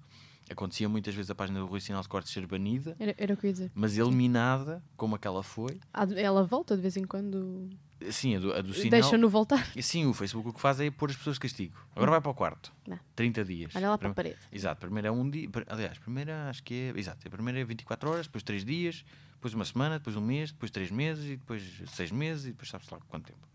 Acontecia 0.50 0.88
muitas 0.88 1.14
vezes 1.14 1.30
a 1.30 1.34
página 1.34 1.60
do 1.60 1.66
Rui 1.66 1.80
Sinal 1.80 2.02
de 2.02 2.08
Cortes 2.08 2.32
ser 2.32 2.46
banida, 2.46 2.96
Era, 2.98 3.14
era 3.18 3.34
o 3.34 3.36
que 3.36 3.46
eu 3.46 3.48
ia 3.48 3.52
dizer. 3.52 3.70
mas 3.74 3.96
eliminada, 3.98 4.82
como 4.96 5.14
aquela 5.14 5.42
foi. 5.42 5.78
Ela 6.16 6.42
volta 6.44 6.74
de 6.76 6.82
vez 6.82 6.96
em 6.96 7.04
quando. 7.04 7.68
Sim, 8.10 8.36
a 8.36 8.38
do, 8.40 8.52
a 8.52 8.60
do 8.62 8.72
Sinal. 8.72 8.90
Deixa-no 8.90 9.28
voltar. 9.28 9.66
Sim, 9.82 10.06
o 10.06 10.14
Facebook 10.14 10.48
o 10.48 10.52
que 10.52 10.60
faz 10.60 10.78
é 10.80 10.90
pôr 10.90 11.10
as 11.10 11.16
pessoas 11.16 11.36
de 11.36 11.40
castigo. 11.40 11.76
Agora 11.94 12.12
vai 12.12 12.20
para 12.20 12.30
o 12.30 12.34
quarto. 12.34 12.72
Não. 12.86 12.98
30 13.16 13.44
dias. 13.44 13.76
Olha 13.76 13.90
lá 13.90 13.98
para 13.98 14.10
a 14.10 14.14
parede. 14.14 14.38
Exato, 14.52 14.80
primeiro 14.80 15.08
é 15.08 15.10
um 15.10 15.28
dia. 15.28 15.48
Aliás, 15.66 15.98
primeiro 15.98 16.32
acho 16.32 16.62
que 16.62 16.92
é. 16.94 16.98
Exato, 16.98 17.26
a 17.26 17.30
primeira 17.30 17.58
é 17.60 17.64
24 17.64 18.08
horas, 18.10 18.26
depois 18.26 18.42
3 18.44 18.64
dias, 18.64 19.04
depois 19.34 19.52
uma 19.52 19.64
semana, 19.64 19.98
depois 19.98 20.16
um 20.16 20.20
mês, 20.20 20.52
depois 20.52 20.70
3 20.70 20.90
meses 20.90 21.24
e 21.24 21.36
depois 21.36 21.62
6 21.94 22.10
meses 22.12 22.44
e 22.46 22.48
depois 22.48 22.68
sabe-se 22.70 22.92
lá 22.94 23.00
quanto 23.08 23.26
tempo. 23.26 23.46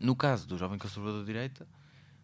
No 0.00 0.16
caso 0.16 0.46
do 0.46 0.56
jovem 0.56 0.78
conservador 0.78 1.20
de 1.20 1.26
direita, 1.26 1.66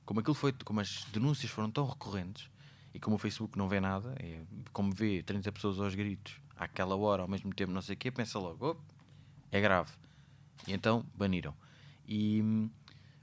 como 0.05 0.21
aquilo 0.21 0.35
foi, 0.35 0.53
como 0.65 0.81
as 0.81 1.05
denúncias 1.13 1.51
foram 1.51 1.71
tão 1.71 1.87
recorrentes 1.87 2.49
E 2.93 2.99
como 2.99 3.17
o 3.17 3.19
Facebook 3.19 3.57
não 3.57 3.69
vê 3.69 3.81
nada, 3.81 4.15
é, 4.19 4.41
como 4.73 4.93
vê 4.93 5.23
30 5.23 5.53
pessoas 5.53 5.79
aos 5.79 5.95
gritos 5.95 6.41
àquela 6.57 6.97
hora, 6.97 7.23
ao 7.23 7.29
mesmo 7.29 7.55
tempo, 7.55 7.73
não 7.73 7.83
sei 7.83 7.95
o 7.95 7.99
quê, 7.99 8.11
pensa 8.11 8.39
logo, 8.39 8.71
"Oh, 8.71 8.77
é 9.51 9.61
grave. 9.61 9.93
E 10.67 10.73
então 10.73 11.05
baniram. 11.15 11.55
E 12.07 12.43
hum, 12.43 12.71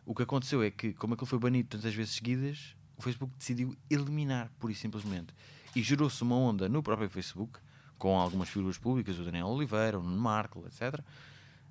o 0.05 0.15
que 0.15 0.23
aconteceu 0.23 0.63
é 0.63 0.71
que, 0.71 0.93
como 0.93 1.13
aquilo 1.13 1.27
foi 1.27 1.39
banido 1.39 1.69
tantas 1.69 1.93
vezes 1.93 2.15
seguidas, 2.15 2.75
o 2.97 3.01
Facebook 3.01 3.33
decidiu 3.37 3.75
eliminar, 3.89 4.51
pura 4.59 4.71
e 4.71 4.75
simplesmente. 4.75 5.33
E 5.75 5.83
gerou-se 5.83 6.21
uma 6.23 6.35
onda 6.35 6.67
no 6.67 6.81
próprio 6.81 7.09
Facebook, 7.09 7.59
com 7.97 8.17
algumas 8.17 8.49
figuras 8.49 8.77
públicas, 8.77 9.19
o 9.19 9.23
Daniel 9.23 9.47
Oliveira, 9.47 9.99
o 9.99 10.03
Nuno 10.03 10.21
Marco, 10.21 10.65
etc., 10.65 10.99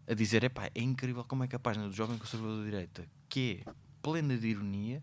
a 0.07 0.15
dizer: 0.15 0.45
epá, 0.45 0.71
é 0.75 0.81
incrível 0.81 1.25
como 1.25 1.45
é 1.45 1.49
que 1.49 1.57
a 1.57 1.59
página 1.59 1.89
do 1.89 1.93
Jovem 1.95 2.19
Conservador 2.19 2.59
da 2.59 2.65
Direita, 2.65 3.09
que 3.29 3.63
é 3.67 3.73
plena 4.03 4.37
de 4.37 4.49
ironia, 4.49 5.03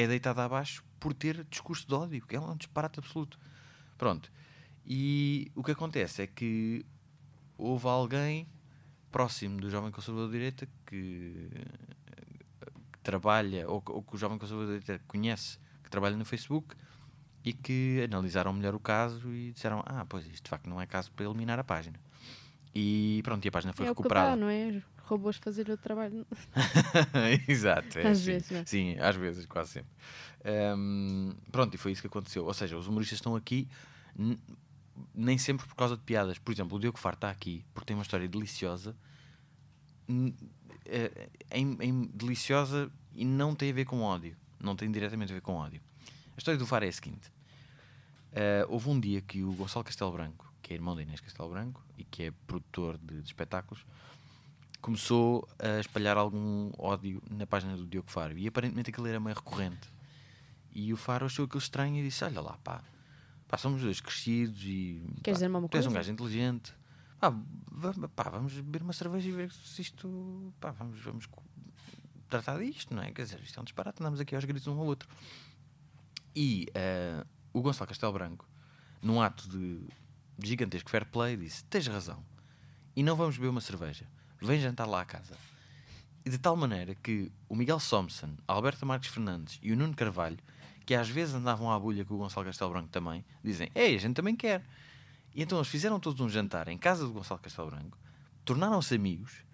é 0.00 0.06
deitada 0.06 0.44
abaixo 0.44 0.84
por 1.00 1.12
ter 1.14 1.44
discurso 1.50 1.86
de 1.86 1.94
ódio, 1.94 2.26
que 2.26 2.36
é 2.36 2.40
um 2.40 2.56
disparate 2.56 2.98
absoluto. 2.98 3.38
Pronto. 3.96 4.30
E 4.86 5.50
o 5.54 5.62
que 5.62 5.72
acontece 5.72 6.22
é 6.22 6.26
que 6.26 6.84
houve 7.56 7.86
alguém 7.86 8.46
próximo 9.10 9.60
do 9.60 9.70
Jovem 9.70 9.90
Conservador 9.90 10.28
da 10.28 10.32
Direita 10.32 10.68
que, 10.86 11.48
trabalha, 13.02 13.68
ou, 13.68 13.80
que- 13.80 13.92
ou 13.92 14.02
que 14.02 14.14
o 14.14 14.18
Jovem 14.18 14.38
Conservador 14.38 14.74
da 14.74 14.78
Direita 14.78 15.04
conhece, 15.06 15.58
que 15.82 15.90
trabalha 15.90 16.16
no 16.16 16.24
Facebook, 16.24 16.74
e 17.44 17.52
que 17.52 18.02
analisaram 18.04 18.52
melhor 18.52 18.74
o 18.74 18.80
caso 18.80 19.32
e 19.32 19.52
disseram: 19.52 19.82
Ah, 19.86 20.04
pois 20.06 20.26
isto 20.26 20.44
de 20.44 20.50
facto 20.50 20.68
não 20.68 20.80
é 20.80 20.86
caso 20.86 21.10
para 21.12 21.24
eliminar 21.24 21.58
a 21.58 21.64
página. 21.64 21.98
E 22.74 23.20
pronto, 23.24 23.44
e 23.44 23.48
a 23.48 23.52
página 23.52 23.72
foi 23.72 23.86
é 23.86 23.90
o 23.90 23.94
que 23.94 24.02
recuperada. 24.02 24.30
dá, 24.30 24.36
não 24.36 24.48
é? 24.48 24.82
Robôs 25.08 25.36
fazer 25.36 25.68
o 25.70 25.76
trabalho. 25.76 26.26
Exato. 27.48 27.98
é 27.98 28.02
Às 28.08 28.18
assim. 28.18 28.24
vezes, 28.26 28.50
não 28.50 28.58
é? 28.60 28.64
Sim, 28.64 28.96
às 28.98 29.16
vezes, 29.16 29.46
quase 29.46 29.70
sempre. 29.70 29.90
Ahm, 30.44 31.32
pronto, 31.50 31.74
e 31.74 31.78
foi 31.78 31.92
isso 31.92 32.00
que 32.00 32.06
aconteceu. 32.06 32.44
Ou 32.44 32.54
seja, 32.54 32.76
os 32.76 32.86
humoristas 32.86 33.16
estão 33.18 33.34
aqui 33.34 33.68
nem 35.14 35.38
sempre 35.38 35.66
por 35.66 35.74
causa 35.74 35.96
de 35.96 36.02
piadas. 36.02 36.38
Por 36.38 36.52
exemplo, 36.52 36.76
o 36.76 36.80
Diogo 36.80 36.98
Faro 36.98 37.14
está 37.14 37.30
aqui 37.30 37.64
porque 37.72 37.86
tem 37.86 37.96
uma 37.96 38.02
história 38.02 38.28
deliciosa, 38.28 38.94
em 41.50 42.06
deliciosa 42.14 42.90
e 43.14 43.24
não 43.24 43.54
tem 43.54 43.70
a 43.70 43.74
ver 43.74 43.84
com 43.84 44.00
ódio. 44.00 44.36
Não 44.60 44.74
tem 44.74 44.90
diretamente 44.90 45.32
a 45.32 45.34
ver 45.34 45.40
com 45.40 45.54
ódio. 45.54 45.80
A 46.36 46.38
história 46.38 46.58
do 46.58 46.66
Faro 46.66 46.84
é 46.84 46.88
a 46.88 46.92
seguinte: 46.92 47.30
Ah, 48.32 48.66
houve 48.68 48.88
um 48.88 48.98
dia 48.98 49.20
que 49.20 49.42
o 49.42 49.52
Gonçalo 49.52 49.84
Castelo 49.84 50.12
Branco, 50.12 50.52
que 50.62 50.72
é 50.72 50.76
irmão 50.76 50.94
da 50.96 51.02
Inês 51.02 51.20
Castelo 51.20 51.48
Branco 51.50 51.84
e 51.96 52.04
que 52.04 52.24
é 52.24 52.32
produtor 52.46 52.98
de, 52.98 53.20
de 53.20 53.26
espetáculos, 53.26 53.84
começou 54.80 55.48
a 55.58 55.80
espalhar 55.80 56.16
algum 56.16 56.70
ódio 56.78 57.22
na 57.30 57.46
página 57.46 57.76
do 57.76 57.86
Diogo 57.86 58.10
Faro 58.10 58.36
e 58.38 58.46
aparentemente 58.46 58.90
aquilo 58.90 59.06
era 59.06 59.20
meio 59.20 59.36
recorrente. 59.36 59.90
E 60.72 60.92
o 60.92 60.96
Faro 60.96 61.26
achou 61.26 61.44
aquilo 61.44 61.58
estranho 61.58 61.96
e 61.96 62.02
disse: 62.02 62.24
Olha 62.24 62.40
lá, 62.40 62.58
pá, 62.58 62.82
pá 63.48 63.56
somos 63.56 63.82
dois 63.82 64.00
crescidos 64.00 64.60
e. 64.62 65.02
Queres 65.22 65.22
pá, 65.24 65.32
dizer 65.32 65.48
uma 65.48 65.68
tu 65.68 65.76
és 65.76 65.86
um 65.86 65.88
coisa? 65.90 65.98
gajo 65.98 66.12
inteligente. 66.12 66.74
Pá, 67.18 67.32
pá, 68.14 68.30
vamos 68.30 68.54
beber 68.54 68.82
uma 68.82 68.92
cerveja 68.92 69.28
e 69.28 69.32
ver 69.32 69.52
se 69.52 69.82
isto. 69.82 70.52
Pá, 70.60 70.70
vamos, 70.70 71.00
vamos 71.00 71.28
tratar 72.28 72.58
disto, 72.58 72.94
não 72.94 73.02
é? 73.02 73.10
Quer 73.10 73.22
dizer, 73.22 73.40
isto 73.40 73.58
é 73.58 73.60
um 73.60 73.64
disparate, 73.64 74.00
andamos 74.00 74.20
aqui 74.20 74.34
aos 74.34 74.44
gritos 74.44 74.66
um 74.66 74.78
ao 74.78 74.86
outro. 74.86 75.08
E 76.36 76.66
eh, 76.74 77.24
o 77.52 77.60
Gonçalo 77.60 77.88
Castelo 77.88 78.12
Branco, 78.12 78.48
num 79.02 79.20
ato 79.20 79.48
de 79.48 79.80
gigantesco 80.38 80.88
fair 80.90 81.06
play, 81.06 81.36
disse: 81.36 81.64
Tens 81.64 81.86
razão, 81.88 82.24
e 82.94 83.02
não 83.02 83.16
vamos 83.16 83.36
beber 83.36 83.48
uma 83.48 83.60
cerveja, 83.60 84.06
vem 84.40 84.60
jantar 84.60 84.86
lá 84.86 85.00
à 85.00 85.04
casa. 85.04 85.36
E 86.24 86.30
de 86.30 86.38
tal 86.38 86.56
maneira 86.56 86.94
que 86.94 87.30
o 87.48 87.56
Miguel 87.56 87.80
Somson, 87.80 88.30
a 88.46 88.52
Alberto 88.52 88.84
Marques 88.84 89.10
Fernandes 89.10 89.58
e 89.62 89.72
o 89.72 89.76
Nuno 89.76 89.94
Carvalho, 89.94 90.38
que 90.84 90.94
às 90.94 91.08
vezes 91.08 91.34
andavam 91.34 91.70
à 91.70 91.78
bulha 91.78 92.04
com 92.04 92.14
o 92.14 92.18
Gonçalo 92.18 92.46
Castelo 92.46 92.70
Branco 92.70 92.88
também, 92.88 93.24
dizem: 93.42 93.70
Ei, 93.74 93.94
a 93.94 93.98
gente 93.98 94.14
também 94.14 94.34
quer. 94.36 94.64
E 95.34 95.42
então 95.42 95.58
eles 95.58 95.68
fizeram 95.68 96.00
todos 96.00 96.20
um 96.20 96.28
jantar 96.28 96.68
em 96.68 96.78
casa 96.78 97.04
do 97.04 97.12
Gonçalo 97.12 97.40
Castelo 97.40 97.70
Branco, 97.70 97.98
tornaram-se 98.44 98.94
amigos 98.94 99.44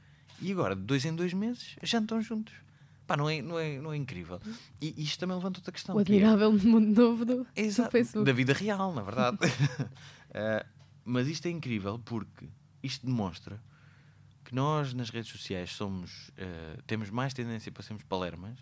e 0.41 0.53
agora, 0.53 0.75
de 0.75 0.83
dois 0.83 1.05
em 1.05 1.15
dois 1.15 1.33
meses, 1.33 1.77
jantam 1.83 2.21
juntos. 2.21 2.55
Pá, 3.07 3.17
não 3.17 3.29
é, 3.29 3.43
não 3.43 3.59
é, 3.59 3.79
não 3.79 3.93
é 3.93 3.97
incrível? 3.97 4.41
E 4.81 4.95
isto 5.03 5.19
também 5.21 5.37
levanta 5.37 5.59
outra 5.59 5.73
questão. 5.73 5.95
O 5.95 6.05
que 6.05 6.13
é- 6.13 6.17
admirável 6.17 6.53
mundo 6.53 7.03
novo 7.03 7.25
do, 7.25 7.45
do 7.45 7.91
Facebook. 7.91 8.25
da 8.25 8.33
vida 8.33 8.53
real, 8.53 8.93
na 8.93 9.03
verdade. 9.03 9.39
Eh, 10.37 10.67
mas 11.05 11.29
isto 11.29 11.47
é 11.47 11.51
incrível 11.53 11.97
porque 12.05 12.49
isto 12.83 13.07
demonstra 13.07 13.63
que 14.45 14.55
nós 14.55 14.93
nas 14.93 15.11
redes 15.11 15.31
sociais 15.31 15.73
somos 15.73 16.31
eh, 16.37 16.79
temos 16.87 17.11
mais 17.11 17.33
tendência 17.33 17.73
para 17.73 17.83
sermos 17.83 18.05
palermas. 18.05 18.59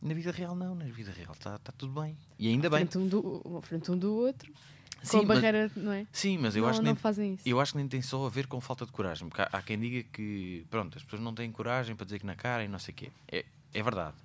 Na 0.00 0.14
vida 0.14 0.30
real 0.30 0.54
não, 0.54 0.74
na 0.74 0.84
vida 0.84 1.12
real 1.12 1.32
está 1.32 1.58
tá 1.58 1.72
tudo 1.72 2.00
bem. 2.00 2.16
E 2.38 2.48
ainda 2.48 2.68
bem. 2.68 2.80
Frente 2.80 2.98
um 2.98 3.08
do, 3.08 3.60
frente 3.62 3.90
um 3.90 3.96
do 3.96 4.14
outro. 4.14 4.52
com 5.00 5.06
Sim, 5.06 5.18
mas, 5.18 5.26
barreira, 5.26 5.70
não 5.74 5.92
é? 5.92 6.06
sim, 6.12 6.38
mas 6.38 6.54
eu 6.54 6.62
não, 6.62 6.68
acho 6.68 6.80
que 6.80 6.84
nem, 6.84 6.94
fazem 6.94 7.34
isso. 7.34 7.48
eu 7.48 7.60
acho 7.60 7.72
que 7.72 7.78
nem 7.78 7.88
tem 7.88 8.02
só 8.02 8.26
a 8.26 8.28
ver 8.28 8.46
com 8.46 8.60
falta 8.60 8.84
de 8.84 8.92
coragem. 8.92 9.28
Porque 9.28 9.42
há, 9.42 9.48
há 9.52 9.62
quem 9.62 9.78
diga 9.78 10.08
que 10.12 10.66
pronto, 10.70 10.98
as 10.98 11.04
pessoas 11.04 11.22
não 11.22 11.34
têm 11.34 11.50
coragem 11.50 11.96
para 11.96 12.04
dizer 12.04 12.18
que 12.18 12.26
na 12.26 12.34
cara 12.34 12.64
e 12.64 12.68
não 12.68 12.78
sei 12.78 12.92
o 12.92 12.96
quê. 12.96 13.12
É, 13.28 13.44
é 13.72 13.82
verdade. 13.82 14.16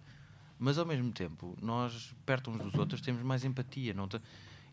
Mas 0.60 0.78
ao 0.78 0.86
mesmo 0.86 1.12
tempo, 1.12 1.56
nós, 1.62 2.14
perto 2.26 2.50
uns 2.50 2.58
dos 2.58 2.74
outros, 2.74 3.00
temos 3.00 3.22
mais 3.22 3.46
empatia. 3.46 3.94
Não 3.94 4.10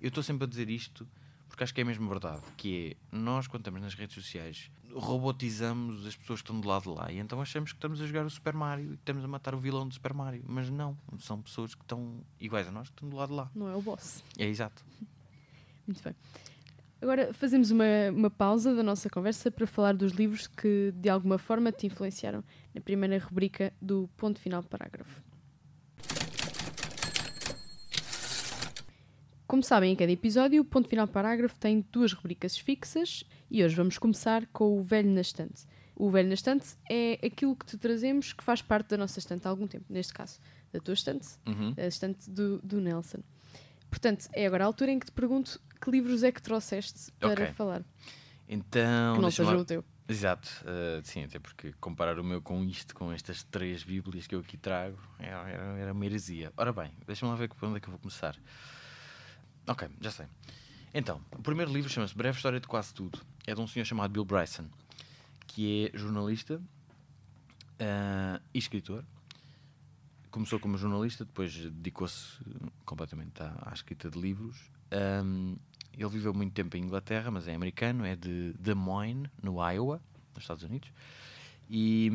Eu 0.01 0.09
estou 0.09 0.23
sempre 0.23 0.45
a 0.45 0.49
dizer 0.49 0.71
isto 0.71 1.07
porque 1.55 1.63
acho 1.63 1.75
que 1.75 1.81
é 1.81 1.85
mesmo 1.85 2.09
verdade. 2.09 2.43
Que 2.57 2.97
é, 3.13 3.17
nós, 3.17 3.47
quando 3.47 3.61
estamos 3.61 3.81
nas 3.81 3.95
redes 3.95 4.17
sociais, 4.17 4.73
robotizamos 4.93 6.05
as 6.05 6.17
pessoas 6.17 6.41
que 6.41 6.47
estão 6.47 6.61
do 6.61 6.67
lado 6.67 6.83
de 6.83 6.89
lá. 6.89 7.13
E 7.13 7.19
então 7.19 7.41
achamos 7.41 7.71
que 7.71 7.77
estamos 7.77 8.01
a 8.01 8.07
jogar 8.07 8.27
o 8.27 8.31
Super 8.31 8.55
Mario 8.55 8.87
e 8.87 8.97
que 8.97 9.03
estamos 9.03 9.25
a 9.25 9.29
matar 9.29 9.55
o 9.55 9.59
vilão 9.59 9.87
do 9.87 9.95
Super 9.95 10.13
Mario. 10.13 10.45
Mas 10.49 10.69
não, 10.69 10.99
são 11.19 11.41
pessoas 11.41 11.73
que 11.73 11.83
estão 11.83 12.21
iguais 12.41 12.67
a 12.67 12.73
nós, 12.73 12.89
que 12.89 12.95
estão 12.95 13.09
do 13.09 13.17
lado 13.17 13.29
de 13.29 13.37
lá. 13.37 13.51
Não 13.55 13.69
é 13.69 13.77
o 13.77 13.81
boss. 13.81 14.25
É 14.37 14.47
exato. 14.47 14.85
Muito 15.87 16.03
bem. 16.03 16.17
Agora 17.01 17.33
fazemos 17.33 17.71
uma, 17.71 17.85
uma 18.11 18.31
pausa 18.31 18.75
da 18.75 18.83
nossa 18.83 19.09
conversa 19.09 19.49
para 19.49 19.67
falar 19.67 19.95
dos 19.95 20.11
livros 20.11 20.49
que 20.49 20.93
de 20.97 21.09
alguma 21.09 21.39
forma 21.39 21.71
te 21.71 21.87
influenciaram 21.87 22.43
na 22.75 22.81
primeira 22.81 23.17
rubrica 23.19 23.73
do 23.81 24.11
ponto 24.17 24.41
final 24.41 24.61
parágrafo. 24.65 25.23
Como 29.55 29.63
sabem, 29.63 29.93
em 29.93 29.95
cada 29.95 30.11
episódio, 30.11 30.63
o 30.63 30.65
ponto 30.65 30.89
final 30.89 31.07
parágrafo 31.07 31.57
tem 31.61 31.87
duas 31.93 32.13
rubricas 32.13 32.59
fixas 32.59 33.23
e 33.49 33.63
hoje 33.63 33.77
vamos 33.77 33.97
começar 33.99 34.45
com 34.49 34.77
o 34.77 34.83
Velho 34.83 35.09
na 35.09 35.21
Estante. 35.21 35.63
O 35.95 36.11
Velho 36.11 36.27
na 36.27 36.35
Estante 36.35 36.67
é 36.91 37.25
aquilo 37.25 37.55
que 37.55 37.65
te 37.65 37.79
trazemos 37.79 38.33
que 38.33 38.43
faz 38.43 38.61
parte 38.61 38.89
da 38.89 38.97
nossa 38.97 39.21
estante 39.21 39.47
há 39.47 39.51
algum 39.51 39.69
tempo, 39.69 39.85
neste 39.89 40.13
caso, 40.13 40.41
da 40.73 40.81
tua 40.81 40.95
estante, 40.95 41.29
Uhum. 41.47 41.73
a 41.79 41.87
estante 41.87 42.29
do, 42.29 42.59
do 42.65 42.81
Nelson. 42.81 43.23
Portanto, 43.89 44.27
é 44.33 44.45
agora 44.45 44.65
a 44.65 44.67
altura 44.67 44.91
em 44.91 44.99
que 44.99 45.07
te 45.07 45.13
pergunto 45.13 45.61
que 45.81 45.89
livros 45.89 46.25
é 46.25 46.33
que 46.33 46.43
trouxeste 46.43 47.13
para 47.21 47.45
Ok. 47.45 47.47
falar, 47.55 47.85
Então, 48.49 49.15
que 49.15 49.21
não 49.23 49.31
seja 49.31 49.57
o 49.57 49.65
teu. 49.65 49.85
Exato, 50.09 50.49
eh, 50.67 51.01
sim, 51.05 51.23
até 51.23 51.39
porque 51.39 51.73
comparar 51.81 52.19
o 52.19 52.25
meu 52.25 52.43
com 52.43 52.65
isto, 52.65 52.93
com 52.93 53.13
estas 53.13 53.45
três 53.45 53.85
Bíblias 53.85 54.27
que 54.27 54.35
eu 54.35 54.41
aqui 54.41 54.57
trago, 54.57 54.99
era, 55.17 55.49
era, 55.49 55.79
era 55.79 55.93
uma 55.93 56.05
heresia. 56.05 56.53
Ora 56.57 56.73
bem, 56.73 56.91
deixa-me 57.07 57.31
lá 57.31 57.37
ver 57.39 57.49
por 57.55 57.65
onde 57.69 57.77
é 57.77 57.81
que 57.81 57.87
eu 57.87 57.93
vou 57.93 58.01
começar. 58.01 58.37
Ok, 59.67 59.89
já 60.01 60.11
sei. 60.11 60.27
Então, 60.93 61.21
o 61.33 61.43
primeiro 61.43 61.73
livro 61.73 61.91
chama-se 61.91 62.15
Breve 62.15 62.37
História 62.37 62.61
de 62.61 62.69
Quase 62.69 62.93
Tudo. 62.93 63.19
É 63.47 63.55
de 63.55 63.61
um 63.61 63.67
senhor 63.67 63.85
chamado 63.85 64.11
Bill 64.13 64.25
Bryson, 64.25 64.67
que 65.47 65.91
é 65.95 65.99
jornalista 65.99 66.61
eh, 67.79 68.41
e 68.53 68.59
escritor. 68.59 69.05
Começou 70.31 70.61
como 70.61 70.77
jornalista, 70.77 71.25
depois 71.25 71.55
dedicou-se 71.55 72.39
completamente 72.85 73.43
à, 73.43 73.71
à 73.71 73.73
escrita 73.73 74.11
de 74.11 74.21
livros. 74.21 74.71
Ahm, 74.91 75.57
ele 75.97 76.11
viveu 76.11 76.35
muito 76.35 76.53
tempo 76.53 76.77
em 76.77 76.83
Inglaterra, 76.83 77.31
mas 77.31 77.49
é 77.49 77.55
americano, 77.55 78.05
é 78.05 78.15
de 78.15 78.53
Des 78.59 78.75
Moines, 78.75 79.31
no 79.43 79.55
Iowa, 79.67 80.01
nos 80.35 80.43
Estados 80.43 80.63
Unidos. 80.63 80.93
E, 81.71 82.11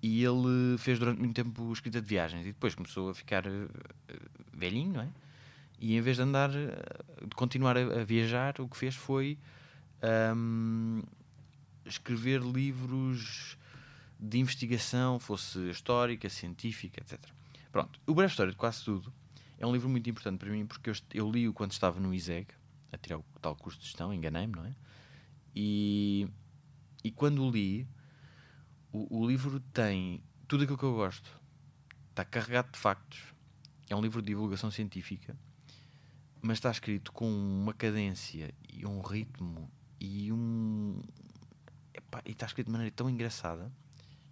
e 0.00 0.22
ele 0.22 0.78
fez 0.78 0.98
durante 0.98 1.18
muito 1.18 1.34
tempo 1.34 1.72
escrita 1.72 2.00
de 2.00 2.06
viagens 2.06 2.42
e 2.42 2.52
depois 2.52 2.74
começou 2.74 3.10
a 3.10 3.14
ficar 3.14 3.46
eh, 3.46 3.68
velhinho, 4.52 4.92
não 4.92 5.00
é? 5.02 5.08
E 5.82 5.96
em 5.96 6.00
vez 6.00 6.16
de 6.16 6.22
andar, 6.22 6.54
eh, 6.54 7.26
de 7.26 7.34
continuar 7.34 7.76
a, 7.76 7.80
a 7.80 8.04
viajar, 8.04 8.54
o 8.60 8.68
que 8.68 8.76
fez 8.76 8.94
foi 8.94 9.36
ahm, 10.00 11.02
escrever 11.84 12.40
livros 12.40 13.58
de 14.16 14.38
investigação, 14.38 15.18
fosse 15.18 15.58
histórica, 15.70 16.28
científica, 16.28 17.02
etc. 17.02 17.18
Pronto, 17.72 18.00
o 18.06 18.14
Breve 18.14 18.30
História 18.30 18.52
de 18.52 18.56
Quase 18.56 18.84
Tudo 18.84 19.12
é 19.58 19.66
um 19.66 19.72
livro 19.72 19.88
muito 19.88 20.08
importante 20.08 20.38
para 20.38 20.50
mim 20.50 20.64
porque 20.64 20.88
eu, 20.88 20.94
eu 21.12 21.28
li-o 21.28 21.52
quando 21.52 21.72
estava 21.72 21.98
no 21.98 22.14
ISEG, 22.14 22.46
a 22.92 22.96
tirar 22.96 23.18
o 23.18 23.24
tal 23.40 23.56
curso 23.56 23.80
de 23.80 23.86
gestão, 23.86 24.14
enganei-me, 24.14 24.54
não 24.54 24.64
é? 24.64 24.76
E, 25.52 26.28
e 27.02 27.10
quando 27.10 27.50
li, 27.50 27.88
o, 28.92 29.18
o 29.18 29.26
livro 29.26 29.58
tem 29.72 30.22
tudo 30.46 30.62
aquilo 30.62 30.78
que 30.78 30.84
eu 30.84 30.94
gosto. 30.94 31.28
Está 32.10 32.24
carregado 32.24 32.70
de 32.70 32.78
factos. 32.78 33.20
É 33.90 33.96
um 33.96 34.00
livro 34.00 34.22
de 34.22 34.28
divulgação 34.28 34.70
científica, 34.70 35.36
mas 36.42 36.58
está 36.58 36.70
escrito 36.70 37.12
com 37.12 37.26
uma 37.30 37.72
cadência 37.72 38.52
e 38.68 38.84
um 38.84 39.00
ritmo 39.00 39.70
e 40.00 40.32
um. 40.32 41.00
Epá, 41.94 42.20
e 42.26 42.32
está 42.32 42.46
escrito 42.46 42.66
de 42.66 42.72
maneira 42.72 42.92
tão 42.94 43.08
engraçada. 43.08 43.72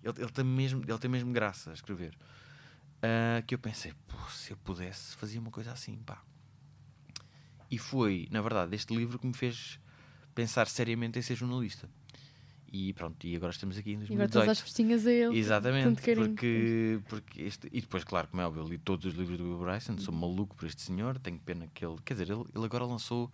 Ele, 0.03 0.15
ele, 0.19 0.31
tem, 0.31 0.45
mesmo, 0.45 0.83
ele 0.87 0.99
tem 0.99 1.11
mesmo 1.11 1.33
graça 1.33 1.71
a 1.71 1.75
escrever. 1.75 2.19
Ah, 3.03 3.43
que 3.47 3.55
eu 3.55 3.59
pensei, 3.59 3.95
se 4.31 4.53
eu 4.53 4.57
pudesse, 4.59 5.17
fazia 5.17 5.41
uma 5.41 5.51
coisa 5.51 5.73
assim, 5.73 5.97
pá. 5.99 6.23
E 7.71 7.79
foi, 7.79 8.27
na 8.31 8.43
verdade, 8.43 8.75
este 8.75 8.95
livro 8.95 9.19
que 9.19 9.27
me 9.27 9.35
fez 9.35 9.79
pensar 10.35 10.67
seriamente 10.67 11.19
em 11.19 11.23
ser 11.23 11.37
jornalista. 11.37 11.89
E 12.73 12.93
pronto, 12.93 13.27
e 13.27 13.35
agora 13.35 13.51
estamos 13.51 13.77
aqui 13.77 13.93
em 13.93 14.01
E 14.01 14.05
agora 14.05 14.27
estás 14.27 14.47
2018. 14.47 14.51
às 14.51 14.61
festinhas 14.61 15.07
a 15.07 15.11
ele. 15.11 15.39
Exatamente, 15.39 16.15
porque, 16.15 17.01
porque 17.09 17.43
este, 17.43 17.69
e 17.73 17.81
depois, 17.81 18.05
claro, 18.05 18.29
como 18.29 18.41
é 18.41 18.47
óbvio, 18.47 18.63
eu 18.63 18.69
li 18.69 18.79
todos 18.79 19.07
os 19.07 19.15
livros 19.15 19.37
do 19.37 19.43
Bill 19.45 19.59
Bryson, 19.59 19.99
sou 19.99 20.15
maluco 20.15 20.55
por 20.55 20.67
este 20.67 20.83
senhor, 20.83 21.19
tenho 21.19 21.39
pena 21.41 21.67
que 21.75 21.85
ele, 21.85 21.97
quer 22.05 22.15
dizer, 22.15 22.31
ele, 22.31 22.45
ele 22.55 22.65
agora 22.65 22.85
lançou, 22.85 23.31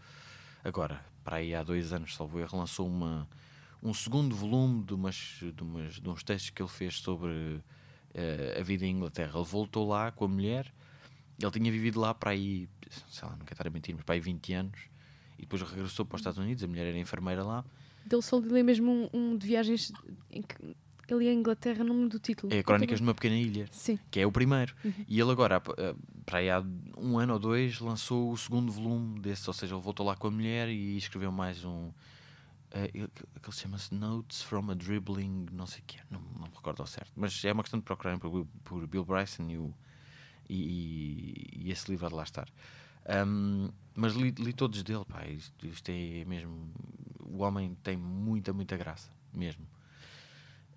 agora, 0.64 1.04
para 1.22 1.36
aí 1.36 1.54
há 1.54 1.62
dois 1.62 1.92
anos, 1.92 2.14
salvo 2.14 2.40
erro, 2.40 2.58
lançou 2.58 2.88
uma, 2.88 3.28
um 3.82 3.92
segundo 3.92 4.34
volume 4.34 4.82
de, 4.84 4.94
umas, 4.94 5.38
de, 5.40 5.62
umas, 5.62 6.00
de 6.00 6.08
uns 6.08 6.22
textos 6.22 6.48
que 6.48 6.62
ele 6.62 6.70
fez 6.70 6.98
sobre 6.98 7.60
eh, 8.14 8.56
a 8.58 8.62
vida 8.62 8.86
em 8.86 8.96
Inglaterra. 8.96 9.32
Ele 9.34 9.44
voltou 9.44 9.86
lá 9.86 10.10
com 10.10 10.24
a 10.24 10.28
mulher, 10.28 10.72
ele 11.38 11.50
tinha 11.50 11.70
vivido 11.70 12.00
lá 12.00 12.14
para 12.14 12.30
aí, 12.30 12.68
sei 13.10 13.28
lá, 13.28 13.36
não 13.36 13.44
quero 13.44 13.52
estar 13.52 13.66
a 13.66 13.70
mentir, 13.70 13.94
mas 13.94 14.02
para 14.02 14.14
aí 14.14 14.20
20 14.20 14.52
anos, 14.54 14.80
e 15.38 15.42
depois 15.42 15.60
regressou 15.60 16.06
para 16.06 16.16
os 16.16 16.20
Estados 16.20 16.38
Unidos, 16.38 16.64
a 16.64 16.66
mulher 16.66 16.86
era 16.86 16.98
enfermeira 16.98 17.44
lá, 17.44 17.62
Dele 18.06 18.22
só 18.22 18.38
li 18.38 18.62
mesmo 18.62 18.90
um, 19.12 19.18
um 19.32 19.36
de 19.36 19.46
viagens 19.46 19.92
em 20.30 20.40
que 20.42 20.56
ele 21.08 21.28
à 21.28 21.32
Inglaterra, 21.32 21.84
não 21.84 21.94
me 21.94 22.08
do 22.08 22.18
título. 22.18 22.52
é 22.52 22.62
Crónicas 22.62 22.98
de 22.98 23.02
uma 23.02 23.14
Pequena 23.14 23.36
Ilha. 23.36 23.68
Sim. 23.72 23.98
que 24.10 24.20
é 24.20 24.26
o 24.26 24.32
primeiro. 24.32 24.74
E 25.08 25.20
ele 25.20 25.30
agora, 25.30 25.56
há- 25.56 25.94
para 26.24 26.38
aí 26.38 26.50
há 26.50 26.64
um 26.98 27.18
ano 27.18 27.34
ou 27.34 27.38
dois, 27.38 27.78
lançou 27.80 28.32
o 28.32 28.36
segundo 28.36 28.70
volume 28.72 29.20
desse, 29.20 29.48
ou 29.48 29.54
seja, 29.54 29.74
ele 29.74 29.82
voltou 29.82 30.04
lá 30.06 30.16
com 30.16 30.26
a 30.26 30.30
mulher 30.30 30.68
e 30.68 30.96
escreveu 30.96 31.30
mais 31.32 31.64
um. 31.64 31.90
eh, 32.72 32.90
ele- 32.92 33.08
aquele 33.36 33.56
chama-se 33.56 33.94
Notes 33.94 34.42
from 34.42 34.70
a 34.70 34.74
Dribbling, 34.74 35.46
não 35.52 35.66
sei 35.66 35.80
o 35.80 35.84
que 35.86 35.98
é, 35.98 36.02
não, 36.10 36.20
não 36.38 36.48
me 36.48 36.54
recordo 36.54 36.80
ao 36.80 36.86
certo, 36.86 37.12
mas 37.16 37.42
é 37.44 37.52
uma 37.52 37.62
questão 37.62 37.78
de 37.78 37.84
procurarem 37.84 38.18
por, 38.18 38.28
Bill- 38.30 38.48
por 38.64 38.86
Bill 38.88 39.04
Bryson 39.04 39.48
e, 39.48 39.56
o, 39.56 39.72
e, 40.50 41.46
e 41.66 41.70
esse 41.70 41.90
livro 41.90 42.06
há 42.06 42.08
de 42.08 42.14
lá 42.16 42.22
estar. 42.24 42.48
Ahm, 43.08 43.70
mas 43.94 44.14
li, 44.14 44.32
li 44.38 44.52
todos 44.52 44.82
dele, 44.82 45.04
pá, 45.04 45.24
isto, 45.26 45.66
isto 45.66 45.88
é 45.90 46.24
mesmo. 46.26 46.70
O 47.28 47.42
homem 47.42 47.74
tem 47.82 47.96
muita, 47.96 48.52
muita 48.52 48.76
graça, 48.76 49.10
mesmo. 49.32 49.66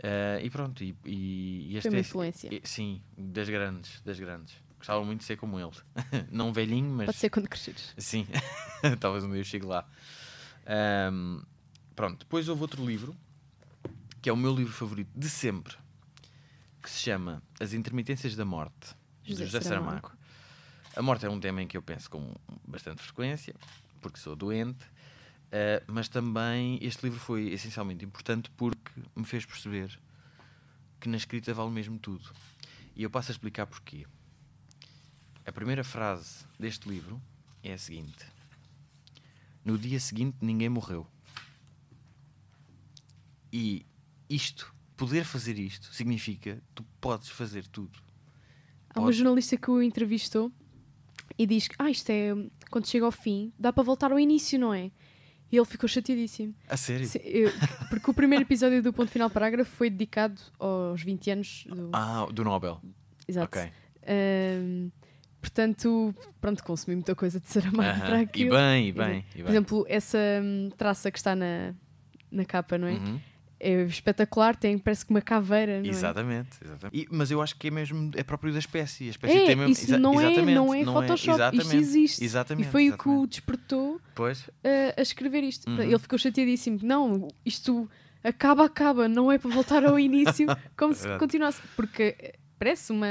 Ah, 0.02 0.40
e 0.42 0.50
pronto, 0.50 0.84
e, 0.84 0.96
e, 1.06 1.68
e 1.72 1.78
este 1.78 1.84
Foi 1.84 1.92
uma 1.92 1.98
é- 1.98 2.02
influência. 2.02 2.50
é- 2.56 2.62
sim, 2.64 3.02
das 3.18 3.50
grandes, 3.50 4.02
das 4.02 4.20
grandes. 4.20 4.56
Gostava 4.78 5.04
muito 5.04 5.20
de 5.20 5.26
ser 5.26 5.36
como 5.38 5.60
ele. 5.60 5.72
Não 6.32 6.54
velhinho, 6.54 6.90
mas. 6.90 7.08
Pode 7.08 7.18
ser 7.18 7.30
quando 7.30 7.50
cresceres. 7.50 7.94
Sim, 7.98 8.26
talvez 9.00 9.24
um 9.26 9.30
dia 9.32 9.42
eu 9.42 9.44
chegue 9.46 9.66
lá. 9.66 9.86
Ahm, 10.66 11.42
pronto, 11.96 12.20
depois 12.20 12.48
houve 12.48 12.62
outro 12.62 12.86
livro, 12.86 13.16
que 14.22 14.30
é 14.30 14.34
o 14.34 14.38
meu 14.38 14.56
livro 14.56 14.72
favorito 14.74 15.10
de 15.16 15.30
sempre, 15.30 15.76
que 16.82 16.90
se 16.90 17.00
chama 17.00 17.44
As 17.60 17.74
Intermitências 17.74 18.36
da 18.36 18.46
Morte, 18.46 18.96
de 19.24 19.32
José 19.32 19.46
José 19.46 19.62
Saramago. 19.62 20.08
Saramago. 20.08 20.20
A 20.96 21.02
morte 21.02 21.26
é 21.26 21.30
um 21.30 21.40
tema 21.40 21.62
em 21.62 21.68
que 21.68 21.76
eu 21.78 21.82
penso 21.82 22.10
com 22.10 22.34
bastante 22.68 23.02
frequência, 23.02 23.54
porque 24.02 24.18
sou 24.18 24.36
doente, 24.36 24.86
ah, 25.52 25.84
mas 25.88 26.08
também 26.08 26.80
este 26.82 27.04
livro 27.04 27.20
foi 27.20 27.50
essencialmente 27.50 28.06
importante 28.06 28.50
porque 28.52 28.92
me 29.16 29.26
fez 29.26 29.46
perceber 29.46 30.00
que 31.00 31.10
na 31.10 31.18
escrita 31.18 31.54
vale 31.54 31.72
mesmo 31.72 31.98
tudo. 31.98 32.30
E 32.96 33.04
eu 33.04 33.10
passo 33.10 33.32
a 33.32 33.34
explicar 33.34 33.66
porquê. 33.66 34.06
A 35.46 35.52
primeira 35.52 35.84
frase 35.84 36.46
deste 36.60 36.88
livro 36.88 37.22
é 37.64 37.74
a 37.74 37.78
seguinte: 37.78 38.26
No 39.64 39.78
dia 39.78 40.00
seguinte 40.00 40.38
ninguém 40.42 40.70
morreu. 40.70 41.08
E 43.52 43.86
isto, 44.30 44.72
poder 44.96 45.24
fazer 45.24 45.58
isto, 45.58 45.92
significa 45.94 46.62
tu 46.76 46.84
podes 47.02 47.30
fazer 47.30 47.66
tudo. 47.68 47.98
Há 48.94 49.00
uma 49.00 49.12
jornalista 49.12 49.58
que 49.58 49.72
o 49.72 49.82
entrevistou 49.82 50.52
e 51.38 51.48
diz 51.48 51.68
que 51.68 51.76
ah, 51.80 51.90
isto 51.90 52.10
é 52.12 52.36
quando 52.70 52.86
chega 52.86 53.06
ao 53.06 53.12
fim, 53.12 53.52
dá 53.58 53.74
para 53.74 53.82
voltar 53.84 54.12
ao 54.12 54.20
início, 54.20 54.60
não 54.60 54.74
é? 54.74 54.92
E 55.52 55.58
ele 55.58 55.66
ficou 55.66 55.88
chateadíssimo. 55.90 56.54
A 56.68 56.78
sério? 56.78 57.08
Sim, 57.08 57.20
eu- 57.24 57.52
porque 57.90 58.10
o 58.12 58.14
primeiro 58.14 58.44
episódio 58.44 58.84
do 58.84 58.94
Ponto 58.94 59.10
Final 59.12 59.30
Parágrafo 59.30 59.72
foi 59.76 59.90
dedicado 59.90 60.40
aos 60.60 61.02
20 61.02 61.32
anos 61.32 61.66
do. 61.68 61.90
Ah, 61.94 62.28
do 62.32 62.44
Nobel. 62.44 62.80
Exato. 63.28 63.46
Ok. 63.60 63.72
Ahm, 64.08 64.90
portanto, 65.42 66.14
pronto, 66.40 66.64
consumi 66.64 66.96
muita 66.96 67.16
coisa 67.16 67.40
de 67.40 67.48
Saramago 67.48 67.82
Aham. 67.90 68.00
para 68.06 68.20
E 68.20 68.24
aquilo. 68.24 68.56
bem, 68.56 68.88
e 68.88 68.92
bem. 68.92 69.20
E 69.20 69.38
Por 69.38 69.44
bem. 69.44 69.50
exemplo, 69.50 69.86
essa 69.88 70.20
traça 70.78 71.10
que 71.12 71.18
está 71.18 71.36
na, 71.36 71.74
na 72.32 72.46
capa, 72.46 72.78
não 72.78 72.88
é? 72.88 72.94
Uhum. 72.94 73.20
É 73.62 73.84
espetacular, 73.84 74.56
tem 74.56 74.78
parece 74.78 75.06
que 75.06 75.12
uma 75.12 75.22
caveira, 75.22 75.80
não 75.80 75.86
é? 75.86 75.90
Exatamente, 75.90 76.58
exatamente. 76.64 76.98
E- 76.98 77.08
mas 77.12 77.30
eu 77.30 77.42
acho 77.42 77.58
que 77.58 77.68
é 77.68 77.72
mesmo 77.72 78.10
é 78.16 78.24
próprio 78.24 78.54
da 78.54 78.60
espécie. 78.60 79.08
A 79.08 79.10
espécie 79.10 79.38
É, 79.38 79.46
tem 79.48 79.56
mesmo, 79.56 79.72
isso 79.74 79.98
não, 79.98 80.20
é, 80.20 80.28
exatamente, 80.28 80.56
não 80.56 80.74
é 80.74 80.86
Photoshop, 80.86 81.16
isto 81.16 81.30
exatamente, 81.32 81.76
existe. 81.76 82.24
Exatamente. 82.24 82.68
e 82.68 82.72
foi 82.72 82.90
o 82.90 82.98
que 82.98 83.08
o 83.08 83.12
exatamente. 83.12 83.30
despertou 83.32 84.02
Pois, 84.16 84.50
a, 84.64 85.00
a 85.00 85.02
escrever 85.02 85.44
isto. 85.44 85.70
Uhum. 85.70 85.82
Ele 85.82 86.00
ficou 86.00 86.18
chateadíssimo. 86.18 86.80
Não, 86.82 87.28
isto 87.46 87.90
acaba, 88.24 88.66
acaba, 88.66 89.08
não 89.10 89.32
é 89.32 89.38
para 89.38 89.50
voltar 89.50 89.84
ao 89.84 90.00
início, 90.00 90.48
como 90.78 90.94
se 90.94 91.06
continuasse. 91.18 91.62
Porque 91.76 92.36
parece 92.58 92.92
uma. 92.94 93.08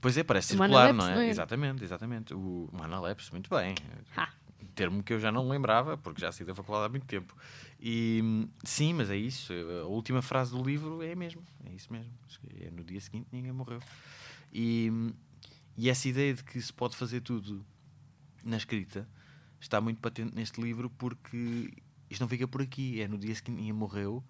pois 0.00 0.18
é, 0.18 0.22
parece 0.22 0.48
circular, 0.48 0.92
não 0.92 1.08
é? 1.08 1.14
não 1.14 1.20
é? 1.22 1.28
Exatamente, 1.28 1.82
exatamente. 1.82 2.34
O 2.34 2.68
uma 2.72 2.84
analepse, 2.84 3.30
muito 3.32 3.48
bem. 3.48 3.74
Ha. 4.16 4.28
Termo 4.74 5.02
que 5.02 5.12
eu 5.12 5.18
já 5.18 5.32
não 5.32 5.48
lembrava, 5.48 5.96
porque 5.96 6.20
já 6.20 6.30
saí 6.30 6.46
da 6.46 6.54
faculdade 6.54 6.86
há 6.86 6.88
muito 6.88 7.06
tempo. 7.06 7.34
E 7.80 8.48
sim, 8.64 8.92
mas 8.92 9.08
é 9.08 9.16
isso. 9.16 9.52
A 9.82 9.86
última 9.86 10.20
frase 10.20 10.50
do 10.50 10.62
livro 10.62 11.02
é 11.02 11.14
mesmo. 11.14 11.42
É 11.64 11.72
isso 11.72 11.92
mesmo. 11.92 12.12
É 12.60 12.70
no 12.70 12.82
dia 12.82 13.00
seguinte 13.00 13.28
ninguém 13.30 13.52
morreu. 13.52 13.80
E, 14.52 14.90
e 15.76 15.88
essa 15.88 16.08
ideia 16.08 16.34
de 16.34 16.42
que 16.42 16.60
se 16.60 16.72
pode 16.72 16.96
fazer 16.96 17.20
tudo 17.20 17.64
na 18.42 18.56
escrita 18.56 19.08
está 19.60 19.80
muito 19.80 20.00
patente 20.00 20.34
neste 20.34 20.60
livro 20.60 20.90
porque 20.90 21.72
isto 22.10 22.20
não 22.20 22.28
fica 22.28 22.48
por 22.48 22.60
aqui. 22.60 23.00
É 23.00 23.06
no 23.06 23.16
dia 23.16 23.34
seguinte 23.34 23.58
ninguém 23.58 23.72
morreu. 23.72 24.24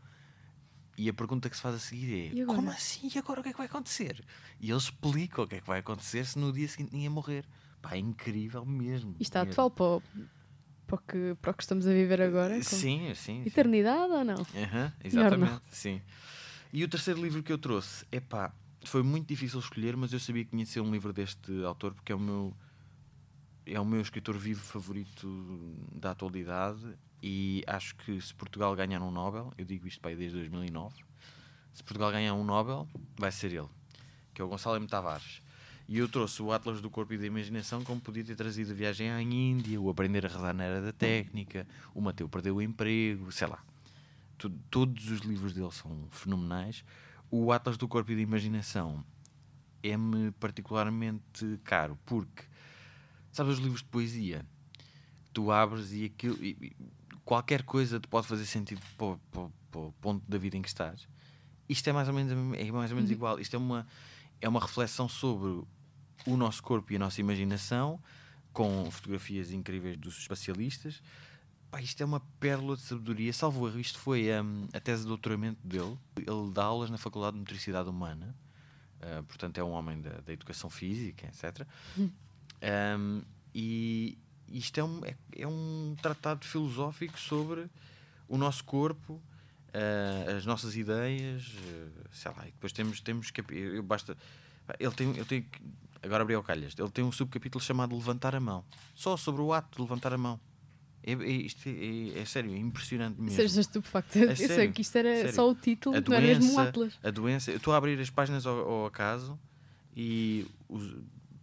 E 0.98 1.08
a 1.08 1.14
pergunta 1.14 1.48
que 1.48 1.56
se 1.56 1.62
faz 1.62 1.76
a 1.76 1.78
seguir 1.78 2.36
é: 2.36 2.44
como 2.44 2.68
assim? 2.70 3.08
E 3.14 3.18
agora 3.18 3.40
o 3.40 3.42
que 3.42 3.50
é 3.50 3.52
que 3.52 3.58
vai 3.58 3.66
acontecer? 3.68 4.22
E 4.60 4.68
ele 4.68 4.78
explica 4.78 5.40
o 5.40 5.46
que 5.46 5.54
é 5.54 5.60
que 5.60 5.66
vai 5.66 5.78
acontecer 5.78 6.26
se 6.26 6.38
no 6.38 6.52
dia 6.52 6.68
seguinte 6.68 6.92
ninguém 6.92 7.08
morrer. 7.08 7.46
Pá, 7.80 7.94
é 7.94 7.98
incrível 7.98 8.66
mesmo. 8.66 9.12
Isto 9.12 9.22
está 9.22 9.42
atual 9.42 9.70
para 9.70 9.84
o, 9.84 10.02
para, 10.88 10.96
o 10.96 10.98
que, 10.98 11.36
para 11.40 11.50
o 11.50 11.54
que 11.54 11.62
estamos 11.62 11.86
a 11.86 11.92
viver 11.92 12.20
agora. 12.22 12.56
com 12.56 12.62
Sim, 12.62 13.08
sim. 13.08 13.14
sim. 13.14 13.42
Eternidade 13.46 14.10
ou 14.10 14.24
não? 14.24 14.34
Aham, 14.36 14.92
Melhor 15.04 15.38
não. 15.38 15.46
exatamente, 15.46 15.62
sim. 15.70 16.00
E 16.72 16.82
o 16.82 16.88
terceiro 16.88 17.22
livro 17.22 17.42
que 17.42 17.52
eu 17.52 17.58
trouxe, 17.58 18.06
epá, 18.10 18.52
foi 18.84 19.02
muito 19.02 19.28
difícil 19.28 19.60
escolher, 19.60 19.96
mas 19.96 20.12
eu 20.12 20.18
sabia 20.18 20.44
que 20.44 20.50
tinha 20.50 20.64
de 20.64 20.70
ser 20.70 20.80
um 20.80 20.90
livro 20.90 21.12
deste 21.12 21.62
autor 21.64 21.94
porque 21.94 22.10
é 22.10 22.14
o 22.14 22.18
meu 22.20 22.56
é 23.66 23.78
o 23.78 23.84
meu 23.84 24.00
escritor 24.00 24.34
vivo 24.38 24.62
favorito 24.64 25.76
da 25.94 26.12
atualidade 26.12 26.80
e 27.22 27.62
acho 27.66 27.94
que 27.96 28.18
se 28.18 28.34
Portugal 28.34 28.74
ganhar 28.74 29.02
um 29.02 29.10
Nobel, 29.10 29.52
eu 29.58 29.64
digo 29.66 29.86
isto 29.86 30.00
para 30.00 30.10
aí 30.10 30.16
desde 30.16 30.38
2009, 30.38 30.94
se 31.74 31.82
Portugal 31.84 32.10
ganhar 32.10 32.32
um 32.32 32.44
Nobel, 32.44 32.88
vai 33.18 33.30
ser 33.30 33.52
ele, 33.52 33.68
que 34.32 34.40
é 34.40 34.44
o 34.44 34.48
Gonçalo 34.48 34.76
M. 34.76 34.86
Tavares. 34.86 35.42
E 35.88 35.96
eu 35.98 36.08
trouxe 36.08 36.42
o 36.42 36.52
Atlas 36.52 36.80
do 36.82 36.90
Corpo 36.90 37.14
e 37.14 37.18
da 37.18 37.24
Imaginação, 37.26 37.82
como 37.82 37.98
podia 38.00 38.22
ter 38.22 38.36
trazido 38.36 38.72
a 38.72 38.74
viagem 38.74 39.10
à 39.10 39.22
Índia, 39.22 39.80
o 39.80 39.88
Aprender 39.88 40.26
a 40.26 40.28
Redar 40.28 40.54
na 40.54 40.64
Era 40.64 40.82
da 40.82 40.92
Técnica, 40.92 41.66
o 41.94 42.00
Mateu 42.00 42.28
Perdeu 42.28 42.56
o 42.56 42.62
Emprego, 42.62 43.32
sei 43.32 43.46
lá. 43.48 43.64
Tu- 44.36 44.50
todos 44.70 45.08
os 45.10 45.20
livros 45.20 45.54
dele 45.54 45.72
são 45.72 46.06
fenomenais. 46.10 46.84
O 47.30 47.50
Atlas 47.52 47.78
do 47.78 47.88
Corpo 47.88 48.12
e 48.12 48.16
da 48.16 48.20
Imaginação 48.20 49.02
é-me 49.82 50.30
particularmente 50.32 51.58
caro, 51.64 51.98
porque, 52.04 52.42
sabes, 53.32 53.54
os 53.54 53.58
livros 53.60 53.80
de 53.80 53.88
poesia, 53.88 54.44
tu 55.32 55.50
abres 55.50 55.92
e 55.92 56.04
aquilo. 56.04 56.36
e- 56.44 56.76
qualquer 57.24 57.62
coisa 57.62 57.98
te 57.98 58.06
pode 58.08 58.26
fazer 58.26 58.44
sentido 58.44 58.80
para, 58.98 59.06
o- 59.80 59.92
ponto 60.02 60.22
da 60.28 60.36
vida 60.38 60.56
em 60.56 60.62
que 60.62 60.68
estás. 60.68 61.08
Isto 61.68 61.88
é 61.88 61.92
mais 61.94 62.08
ou 62.08 62.14
menos, 62.14 62.32
é 62.58 62.70
mais 62.72 62.90
ou 62.90 62.96
menos 62.96 63.10
igual. 63.10 63.38
Isto 63.40 63.56
é 63.56 63.58
uma, 63.58 63.86
é 64.40 64.48
uma 64.48 64.60
reflexão 64.60 65.08
sobre 65.08 65.62
o 66.26 66.36
nosso 66.36 66.62
corpo 66.62 66.92
e 66.92 66.96
a 66.96 66.98
nossa 66.98 67.20
imaginação, 67.20 68.00
com 68.52 68.90
fotografias 68.90 69.52
incríveis 69.52 69.96
dos 69.96 70.18
especialistas. 70.18 71.02
Pá, 71.70 71.82
isto 71.82 72.02
é 72.02 72.06
uma 72.06 72.20
pérola 72.40 72.76
de 72.76 72.82
sabedoria. 72.82 73.32
Salvo 73.32 73.68
erro, 73.68 73.78
isto 73.78 73.98
foi 73.98 74.28
hum, 74.40 74.66
a 74.72 74.80
tese 74.80 75.02
de 75.02 75.08
doutoramento 75.08 75.60
dele. 75.66 75.98
Ele 76.16 76.50
dá 76.52 76.64
aulas 76.64 76.88
na 76.90 76.96
Faculdade 76.98 77.34
de 77.34 77.40
Motricidade 77.40 77.88
Humana, 77.88 78.34
ah, 79.00 79.22
portanto, 79.28 79.58
é 79.58 79.62
um 79.64 79.70
homem 79.70 80.00
da, 80.00 80.20
da 80.20 80.32
educação 80.32 80.68
física, 80.70 81.26
etc. 81.26 81.66
Um, 82.60 83.22
e 83.54 84.18
isto 84.48 84.80
é 84.80 84.82
um, 84.82 85.04
é, 85.04 85.14
é 85.36 85.46
um 85.46 85.94
tratado 86.02 86.44
filosófico 86.44 87.16
sobre 87.16 87.70
o 88.26 88.36
nosso 88.36 88.64
corpo, 88.64 89.22
ah, 89.72 90.36
as 90.36 90.44
nossas 90.44 90.74
ideias, 90.74 91.52
ah, 91.56 92.08
sei 92.10 92.32
lá, 92.36 92.42
e 92.48 92.50
depois 92.50 92.72
temos, 92.72 93.00
temos 93.00 93.30
capi- 93.30 93.54
eu, 93.56 93.76
eu 93.76 93.82
basta. 93.84 94.16
Ele 94.80 94.92
tem, 94.92 95.10
ele 95.10 95.24
tem, 95.24 95.46
agora 96.02 96.22
abri 96.22 96.34
ao 96.34 96.42
calhas, 96.42 96.74
ele 96.78 96.90
tem 96.90 97.04
um 97.04 97.12
subcapítulo 97.12 97.62
chamado 97.62 97.94
Levantar 97.94 98.34
a 98.34 98.40
Mão, 98.40 98.64
só 98.94 99.16
sobre 99.16 99.42
o 99.42 99.52
ato 99.52 99.76
de 99.76 99.82
levantar 99.82 100.12
a 100.12 100.18
mão. 100.18 100.40
É, 101.02 101.12
é, 101.12 101.26
isto 101.30 101.68
é, 101.68 101.72
é- 101.72 102.18
é 102.20 102.24
sério, 102.24 102.52
é 102.52 102.58
impressionante 102.58 103.20
mesmo. 103.20 103.36
Seja 103.36 103.60
estupefacto. 103.60 104.18
Eu 104.18 104.36
sei 104.36 104.46
sério, 104.48 104.72
que 104.72 104.82
isto 104.82 104.96
era 104.96 105.14
sério. 105.14 105.32
só 105.34 105.48
o 105.50 105.54
título, 105.54 105.96
A 105.96 106.00
não 106.00 106.12
era 106.16 106.26
mesmo 106.26 106.52
um 106.52 106.58
Atlas. 106.58 106.98
A 107.02 107.10
doença, 107.10 107.50
eu 107.50 107.56
estou 107.56 107.72
a 107.72 107.76
abrir 107.76 107.98
as 108.00 108.10
páginas 108.10 108.44
ao, 108.46 108.58
ao 108.58 108.86
acaso 108.86 109.38
e 109.96 110.46
os- 110.68 110.94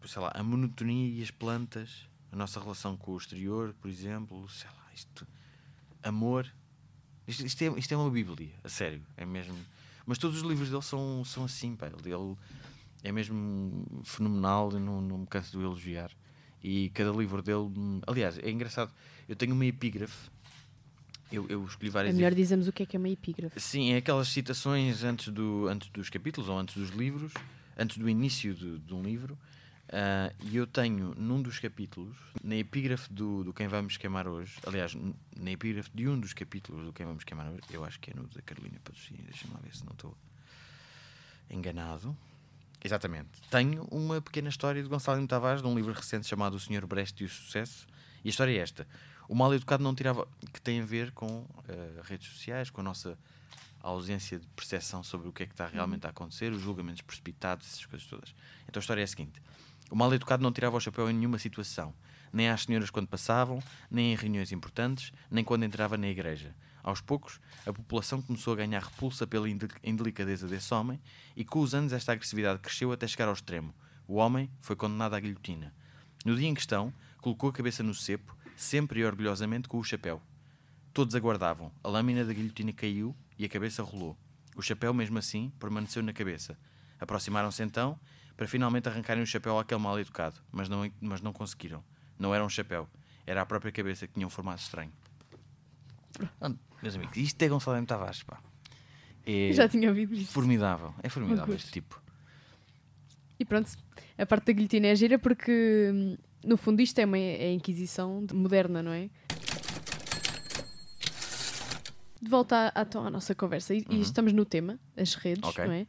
sei 0.06 0.22
lá, 0.22 0.32
a 0.36 0.44
monotonia 0.44 1.10
e 1.20 1.24
as 1.24 1.32
plantas, 1.32 2.08
a 2.32 2.36
nossa 2.36 2.60
relação 2.60 2.96
com 2.98 3.14
o 3.14 3.18
exterior, 3.18 3.74
por 3.82 3.90
exemplo, 3.90 4.48
sei 4.50 4.68
lá, 4.70 4.88
isto, 4.94 5.26
amor. 6.04 6.46
Isto, 7.28 7.44
isto, 7.46 7.62
é, 7.64 7.68
isto 7.80 7.92
é 7.94 7.98
uma 7.98 8.12
bíblia, 8.12 8.52
a 8.64 8.70
sério, 8.70 9.02
é 9.18 9.26
mesmo. 9.26 9.56
Mas 10.06 10.20
todos 10.20 10.38
os 10.38 10.44
livros 10.44 10.70
dele 10.70 10.84
são, 10.84 11.24
são 11.26 11.44
assim, 11.46 11.76
pá. 11.76 11.88
Ele 11.88 12.38
é 13.06 13.12
mesmo 13.12 14.02
fenomenal, 14.04 14.72
não, 14.72 15.00
não 15.00 15.20
me 15.20 15.28
canso 15.28 15.52
de 15.52 15.58
o 15.58 15.62
elogiar. 15.62 16.12
E 16.64 16.90
cada 16.90 17.12
livro 17.12 17.42
dele, 17.42 17.70
aliás, 18.08 18.40
é 18.40 18.50
engraçado. 18.50 18.92
Eu 19.30 19.36
tenho 19.36 19.54
uma 19.54 19.66
epígrafe. 19.66 20.30
Eu, 21.32 21.48
eu 21.48 21.64
escolhi 21.66 21.90
É 21.90 21.92
várias 21.92 22.16
melhor 22.16 22.34
dizermos 22.34 22.68
o 22.68 22.74
que 22.74 22.84
é 22.84 22.86
que 22.86 22.96
é 22.96 23.00
uma 23.00 23.10
epígrafe. 23.10 23.60
Sim, 23.60 23.94
é 23.94 23.98
aquelas 23.98 24.28
citações 24.30 25.04
antes, 25.04 25.32
do, 25.32 25.68
antes 25.68 25.90
dos 25.90 26.10
capítulos 26.10 26.50
ou 26.50 26.58
antes 26.58 26.76
dos 26.76 26.90
livros, 26.90 27.32
antes 27.78 27.98
do 27.98 28.10
início 28.10 28.54
de, 28.54 28.80
de 28.80 28.94
um 28.94 29.04
livro. 29.04 29.38
Ah, 29.90 30.34
e 30.42 30.58
eu 30.58 30.66
tenho 30.66 31.14
num 31.16 31.42
dos 31.42 31.60
capítulos, 31.60 32.16
na 32.44 32.56
epígrafe 32.56 33.12
do, 33.14 33.44
do 33.44 33.54
Quem 33.54 33.68
Vamos 33.68 33.98
Queimar 33.98 34.28
Hoje, 34.28 34.58
aliás, 34.66 34.96
na 35.38 35.52
epígrafe 35.52 35.92
de 35.94 36.08
um 36.08 36.20
dos 36.20 36.34
capítulos 36.34 36.86
do 36.86 36.92
Quem 36.94 37.06
Vamos 37.06 37.24
Queimar 37.24 37.52
Hoje, 37.52 37.62
eu 37.72 37.86
acho 37.86 38.00
que 38.00 38.10
é 38.10 38.14
no 38.16 38.28
da 38.28 38.42
Carolina 38.42 38.80
Patrocínio, 38.84 39.24
deixa-me 39.24 39.54
lá 39.54 39.60
ver 39.64 39.76
se 39.76 39.86
não 39.86 39.94
estou 39.94 40.18
enganado. 41.50 42.18
Exatamente. 42.84 43.30
Tenho 43.50 43.84
uma 43.92 44.22
pequena 44.22 44.50
história 44.50 44.82
de 44.82 44.88
Gonçalo 44.88 45.20
M. 45.20 45.28
Tavares, 45.28 45.62
de 45.62 45.68
um 45.68 45.76
livro 45.76 45.92
recente 45.94 46.28
chamado 46.28 46.56
O 46.56 46.60
Senhor 46.60 46.86
Brest 46.86 47.20
e 47.22 47.26
o 47.26 47.30
Sucesso. 47.30 47.88
E 48.24 48.28
a 48.28 48.30
história 48.30 48.52
é 48.52 48.58
esta: 48.58 48.88
O 49.28 49.36
mal 49.36 49.54
educado 49.54 49.84
não 49.84 49.96
tirava. 49.96 50.28
que 50.54 50.62
tem 50.62 50.82
a 50.82 50.86
ver 50.86 51.12
com 51.12 51.46
eh, 51.68 52.02
redes 52.04 52.28
sociais, 52.30 52.70
com 52.70 52.82
a 52.82 52.84
nossa 52.84 53.18
ausência 53.82 54.40
de 54.40 54.48
percepção 54.48 55.04
sobre 55.04 55.28
o 55.28 55.32
que 55.32 55.44
é 55.44 55.46
que 55.46 55.54
está 55.54 55.68
realmente 55.68 56.08
a 56.08 56.10
acontecer, 56.10 56.52
os 56.52 56.62
julgamentos 56.62 57.02
precipitados, 57.02 57.68
essas 57.68 57.86
coisas 57.86 58.08
todas. 58.08 58.36
Então 58.68 58.80
a 58.80 58.82
história 58.82 59.02
é 59.02 59.04
a 59.04 59.08
seguinte: 59.08 59.42
O 59.90 59.96
mal 59.96 60.14
educado 60.14 60.44
não 60.44 60.52
tirava 60.52 60.76
o 60.76 60.80
chapéu 60.80 61.10
em 61.10 61.14
nenhuma 61.14 61.38
situação, 61.38 61.94
nem 62.34 62.50
às 62.50 62.64
senhoras 62.64 62.90
quando 62.90 63.08
passavam, 63.08 63.62
nem 63.90 64.14
em 64.14 64.16
reuniões 64.16 64.52
importantes, 64.52 65.12
nem 65.30 65.44
quando 65.44 65.64
entrava 65.64 65.98
na 65.98 66.08
igreja. 66.08 66.54
Aos 66.86 67.02
poucos, 67.02 67.42
a 67.66 67.74
população 67.74 68.22
começou 68.22 68.54
a 68.54 68.58
ganhar 68.58 68.80
repulsa 68.80 69.26
pela 69.26 69.50
inde- 69.50 69.68
indelicadeza 69.84 70.48
desse 70.48 70.72
homem, 70.72 71.02
e 71.36 71.44
com 71.44 71.60
os 71.60 71.74
anos 71.74 71.92
esta 71.92 72.12
agressividade 72.12 72.60
cresceu 72.60 72.92
até 72.92 73.08
chegar 73.08 73.28
ao 73.28 73.34
extremo. 73.34 73.74
O 74.08 74.18
homem 74.18 74.52
foi 74.62 74.76
condenado 74.76 75.16
à 75.16 75.20
guilhotina. 75.20 75.74
No 76.24 76.36
dia 76.36 76.48
em 76.48 76.54
questão, 76.54 76.94
colocou 77.18 77.50
a 77.50 77.54
cabeça 77.54 77.82
no 77.82 77.96
cepo, 77.96 78.38
sempre 78.56 79.00
e 79.00 79.04
orgulhosamente 79.04 79.68
com 79.68 79.80
o 79.80 79.84
chapéu. 79.84 80.22
Todos 80.94 81.16
aguardavam. 81.16 81.72
A 81.84 81.88
lâmina 81.88 82.24
da 82.24 82.32
guilhotina 82.32 82.72
caiu 82.72 83.16
e 83.36 83.46
a 83.46 83.50
cabeça 83.50 83.82
rolou. 83.82 84.16
O 84.56 84.62
chapéu, 84.62 84.94
mesmo 84.94 85.18
assim, 85.18 85.52
permaneceu 85.60 86.04
na 86.04 86.14
cabeça. 86.14 86.56
Aproximaram-se 87.00 87.64
então 87.64 88.00
para 88.38 88.48
finalmente 88.48 88.88
arrancarem 88.88 89.24
o 89.24 89.26
chapéu 89.26 89.58
àquele 89.58 89.82
mal 89.82 90.00
educado, 90.00 90.40
mas 90.52 90.70
não, 90.70 90.88
mas 91.02 91.20
não 91.20 91.34
conseguiram. 91.34 91.84
Não 92.20 92.34
era 92.34 92.46
um 92.46 92.50
chapéu, 92.50 92.88
era 93.26 93.42
a 93.42 93.46
própria 93.46 93.72
cabeça 93.72 94.06
que 94.06 94.14
tinha 94.14 94.28
um 94.28 94.30
formato 94.30 94.62
estranho. 94.62 94.94
Pronto, 96.40 96.60
meus 96.86 96.96
amigos, 96.96 97.18
isto 97.18 97.42
é 97.42 97.48
Gonçalo 97.50 97.78
M. 97.78 97.86
Tavares, 97.88 98.22
pá. 98.24 98.40
É 99.26 99.52
Já 99.54 99.68
tinha 99.68 99.90
ouvido 99.90 100.14
isso. 100.14 100.32
formidável, 100.32 100.94
é 101.02 101.10
formidável 101.10 101.56
este 101.56 101.72
tipo. 101.72 102.00
E 103.40 103.44
pronto, 103.46 103.72
a 104.18 104.26
parte 104.26 104.46
da 104.48 104.54
guilhotina 104.54 104.88
é 104.88 104.96
gira 104.96 105.18
porque, 105.20 106.18
no 106.44 106.56
fundo, 106.58 106.82
isto 106.82 107.00
é, 107.00 107.06
uma, 107.06 107.18
é 107.18 107.52
Inquisição 107.54 108.24
de- 108.26 108.34
moderna, 108.36 108.82
não 108.84 108.92
é? 108.92 109.10
De 112.22 112.30
volta 112.30 112.72
à, 112.74 112.82
então, 112.82 113.06
à 113.06 113.10
nossa 113.10 113.36
conversa, 113.36 113.74
e, 113.74 113.86
e 113.90 113.96
Uhum. 113.96 114.02
estamos 114.02 114.32
no 114.34 114.46
tema, 114.46 114.80
as 114.96 115.16
redes, 115.16 115.44
Ok. 115.50 115.66
não 115.66 115.74
é? 115.74 115.86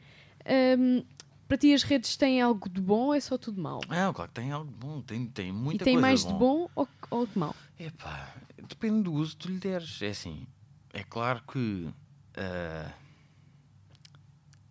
Hum, 0.79 1.05
para 1.47 1.57
ti, 1.59 1.73
as 1.73 1.83
redes 1.83 2.17
têm 2.17 2.41
algo 2.43 2.69
de 2.69 2.81
bom 2.81 3.07
ou 3.07 3.15
é 3.15 3.21
só 3.21 3.39
tudo 3.39 3.61
mau? 3.61 3.81
Ah, 3.89 4.11
claro 4.13 4.31
que 4.33 4.41
tem 4.41 4.51
algo 4.51 4.71
de 4.71 4.77
bom, 4.77 5.01
tem, 5.03 5.27
tem 5.27 5.53
muita 5.53 5.83
e 5.83 5.85
tem 5.85 5.95
coisa 5.95 6.01
mais 6.09 6.25
de 6.25 6.33
bom 6.35 6.69
ou, 6.75 6.89
ou 7.11 7.27
de 7.27 7.39
mau? 7.39 7.55
Epá, 7.79 8.35
depende 8.69 9.03
do 9.05 9.13
uso 9.13 9.37
que 9.37 9.47
tu 9.47 9.49
lhe 9.53 9.59
deres. 9.59 10.01
É 10.03 10.09
assim, 10.09 10.47
é 10.93 11.03
claro 11.03 11.43
que 11.43 11.93
ah, 12.37 12.93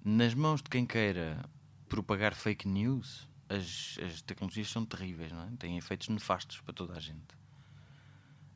nas 0.04 0.34
mãos 0.34 0.62
de 0.62 0.70
quem 0.70 0.86
queira 0.86 1.44
propagar 1.90 2.36
fake 2.36 2.68
news, 2.68 3.28
as, 3.50 3.98
as 4.04 4.22
tecnologias 4.22 4.70
são 4.70 4.86
terríveis, 4.86 5.32
não 5.32 5.44
é? 5.44 5.50
Têm 5.58 5.78
efeitos 5.78 6.10
nefastos 6.10 6.62
para 6.62 6.74
toda 6.74 6.94
a 6.94 7.00
gente. 7.00 7.36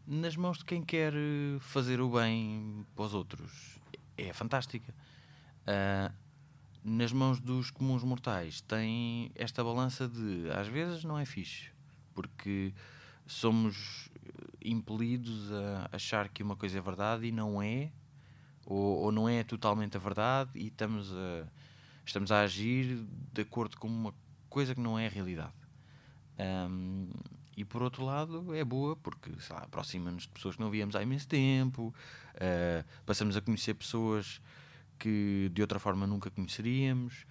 Nas 0.05 0.35
mãos 0.35 0.59
de 0.59 0.65
quem 0.65 0.83
quer 0.83 1.13
fazer 1.59 2.01
o 2.01 2.09
bem 2.09 2.85
para 2.95 3.05
os 3.05 3.13
outros, 3.13 3.79
é 4.17 4.33
fantástica. 4.33 4.93
Ah, 5.65 6.11
nas 6.83 7.11
mãos 7.11 7.39
dos 7.39 7.71
comuns 7.71 8.03
mortais, 8.03 8.61
tem 8.61 9.31
esta 9.35 9.63
balança 9.63 10.07
de 10.07 10.49
às 10.51 10.67
vezes 10.67 11.03
não 11.03 11.17
é 11.17 11.25
fixe, 11.25 11.71
porque 12.13 12.73
somos 13.27 14.08
impelidos 14.63 15.51
a 15.51 15.89
achar 15.95 16.29
que 16.29 16.43
uma 16.43 16.55
coisa 16.55 16.77
é 16.77 16.81
verdade 16.81 17.27
e 17.27 17.31
não 17.31 17.61
é, 17.61 17.91
ou, 18.65 19.03
ou 19.03 19.11
não 19.11 19.27
é 19.27 19.43
totalmente 19.43 19.97
a 19.97 19.99
verdade, 19.99 20.51
e 20.55 20.67
estamos 20.67 21.11
a, 21.11 21.47
estamos 22.05 22.31
a 22.31 22.41
agir 22.41 23.03
de 23.33 23.41
acordo 23.41 23.77
com 23.77 23.87
uma 23.87 24.13
coisa 24.49 24.73
que 24.75 24.81
não 24.81 24.97
é 24.97 25.07
a 25.07 25.09
realidade. 25.09 25.53
Ahm, 26.37 27.09
e 27.57 27.65
por 27.65 27.83
outro 27.83 28.05
lado, 28.05 28.55
é 28.55 28.63
boa 28.63 28.95
porque 28.95 29.31
aproxima-nos 29.49 30.23
de 30.23 30.29
pessoas 30.29 30.55
que 30.55 30.61
não 30.61 30.69
víamos 30.69 30.95
há 30.95 31.03
imenso 31.03 31.27
tempo, 31.27 31.93
ah, 32.35 32.85
passamos 33.05 33.35
a 33.35 33.41
conhecer 33.41 33.73
pessoas 33.73 34.41
que 34.97 35.49
de 35.53 35.61
outra 35.61 35.77
forma 35.77 36.07
nunca 36.07 36.29
conheceríamos. 36.31 37.25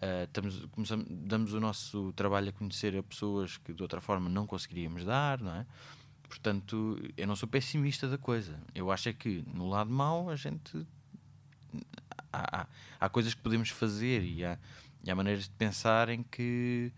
ah, 0.00 0.24
estamos, 0.24 0.66
começamos, 0.66 1.06
damos 1.08 1.52
o 1.52 1.60
nosso 1.60 2.12
trabalho 2.12 2.50
a 2.50 2.52
conhecer 2.52 2.96
a 2.96 3.02
pessoas 3.02 3.56
que 3.58 3.72
de 3.72 3.82
outra 3.82 4.00
forma 4.00 4.28
não 4.28 4.46
conseguiríamos 4.46 5.04
dar, 5.04 5.40
não 5.40 5.54
é? 5.54 5.66
Portanto, 6.32 6.98
eu 7.14 7.26
não 7.26 7.36
sou 7.36 7.46
pessimista 7.46 8.08
da 8.08 8.16
coisa. 8.16 8.58
Eu 8.74 8.90
acho 8.90 9.10
é 9.10 9.12
que 9.12 9.44
no 9.52 9.68
lado 9.68 9.90
mau 9.90 10.30
a 10.30 10.34
gente 10.34 10.86
há, 12.32 12.62
há, 12.62 12.66
há 12.98 13.08
coisas 13.10 13.34
que 13.34 13.42
podemos 13.42 13.68
fazer 13.68 14.24
e 14.24 14.42
há, 14.42 14.58
e 15.04 15.10
há 15.10 15.14
maneiras 15.14 15.44
de 15.44 15.50
pensar 15.50 16.08
em 16.08 16.22
que 16.22 16.90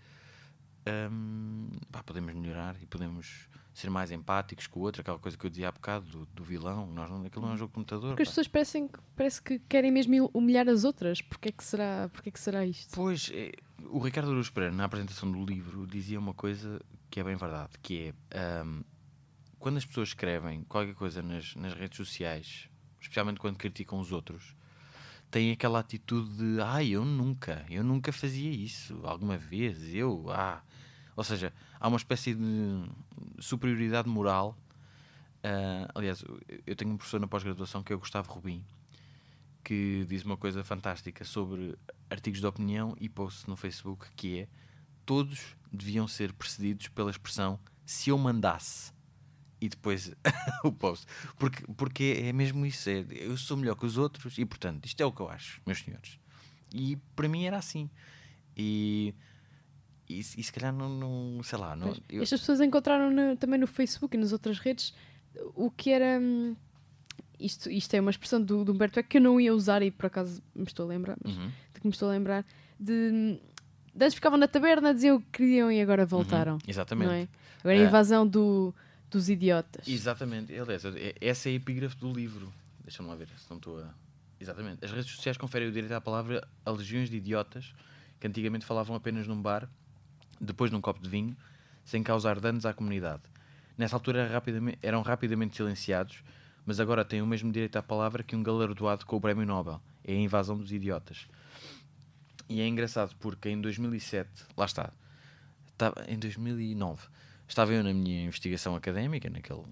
hum, 1.11 1.69
pá, 1.91 2.01
podemos 2.05 2.33
melhorar 2.33 2.77
e 2.81 2.87
podemos 2.87 3.49
ser 3.75 3.91
mais 3.91 4.13
empáticos 4.13 4.69
com 4.69 4.79
o 4.79 4.83
outro, 4.85 5.01
aquela 5.01 5.19
coisa 5.19 5.37
que 5.37 5.45
eu 5.45 5.51
dizia 5.51 5.69
há 5.69 5.73
bocado 5.73 6.07
do, 6.07 6.27
do 6.27 6.45
vilão, 6.45 6.87
nós 6.87 7.11
não, 7.11 7.25
aquilo 7.25 7.45
não 7.45 7.51
é 7.51 7.55
um 7.55 7.59
jogo 7.59 7.71
de 7.71 7.75
computador. 7.75 8.11
Porque 8.11 8.23
as 8.23 8.29
pá. 8.29 8.31
pessoas 8.31 8.47
parecem, 8.47 8.89
parece 9.17 9.43
que 9.43 9.59
querem 9.69 9.91
mesmo 9.91 10.31
humilhar 10.33 10.69
as 10.69 10.85
outras. 10.85 11.21
Porquê 11.21 11.49
é 11.49 11.53
que 11.53 11.65
será, 11.65 12.09
porquê 12.13 12.29
é 12.29 12.33
que 12.33 12.39
será 12.39 12.65
isto? 12.65 12.95
Pois, 12.95 13.33
é, 13.35 13.51
o 13.91 13.99
Ricardo 13.99 14.31
Aruz 14.31 14.49
Pereira, 14.49 14.77
na 14.77 14.85
apresentação 14.85 15.29
do 15.29 15.45
livro, 15.45 15.89
dizia 15.89 16.21
uma 16.21 16.35
coisa 16.35 16.81
que 17.11 17.19
é 17.19 17.25
bem 17.25 17.35
verdade, 17.35 17.73
que 17.83 18.15
é 18.31 18.63
hum, 18.65 18.85
quando 19.65 19.79
as 19.79 19.87
pessoas 19.87 20.09
escrevem 20.09 20.63
qualquer 20.65 20.95
coisa 20.95 21.23
nas, 21.23 21.57
nas 21.57 21.73
redes 21.73 21.97
sociais, 21.97 22.69
especialmente 23.01 23.41
quando 23.41 23.57
criticam 23.57 23.99
os 23.99 24.13
outros, 24.13 24.55
têm 25.31 25.53
aquela 25.53 25.79
atitude 25.79 26.37
de 26.37 26.61
ai, 26.61 26.91
eu 26.91 27.03
nunca, 27.03 27.65
eu 27.71 27.83
nunca 27.83 28.13
fazia 28.13 28.51
isso, 28.51 29.01
alguma 29.05 29.39
vez, 29.39 29.95
eu, 29.95 30.27
ah. 30.29 30.63
Ou 31.17 31.25
seja, 31.25 31.51
há 31.81 31.89
uma 31.89 31.97
espécie 31.97 32.35
de 32.35 32.43
superioridade 33.39 34.07
moral. 34.07 34.55
ah, 35.43 35.91
aliás, 35.95 36.21
eu- 36.21 36.39
eu 36.67 36.77
tenho 36.77 36.91
um 36.91 36.99
professor 36.99 37.19
na 37.19 37.27
pós-graduação 37.27 37.83
que 37.83 37.91
é 37.91 37.97
o 37.97 37.99
Gustavo 37.99 38.31
Rubim, 38.35 38.63
que 39.65 40.05
diz 40.07 40.25
uma 40.27 40.37
coisa 40.37 40.63
fantástica 40.63 41.25
sobre 41.25 41.75
artigos 42.11 42.41
de 42.41 42.47
opinião 42.47 42.95
e 43.01 43.09
posts 43.09 43.47
no 43.47 43.57
Facebook, 43.57 44.11
que 44.15 44.41
é 44.41 44.49
todos 45.07 45.57
deviam 45.73 46.07
ser 46.07 46.35
precedidos 46.35 46.89
pela 46.89 47.11
expressão 47.11 47.59
se 47.87 48.11
eu 48.11 48.19
mandasse 48.19 48.94
e 49.65 49.69
depois 49.69 50.13
o 50.65 50.71
post. 50.73 51.07
Porque, 51.39 51.65
porque 51.77 52.23
é 52.25 52.33
mesmo 52.33 52.65
isso, 52.67 52.89
é, 52.91 53.05
eu 53.11 53.37
sou 53.37 53.57
melhor 53.57 53.75
que 53.77 53.87
os 53.87 53.97
outros 53.99 54.37
e 54.39 54.45
portanto 54.45 54.85
isto 54.87 55.01
é 55.01 55.07
o 55.07 55.13
que 55.13 55.21
eu 55.21 55.29
acho, 55.29 55.61
meus 55.67 55.79
senhores. 55.83 56.19
E 56.73 56.97
para 57.17 57.29
mim 57.29 57.45
era 57.45 57.57
assim. 57.59 57.89
E, 58.57 59.15
e, 60.09 60.23
se- 60.23 60.39
e 60.41 60.43
se 60.43 60.53
calhar 60.53 60.73
não, 60.73 60.89
não 60.89 61.43
sei 61.43 61.59
lá, 61.59 61.75
não, 61.75 61.95
eu- 62.11 62.23
Estas 62.23 62.41
pessoas 62.41 62.61
encontraram 62.61 63.11
no- 63.11 63.37
também 63.37 63.59
no 63.59 63.67
Facebook 63.67 64.17
e 64.17 64.21
nas 64.21 64.33
outras 64.33 64.59
redes 64.59 64.93
o 65.55 65.71
que 65.71 65.91
era. 65.91 66.19
hum, 66.21 66.55
Isto, 67.39 67.69
isto 67.69 67.93
é 67.95 68.01
uma 68.01 68.11
expressão 68.13 68.41
do, 68.41 68.65
do 68.65 68.73
Humberto 68.73 68.99
Eco 69.01 69.09
que 69.09 69.17
eu 69.19 69.21
não 69.21 69.41
ia 69.41 69.53
usar 69.53 69.83
e 69.83 69.91
por 69.91 70.07
acaso 70.07 70.41
me 70.55 70.63
estou 70.65 70.87
a 70.87 70.89
lembrar, 70.89 71.17
mas 71.23 71.37
Uhum. 71.37 71.49
de 71.75 71.81
que 71.81 71.87
me 71.87 71.93
estou 71.93 72.09
a 72.09 72.13
lembrar, 72.13 72.45
de. 72.79 72.93
hum, 73.13 73.39
Antes 74.01 74.15
ficavam 74.15 74.39
na 74.39 74.49
taberna, 74.49 74.93
diziam 74.95 75.17
o 75.17 75.21
que 75.21 75.27
queriam 75.39 75.71
e 75.71 75.81
agora 75.81 76.05
voltaram. 76.07 76.55
Uhum, 76.55 76.59
exatamente. 76.67 77.13
É? 77.13 77.29
Agora 77.61 77.79
a 77.79 77.81
Ah. 77.83 77.85
invasão 77.87 78.27
do, 78.27 78.75
dos 79.19 79.29
idiotas. 79.29 79.87
Exatamente, 79.89 80.57
aliás, 80.59 80.85
é- 80.85 81.15
essa 81.21 81.49
é 81.49 81.53
a 81.53 81.55
epígrafe 81.55 81.97
do 81.97 82.13
livro. 82.13 82.53
Deixa-me 82.83 83.09
lá 83.09 83.15
ver 83.17 83.29
se 83.29 83.49
não 83.49 83.57
estou 83.57 83.81
a. 83.83 83.95
Exatamente. 84.39 84.85
As 84.85 84.91
redes 84.91 85.11
sociais 85.11 85.37
conferem 85.39 85.69
o 85.69 85.73
direito 85.73 85.93
à 85.93 86.01
palavra 86.01 86.47
a 86.65 86.71
legiões 86.71 87.09
de 87.09 87.17
idiotas 87.17 87.73
que 88.21 88.27
antigamente 88.27 88.65
falavam 88.67 88.95
apenas 88.95 89.27
num 89.27 89.41
bar, 89.41 89.69
depois 90.41 90.71
num 90.71 90.81
copo 90.81 91.01
de 91.03 91.09
vinho, 91.09 91.37
sem 91.85 92.03
causar 92.03 92.39
danos 92.41 92.67
à 92.67 92.75
comunidade. 92.75 93.23
Nessa 93.79 93.97
altura 93.97 94.29
rapidamente- 94.29 94.79
eram 94.83 95.03
rapidamente 95.03 95.57
silenciados, 95.57 96.23
mas 96.67 96.79
agora 96.81 97.05
têm 97.05 97.23
o 97.23 97.27
mesmo 97.27 97.51
direito 97.53 97.77
à 97.77 97.83
palavra 97.83 98.23
que 98.23 98.37
um 98.37 98.43
galardoado 98.43 99.07
com 99.07 99.17
o 99.17 99.21
Prémio 99.21 99.47
Nobel. 99.47 99.81
É 100.05 100.13
a 100.13 100.17
invasão 100.17 100.57
dos 100.59 100.71
idiotas. 100.73 101.27
E 102.49 102.61
é 102.61 102.67
engraçado 102.69 103.15
porque 103.17 103.49
em 103.49 103.61
2007, 103.61 104.29
lá 104.57 104.67
está, 104.67 104.93
em 106.07 106.19
2009, 106.19 107.03
estava 107.49 107.73
eu 107.73 107.83
na 107.83 107.93
minha 107.93 108.25
investigação 108.25 108.75
académica, 108.75 109.29
naquele, 109.31 109.63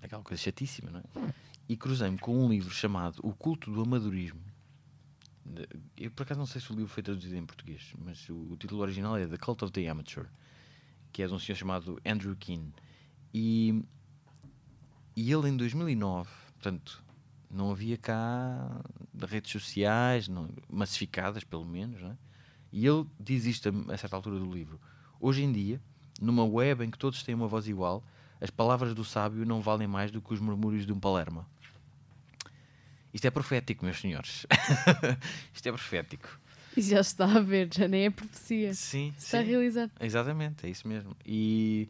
naquela 0.00 0.22
coisa 0.22 0.42
chatíssima, 0.42 0.90
não 0.90 1.00
é? 1.00 1.34
E 1.68 1.76
cruzei-me 1.76 2.18
com 2.18 2.36
um 2.36 2.48
livro 2.48 2.72
chamado 2.74 3.20
O 3.22 3.32
Culto 3.32 3.70
do 3.72 3.82
Amadorismo. 3.82 4.40
Eu 5.96 6.10
por 6.10 6.22
acaso 6.22 6.38
não 6.38 6.46
sei 6.46 6.60
se 6.60 6.72
o 6.72 6.74
livro 6.74 6.88
foi 6.88 7.02
traduzido 7.02 7.36
em 7.36 7.46
português, 7.46 7.92
mas 7.98 8.28
o, 8.28 8.34
o 8.34 8.56
título 8.56 8.82
original 8.82 9.16
é 9.16 9.26
The 9.26 9.36
Cult 9.36 9.64
of 9.64 9.72
the 9.72 9.88
Amateur, 9.88 10.26
que 11.12 11.22
é 11.22 11.26
de 11.26 11.32
um 11.32 11.38
senhor 11.38 11.56
chamado 11.56 12.00
Andrew 12.04 12.34
Keane. 12.36 12.72
E, 13.32 13.82
e 15.16 15.32
ele 15.32 15.48
em 15.48 15.56
2009, 15.56 16.28
portanto, 16.54 17.02
não 17.50 17.70
havia 17.70 17.96
cá 17.96 18.82
redes 19.28 19.52
sociais, 19.52 20.28
não, 20.28 20.48
massificadas 20.68 21.44
pelo 21.44 21.64
menos, 21.64 22.00
não 22.00 22.10
é? 22.10 22.18
E 22.72 22.84
ele 22.86 23.06
diz 23.20 23.44
isto 23.44 23.68
a, 23.68 23.94
a 23.94 23.96
certa 23.96 24.16
altura 24.16 24.38
do 24.38 24.52
livro. 24.52 24.80
Hoje 25.20 25.44
em 25.44 25.52
dia, 25.52 25.80
numa 26.20 26.44
web 26.44 26.84
em 26.84 26.90
que 26.90 26.98
todos 26.98 27.22
têm 27.22 27.34
uma 27.34 27.48
voz 27.48 27.66
igual, 27.68 28.02
as 28.40 28.50
palavras 28.50 28.94
do 28.94 29.04
sábio 29.04 29.44
não 29.46 29.60
valem 29.60 29.86
mais 29.86 30.10
do 30.10 30.20
que 30.20 30.32
os 30.34 30.40
murmúrios 30.40 30.86
de 30.86 30.92
um 30.92 31.00
palerma. 31.00 31.46
Isto 33.12 33.26
é 33.26 33.30
profético, 33.30 33.84
meus 33.84 34.00
senhores. 34.00 34.44
isto 35.54 35.68
é 35.68 35.72
profético. 35.72 36.40
E 36.76 36.82
já 36.82 37.00
está 37.00 37.24
a 37.24 37.40
ver, 37.40 37.68
já 37.72 37.86
nem 37.86 38.06
é 38.06 38.10
profecia. 38.10 38.74
Sim, 38.74 39.14
Está 39.16 39.38
a 39.38 39.42
sim. 39.42 39.48
realizar. 39.48 39.90
Exatamente, 40.00 40.66
é 40.66 40.70
isso 40.70 40.88
mesmo. 40.88 41.16
E, 41.24 41.88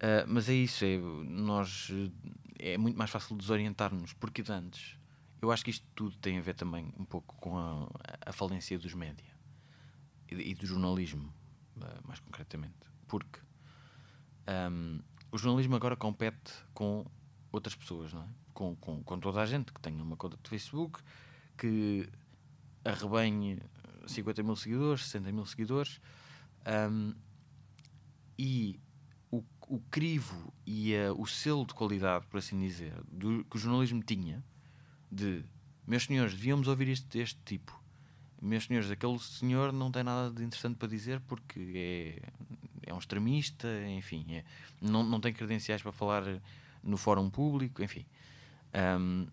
ah, 0.00 0.24
mas 0.26 0.48
é 0.48 0.54
isso, 0.54 0.84
é, 0.84 0.96
nós, 1.28 1.90
é 2.58 2.78
muito 2.78 2.96
mais 2.96 3.10
fácil 3.10 3.36
desorientar-nos, 3.36 4.14
porque 4.14 4.42
de 4.42 4.50
antes, 4.50 4.96
eu 5.42 5.52
acho 5.52 5.62
que 5.62 5.70
isto 5.70 5.86
tudo 5.94 6.16
tem 6.16 6.38
a 6.38 6.40
ver 6.40 6.54
também 6.54 6.92
um 6.98 7.04
pouco 7.04 7.34
com 7.36 7.58
a, 7.58 7.88
a 8.24 8.32
falência 8.32 8.78
dos 8.78 8.94
média 8.94 9.26
e, 10.30 10.50
e 10.50 10.54
do 10.54 10.66
jornalismo, 10.66 11.30
ah, 11.82 12.00
mais 12.04 12.18
concretamente. 12.20 12.74
Porque 13.06 13.38
ahm, 14.46 15.00
o 15.32 15.38
jornalismo 15.38 15.76
agora 15.76 15.96
compete 15.96 16.52
com 16.74 17.04
outras 17.52 17.74
pessoas, 17.74 18.12
não 18.12 18.22
é? 18.22 18.26
Com, 18.54 18.74
com, 18.76 19.02
com 19.02 19.18
toda 19.20 19.40
a 19.42 19.46
gente 19.46 19.72
que 19.72 19.80
tenha 19.80 20.02
uma 20.02 20.16
conta 20.16 20.38
de 20.42 20.48
Facebook, 20.48 21.00
que 21.58 22.08
arrebanhe 22.84 23.58
50 24.06 24.42
mil 24.42 24.56
seguidores, 24.56 25.04
60 25.06 25.32
mil 25.32 25.44
seguidores, 25.46 26.00
ahm, 26.64 27.12
e 28.38 28.78
o, 29.30 29.42
o 29.68 29.80
crivo 29.90 30.52
e 30.66 30.94
a- 30.96 31.12
o 31.12 31.26
selo 31.26 31.66
de 31.66 31.74
qualidade, 31.74 32.26
por 32.26 32.38
assim 32.38 32.60
dizer, 32.60 32.94
do, 33.10 33.44
que 33.44 33.56
o 33.56 33.58
jornalismo 33.58 34.02
tinha, 34.02 34.44
de 35.10 35.44
meus 35.86 36.04
senhores, 36.04 36.32
devíamos 36.34 36.68
ouvir 36.68 36.88
este, 36.88 37.18
este 37.18 37.40
tipo. 37.44 37.80
Meus 38.40 38.64
senhores, 38.64 38.90
aquele 38.90 39.18
senhor 39.18 39.72
não 39.72 39.90
tem 39.90 40.02
nada 40.04 40.30
de 40.30 40.44
interessante 40.44 40.76
para 40.76 40.88
dizer 40.88 41.20
porque 41.20 42.20
é, 42.20 42.32
é 42.86 42.94
um 42.94 42.98
extremista, 42.98 43.68
enfim, 43.88 44.24
é- 44.30 44.44
não, 44.80 45.02
não 45.02 45.20
tem 45.20 45.32
credenciais 45.32 45.82
para 45.82 45.92
falar 45.92 46.22
no 46.82 46.96
fórum 46.96 47.28
público, 47.28 47.82
enfim. 47.82 48.06
Ahm, 48.72 49.26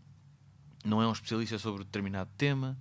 não 0.84 1.02
é 1.02 1.08
um 1.08 1.12
especialista 1.12 1.58
sobre 1.60 1.84
determinado 1.84 2.30
tema. 2.38 2.78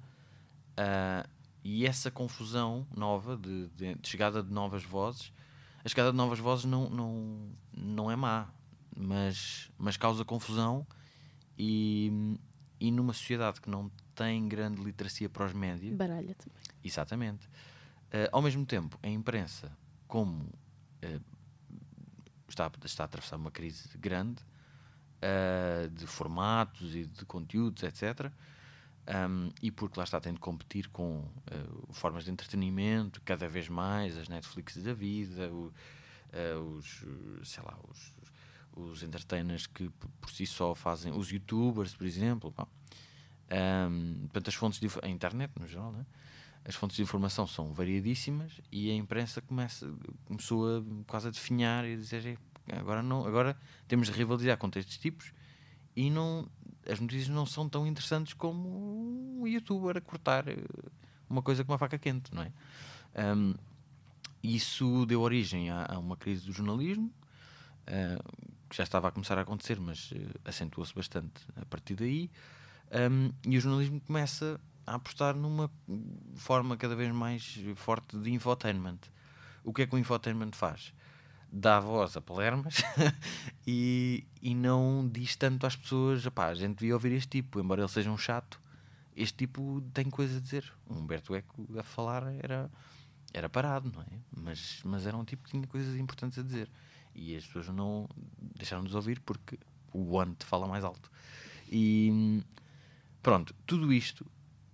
ah, 0.77 1.27
e 1.65 1.87
essa 1.87 2.11
confusão 2.11 2.85
nova 2.97 3.37
de, 3.37 3.69
de- 3.69 3.95
de 3.95 4.09
chegada 4.09 4.43
de 4.43 4.51
novas 4.53 4.83
vozes, 4.83 5.33
a 5.85 5.89
chegada 5.89 6.11
de 6.11 6.17
novas 6.17 6.39
vozes 6.41 6.65
não, 6.65 6.89
não, 6.91 7.51
não 7.73 8.11
é 8.11 8.17
má, 8.17 8.49
mas, 8.97 9.71
mas 9.79 9.97
causa 9.97 10.25
confusão 10.25 10.85
e, 11.59 12.37
e 12.81 12.91
numa 12.91 13.13
sociedade 13.13 13.61
que 13.61 13.71
não 13.71 13.91
tem 14.15 14.49
grande 14.49 14.83
literacia 14.83 15.29
para 15.29 15.47
os 15.47 15.53
médias, 15.53 15.97
Baralha 15.97 16.35
também. 16.35 16.63
Exatamente. 16.83 17.49
Eh, 18.11 18.29
ao 18.33 18.43
mesmo 18.43 18.67
tempo, 18.67 18.99
a 19.03 19.09
imprensa, 19.09 19.71
como 20.09 20.49
eh, 21.03 21.21
está, 22.49 22.71
está 22.85 23.05
a 23.05 23.07
atravessar 23.07 23.37
uma 23.37 23.51
crise 23.51 23.89
grande 23.99 24.43
eh, 25.21 25.89
de 25.93 26.07
formatos 26.07 26.95
e 26.95 27.07
de 27.07 27.25
conteúdos, 27.25 27.83
etc., 27.83 28.31
um, 29.05 29.51
e 29.61 29.69
porque 29.73 29.99
lá 29.99 30.05
está 30.05 30.21
tendo 30.21 30.35
de 30.35 30.41
competir 30.41 30.89
com 30.89 31.29
eh, 31.51 31.65
formas 31.91 32.25
de 32.25 32.31
entretenimento 32.31 33.21
cada 33.23 33.49
vez 33.49 33.69
mais, 33.69 34.17
as 34.17 34.29
Netflix 34.29 34.77
da 34.77 34.95
vida, 34.95 35.51
o- 35.53 35.73
os, 36.79 37.05
sei 37.43 37.63
lá, 37.65 37.77
os, 37.91 38.15
os 38.75 39.03
entertainers 39.03 39.67
que 39.67 39.91
por 40.21 40.31
si 40.31 40.47
só 40.47 40.75
fazem, 40.75 41.13
os 41.13 41.31
youtubers, 41.31 41.95
por 41.95 42.07
exemplo, 42.07 42.55
bom, 42.57 42.67
um, 43.91 44.21
portanto, 44.23 44.49
as 44.49 44.55
fontes 44.55 44.81
a 45.03 45.09
internet 45.09 45.53
no 45.61 45.67
geral, 45.67 45.93
né? 45.93 46.07
As 46.65 46.75
fontes 46.75 46.97
de 46.97 47.03
informação 47.03 47.47
são 47.47 47.73
variadíssimas 47.73 48.61
e 48.71 48.91
a 48.91 48.95
imprensa 48.95 49.41
começa, 49.41 49.93
começou 50.25 50.79
a 50.79 50.83
quase 51.07 51.29
a 51.29 51.31
definhar 51.31 51.85
e 51.85 51.95
a 51.95 51.97
dizer 51.97 52.39
"É, 52.69 52.77
agora 52.79 53.03
não, 53.03 53.27
agora 53.27 53.57
temos 53.89 54.09
de 54.09 54.13
rivalizar 54.13 54.57
contra 54.57 54.81
estes 54.81 54.99
tipos 54.99 55.33
e 55.97 56.11
não 56.11 56.49
as 56.89 56.99
notícias 56.99 57.29
não 57.29 57.47
são 57.47 57.69
tão 57.69 57.87
interessantes 57.87 58.33
como 58.35 59.41
um 59.41 59.47
youtuber 59.47 59.97
a 59.97 60.01
cortar 60.01 60.49
eh, 60.49 60.57
uma 61.29 61.43
coisa 61.43 61.65
com 61.65 61.73
uma 61.73 61.79
faca 61.79 61.99
quente, 61.99 62.35
não 62.35 62.43
é? 62.43 62.53
Um, 63.35 63.55
isso 64.43 65.07
deu 65.07 65.21
origem 65.21 65.71
a, 65.71 65.87
a 65.95 65.99
uma 65.99 66.17
crise 66.17 66.45
do 66.45 66.53
jornalismo 66.53 67.13
eh, 67.87 68.19
que 68.69 68.77
já 68.77 68.85
estava 68.85 69.09
a 69.09 69.11
começar 69.11 69.39
a 69.39 69.43
acontecer, 69.43 69.79
mas 69.79 70.11
eh, 70.15 70.27
acentuou-se 70.45 70.95
bastante 70.95 71.43
a 71.57 71.65
partir 71.67 71.95
daí. 71.95 72.31
Um, 72.91 73.33
e 73.49 73.57
o 73.57 73.61
jornalismo 73.61 74.01
começa 74.01 74.61
a 74.87 74.95
apostar 74.95 75.35
numa 75.35 75.71
forma 76.37 76.77
cada 76.77 76.95
vez 76.95 77.13
mais 77.13 77.59
forte 77.77 78.17
de 78.19 78.31
infotainment. 78.31 78.99
O 79.65 79.73
que 79.73 79.83
é 79.83 79.87
que 79.87 79.95
o 79.95 79.99
infotainment 79.99 80.53
faz? 80.53 80.93
Dá 81.51 81.79
voz 81.79 82.17
a 82.17 82.21
palermas 82.21 82.83
e, 83.67 84.25
e 84.41 84.55
não 84.55 85.09
diz 85.11 85.37
tanto 85.37 85.67
às 85.67 85.77
pessoas: 85.77 86.25
"Epá, 86.25 86.47
a 86.47 86.55
gente 86.55 86.79
devia 86.79 86.95
ouvir 86.95 87.13
este 87.13 87.29
tipo, 87.29 87.61
embora 87.61 87.83
ele 87.83 87.89
seja 87.89 88.11
um 88.11 88.17
chato. 88.17 88.61
Este 89.15 89.37
tipo 89.37 89.83
tem 89.93 90.09
coisa 90.09 90.39
a 90.39 90.41
dizer. 90.41 90.73
O 90.89 90.95
Humberto 90.95 91.35
Eco 91.35 91.69
a 91.79 91.83
falar 91.83 92.25
era, 92.43 92.71
era 93.35 93.49
parado, 93.49 93.93
não 93.95 94.01
é? 94.03 94.07
Mas, 94.35 94.81
mas 94.85 95.07
era 95.07 95.17
um 95.17 95.25
tipo 95.25 95.45
que 95.45 95.51
tinha 95.51 95.67
coisas 95.67 95.95
importantes 95.97 96.39
a 96.39 96.43
dizer. 96.43 96.71
E 97.15 97.37
as 97.37 97.45
pessoas 97.45 97.69
não 97.69 98.09
deixaram 98.57 98.85
de 98.85 98.97
ouvir 98.97 99.21
porque 99.21 99.59
o 99.93 100.15
One 100.15 100.35
te 100.35 100.47
fala 100.47 100.67
mais 100.67 100.83
alto. 100.83 101.11
E 101.71 102.43
pronto, 103.23 103.55
tudo 103.67 103.93
isto 103.93 104.27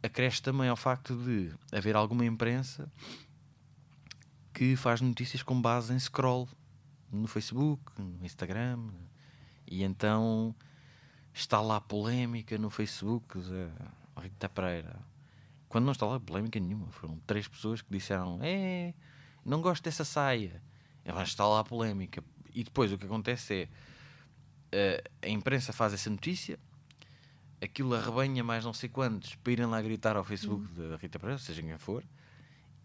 acresce 0.02 0.42
também 0.42 0.68
ao 0.68 0.76
facto 0.76 1.16
de 1.16 1.52
haver 1.72 1.96
alguma 1.96 2.24
imprensa 2.24 2.90
que 4.52 4.76
faz 4.76 5.00
notícias 5.00 5.42
com 5.42 5.60
base 5.60 5.92
em 5.92 5.98
scroll 5.98 6.48
no 7.10 7.26
Facebook, 7.26 7.82
no 8.00 8.24
Instagram, 8.24 8.90
e 9.66 9.82
então 9.82 10.54
está 11.32 11.60
lá 11.60 11.80
polémica 11.80 12.58
no 12.58 12.70
Facebook 12.70 13.38
da 13.38 14.22
Rita 14.22 14.48
Pereira. 14.48 14.98
Quando 15.68 15.84
não 15.84 15.92
está 15.92 16.06
lá 16.06 16.18
polémica 16.18 16.58
nenhuma, 16.58 16.90
foram 16.90 17.18
três 17.26 17.46
pessoas 17.46 17.82
que 17.82 17.90
disseram: 17.90 18.40
É, 18.42 18.94
não 19.44 19.60
gosto 19.60 19.84
dessa 19.84 20.04
saia. 20.04 20.62
Lá 21.04 21.22
está 21.22 21.46
lá 21.46 21.64
polémica. 21.64 22.22
E 22.54 22.64
depois 22.64 22.92
o 22.92 22.98
que 22.98 23.06
acontece 23.06 23.54
é 23.54 23.68
eh, 24.70 25.02
a 25.22 25.28
imprensa 25.28 25.72
faz 25.72 25.94
essa 25.94 26.10
notícia, 26.10 26.58
aquilo 27.60 27.94
arrebanha 27.94 28.42
mais 28.44 28.64
não 28.64 28.72
sei 28.72 28.88
quantos 28.88 29.34
para 29.36 29.52
irem 29.52 29.66
lá 29.66 29.80
gritar 29.82 30.16
ao 30.16 30.24
Facebook 30.24 30.66
da 30.72 30.96
Rita 30.96 31.18
Pereira, 31.18 31.38
seja 31.38 31.62
quem 31.62 31.76
for, 31.78 32.04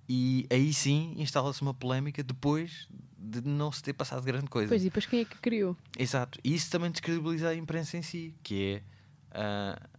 e 0.07 0.45
aí 0.49 0.73
sim 0.73 1.13
instala-se 1.17 1.61
uma 1.61 1.73
polémica 1.73 2.23
depois 2.23 2.87
de 3.17 3.41
não 3.41 3.71
se 3.71 3.81
ter 3.81 3.93
passado 3.93 4.21
grande 4.23 4.47
coisa. 4.47 4.69
Pois, 4.69 4.81
e 4.81 4.85
depois 4.85 5.05
quem 5.05 5.21
é 5.21 5.25
que 5.25 5.37
criou? 5.37 5.77
Exato. 5.97 6.39
E 6.43 6.53
isso 6.53 6.69
também 6.69 6.91
descredibiliza 6.91 7.49
a 7.49 7.55
imprensa 7.55 7.97
em 7.97 8.01
si, 8.01 8.35
que 8.43 8.75
é 8.75 8.83
ah, 9.33 9.89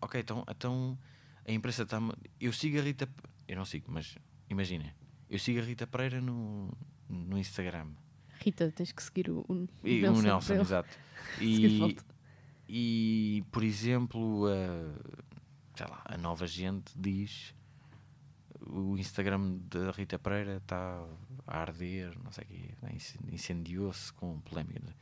ok, 0.00 0.20
então, 0.20 0.44
então 0.48 0.98
a 1.46 1.52
imprensa 1.52 1.82
está. 1.82 2.00
Eu 2.40 2.52
sigo 2.52 2.78
a 2.78 2.82
Rita. 2.82 3.08
Eu 3.46 3.56
não 3.56 3.64
sigo, 3.64 3.86
mas 3.90 4.16
imaginem, 4.48 4.92
eu 5.28 5.38
sigo 5.38 5.58
a 5.60 5.62
Rita 5.62 5.86
Pereira 5.86 6.20
no, 6.20 6.72
no 7.08 7.36
Instagram. 7.38 7.88
Rita, 8.38 8.70
tens 8.72 8.92
que 8.92 9.02
seguir 9.02 9.28
o, 9.28 9.44
o 9.48 9.68
E 9.84 10.04
o 10.06 10.22
Nelson, 10.22 10.46
para 10.46 10.54
ele. 10.54 10.62
exato. 10.62 10.88
E. 11.40 11.96
e 12.72 13.44
por 13.50 13.62
exemplo, 13.64 14.46
a, 14.46 15.76
sei 15.76 15.86
lá, 15.88 16.02
a 16.04 16.16
nova 16.16 16.46
gente 16.46 16.92
diz 16.96 17.52
o 18.66 18.96
Instagram 18.96 19.58
da 19.70 19.90
Rita 19.90 20.18
Pereira 20.18 20.58
está 20.58 21.04
a 21.46 21.58
arder, 21.60 22.16
não 22.22 22.30
sei 22.30 22.44
o 22.44 22.46
quê, 22.46 22.70
né, 22.82 22.90
ince- 22.94 23.18
incendiou-se 23.32 24.12
com 24.12 24.38
polémica. 24.42 24.94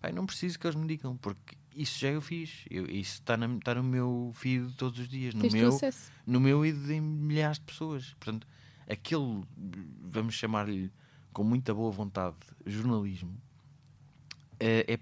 Pai, 0.00 0.12
não 0.12 0.26
preciso 0.26 0.58
que 0.58 0.66
eles 0.66 0.76
me 0.76 0.86
digam, 0.86 1.16
porque 1.16 1.56
isso 1.74 1.98
já 1.98 2.08
eu 2.08 2.20
fiz. 2.20 2.64
Eu, 2.70 2.84
isso 2.86 3.14
está, 3.14 3.36
na, 3.36 3.46
está 3.56 3.74
no 3.74 3.82
meu 3.82 4.30
feed 4.34 4.72
todos 4.76 5.00
os 5.00 5.08
dias, 5.08 5.34
no 5.34 5.40
Tens 5.40 5.52
meu, 5.54 5.70
no 6.24 6.38
meu 6.38 6.64
e 6.64 6.72
de 6.72 7.00
milhares 7.00 7.58
de 7.58 7.64
pessoas. 7.64 8.14
Portanto, 8.20 8.46
aquele, 8.88 9.42
vamos 10.02 10.34
chamar-lhe 10.34 10.92
com 11.32 11.42
muita 11.42 11.74
boa 11.74 11.90
vontade, 11.90 12.36
jornalismo, 12.64 13.36
é, 14.60 14.94
é 14.94 14.98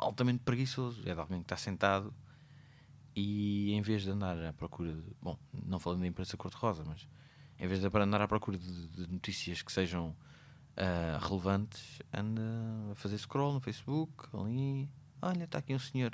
altamente 0.00 0.40
preguiçoso. 0.40 1.02
É 1.08 1.14
de 1.14 1.20
alguém 1.20 1.38
que 1.38 1.44
está 1.44 1.56
sentado 1.56 2.12
e 3.14 3.72
em 3.72 3.82
vez 3.82 4.02
de 4.02 4.10
andar 4.10 4.38
à 4.44 4.52
procura 4.52 4.92
de. 4.92 5.02
Bom, 5.20 5.38
não 5.52 5.78
falando 5.78 6.00
da 6.00 6.06
imprensa 6.06 6.36
cor-de-rosa, 6.36 6.84
mas 6.86 7.08
em 7.58 7.66
vez 7.66 7.80
de 7.80 7.86
andar 7.86 8.22
à 8.22 8.28
procura 8.28 8.56
de, 8.58 8.88
de 8.88 9.12
notícias 9.12 9.62
que 9.62 9.70
sejam 9.70 10.16
ah, 10.76 11.18
relevantes, 11.20 12.00
anda 12.12 12.42
a 12.90 12.94
fazer 12.94 13.18
scroll 13.18 13.52
no 13.52 13.60
Facebook, 13.60 14.28
ali. 14.32 14.88
Olha, 15.20 15.44
está 15.44 15.58
aqui 15.58 15.74
um 15.74 15.78
senhor 15.78 16.12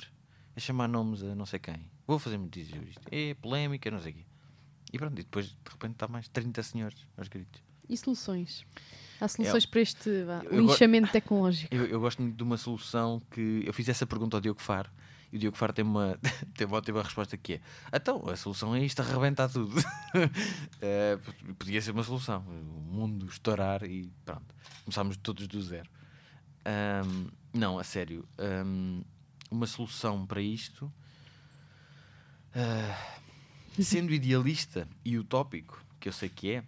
a 0.55 0.59
chamar 0.59 0.87
nomes 0.89 1.23
a 1.23 1.33
não 1.35 1.45
sei 1.45 1.59
quem. 1.59 1.89
Vou 2.05 2.19
fazer 2.19 2.37
notícias 2.37 2.81
isto. 2.87 3.01
É 3.11 3.33
polémica, 3.35 3.89
não 3.89 3.99
sei 4.01 4.11
o 4.11 4.15
quê. 4.15 4.25
E 4.91 4.97
pronto, 4.97 5.13
e 5.19 5.23
depois 5.23 5.47
de 5.47 5.71
repente 5.71 5.93
está 5.93 6.07
mais 6.07 6.27
30 6.27 6.63
senhores 6.63 7.07
aos 7.15 7.27
gritos. 7.27 7.63
E 7.87 7.95
soluções? 7.95 8.65
Há 9.19 9.27
soluções 9.27 9.65
para 9.65 9.81
este 9.81 10.09
linchamento 10.51 11.11
tecnológico? 11.11 11.73
Eu, 11.73 11.85
eu 11.87 11.99
gosto 11.99 12.21
muito 12.21 12.35
de 12.35 12.43
uma 12.43 12.57
solução 12.57 13.21
que. 13.31 13.63
Eu 13.65 13.73
fiz 13.73 13.89
essa 13.89 14.05
pergunta 14.05 14.37
ao 14.37 14.41
Diogo 14.41 14.61
Faro 14.61 14.89
e 15.31 15.37
o 15.37 15.39
Diogo 15.39 15.57
Faro 15.57 15.73
tem 15.73 15.83
uma, 15.83 16.19
tem 16.55 16.67
uma 16.67 16.77
ótima 16.77 17.01
resposta 17.01 17.35
que 17.37 17.53
é: 17.55 17.61
então, 17.93 18.27
a 18.29 18.35
solução 18.35 18.75
é 18.75 18.83
isto, 18.83 18.99
arrebentar 19.01 19.49
tudo. 19.49 19.73
P- 20.11 21.53
podia 21.57 21.81
ser 21.81 21.91
uma 21.91 22.03
solução. 22.03 22.43
O 22.47 22.93
mundo 22.93 23.25
estourar 23.27 23.83
e 23.83 24.11
pronto. 24.23 24.53
Começámos 24.85 25.17
todos 25.17 25.47
do 25.47 25.61
zero. 25.61 25.89
Ahm, 26.65 27.27
não, 27.53 27.79
a 27.79 27.83
sério. 27.83 28.27
ahm, 28.37 29.01
uma 29.49 29.65
solução 29.65 30.25
para 30.27 30.41
isto. 30.41 30.91
ah, 32.53 33.17
sendo 33.81 34.11
idealista 34.13 34.87
e 35.05 35.17
utópico, 35.17 35.81
que 35.99 36.09
eu 36.09 36.13
sei 36.13 36.29
que 36.29 36.51
é, 36.51 36.63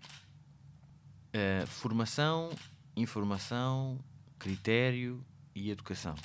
ah, 1.33 1.65
formação, 1.67 2.49
informação, 2.95 3.99
critério 4.37 5.23
e 5.55 5.69
educação. 5.69 6.15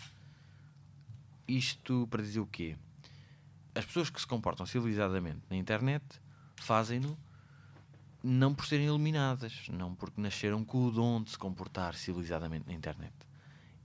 Isto 1.47 2.07
para 2.11 2.23
dizer 2.23 2.41
o 2.41 2.47
quê? 2.47 2.77
As 3.75 3.85
pessoas 3.85 4.09
que 4.09 4.21
se 4.21 4.27
comportam 4.27 4.65
civilizadamente 4.65 5.41
na 5.51 5.57
internet 5.57 6.05
fazem-no 6.57 7.19
não 8.23 8.55
por 8.55 8.65
serem 8.65 8.87
eliminadas, 8.87 9.67
não 9.69 9.95
porque 9.95 10.19
nasceram 10.19 10.65
com 10.65 10.87
o 10.87 10.91
dom 10.91 11.23
de 11.23 11.31
se 11.33 11.39
comportar 11.39 11.95
civilizadamente 11.95 12.67
na 12.67 12.73
internet. 12.73 13.13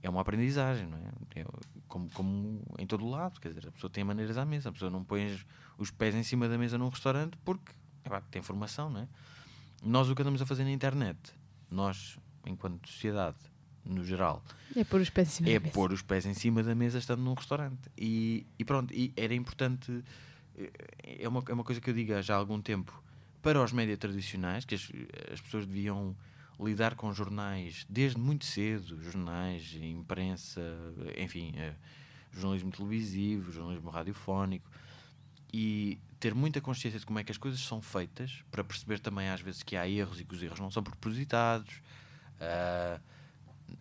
É 0.02 0.08
uma 0.08 0.22
aprendizagem, 0.22 0.86
não 0.86 0.96
é? 0.96 1.40
É 1.40 1.44
como, 1.86 2.08
como 2.14 2.62
em 2.78 2.86
todo 2.86 3.04
o 3.04 3.10
lado, 3.10 3.38
quer 3.38 3.48
dizer, 3.48 3.68
a 3.68 3.72
pessoa 3.72 3.90
tem 3.90 4.02
maneiras 4.02 4.38
à 4.38 4.46
mesa, 4.46 4.70
a 4.70 4.72
pessoa 4.72 4.90
não 4.90 5.04
põe 5.04 5.38
os- 5.76 5.90
pés 5.90 6.14
em 6.14 6.22
cima 6.22 6.48
da 6.48 6.56
mesa 6.56 6.78
num 6.78 6.88
restaurante 6.88 7.36
porque 7.44 7.72
epá, 8.02 8.22
tem 8.22 8.40
formação, 8.40 8.88
não 8.88 9.00
é? 9.00 9.08
Nós 9.82 10.08
o 10.08 10.14
que 10.14 10.22
andamos 10.22 10.42
a 10.42 10.46
fazer 10.46 10.64
na 10.64 10.70
internet, 10.72 11.18
nós, 11.70 12.18
enquanto 12.46 12.88
sociedade, 12.88 13.38
no 13.84 14.04
geral, 14.04 14.42
É 14.76 14.84
pôr 14.84 15.00
os 15.00 15.08
pés 15.10 15.28
em 15.28 15.30
cima 15.32 15.48
é 15.48 15.54
da 15.54 15.60
mesa. 15.60 15.72
pôr 15.72 15.92
os 15.92 16.02
pés 16.02 16.26
em 16.26 16.34
cima 16.34 16.62
da 16.62 16.74
mesa 16.74 16.98
estando 16.98 17.20
num 17.22 17.34
restaurante. 17.34 17.80
E, 17.96 18.46
e 18.58 18.64
pronto, 18.64 18.92
e 18.92 19.12
era 19.16 19.34
importante. 19.34 20.04
eh, 20.56 20.70
É 21.22 21.28
uma, 21.28 21.42
é 21.48 21.52
uma 21.52 21.64
coisa 21.64 21.80
que 21.80 21.88
eu 21.90 21.94
digo 21.94 22.20
já 22.22 22.34
há 22.34 22.38
algum 22.38 22.60
tempo 22.60 23.02
para 23.42 23.62
os 23.62 23.72
média 23.72 23.96
tradicionais, 23.96 24.64
que 24.66 24.74
as, 24.74 24.90
as 25.32 25.40
pessoas 25.40 25.66
deviam 25.66 26.14
lidar 26.58 26.94
com 26.94 27.10
jornais 27.14 27.86
desde 27.88 28.18
muito 28.20 28.44
cedo 28.44 29.02
jornais, 29.02 29.74
imprensa, 29.80 30.60
enfim, 31.16 31.54
eh, 31.56 31.74
jornalismo 32.32 32.70
televisivo, 32.70 33.50
jornalismo 33.50 33.88
radiofónico 33.88 34.70
e 35.52 35.98
ter 36.18 36.34
muita 36.34 36.60
consciência 36.60 37.00
de 37.00 37.06
como 37.06 37.18
é 37.18 37.24
que 37.24 37.32
as 37.32 37.38
coisas 37.38 37.60
são 37.60 37.80
feitas 37.80 38.44
para 38.50 38.62
perceber 38.62 38.98
também 39.00 39.28
às 39.28 39.40
vezes 39.40 39.62
que 39.62 39.76
há 39.76 39.88
erros 39.88 40.20
e 40.20 40.24
que 40.24 40.34
os 40.34 40.42
erros 40.42 40.60
não 40.60 40.70
são 40.70 40.82
propositados. 40.82 41.80
ah, 42.40 43.00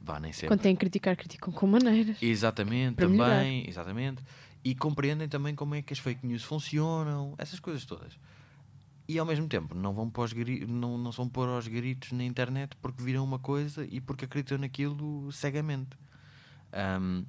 vá, 0.01 0.19
nem 0.19 0.31
sempre. 0.31 0.47
Quando 0.47 0.61
têm 0.61 0.75
que 0.75 0.79
criticar, 0.79 1.15
criticam 1.15 1.53
com 1.53 1.67
maneiras. 1.67 2.17
Exatamente, 2.21 2.95
Para 2.95 3.07
melhorar. 3.09 3.37
também, 3.39 3.67
exatamente. 3.67 4.23
E 4.63 4.73
compreendem 4.75 5.27
também 5.27 5.55
como 5.55 5.75
é 5.75 5.81
que 5.81 5.93
as 5.93 5.99
fake 5.99 6.25
news 6.25 6.43
funcionam, 6.43 7.35
essas 7.37 7.59
coisas 7.59 7.85
todas. 7.85 8.17
E 9.07 9.17
ao 9.17 9.25
mesmo 9.25 9.47
tempo 9.47 9.73
não 9.73 9.93
vão 9.93 10.09
pôr 10.09 10.29
não, 10.67 10.97
não 10.97 11.11
se 11.11 11.17
vão 11.17 11.27
pôr 11.27 11.47
aos 11.49 11.67
gritos 11.67 12.11
na 12.11 12.23
internet 12.23 12.75
porque 12.79 13.01
viram 13.01 13.23
uma 13.23 13.39
coisa 13.39 13.83
e 13.89 13.99
porque 13.99 14.25
acreditam 14.25 14.57
naquilo 14.59 15.31
cegamente. 15.31 15.97
Ahm, 16.71 17.23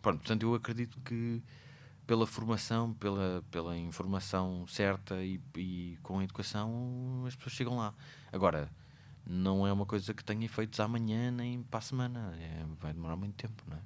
pronto, 0.00 0.18
portanto, 0.20 0.42
eu 0.44 0.54
acredito 0.54 0.98
que 1.04 1.42
pela 2.06 2.26
formação, 2.26 2.92
pela, 2.94 3.42
pela 3.50 3.76
informação 3.76 4.64
certa 4.68 5.22
e, 5.24 5.40
e 5.56 5.98
com 6.02 6.18
a 6.20 6.24
educação, 6.24 7.24
as 7.26 7.34
pessoas 7.34 7.54
chegam 7.54 7.76
lá. 7.76 7.92
Agora, 8.32 8.70
não 9.26 9.66
é 9.66 9.72
uma 9.72 9.84
coisa 9.84 10.14
que 10.14 10.22
tenha 10.24 10.44
efeitos 10.44 10.78
amanhã 10.78 11.30
nem 11.30 11.62
para 11.62 11.78
a 11.78 11.82
semana. 11.82 12.34
É, 12.40 12.64
vai 12.80 12.92
demorar 12.92 13.16
muito 13.16 13.34
tempo, 13.34 13.62
não 13.68 13.76
é? 13.76 13.80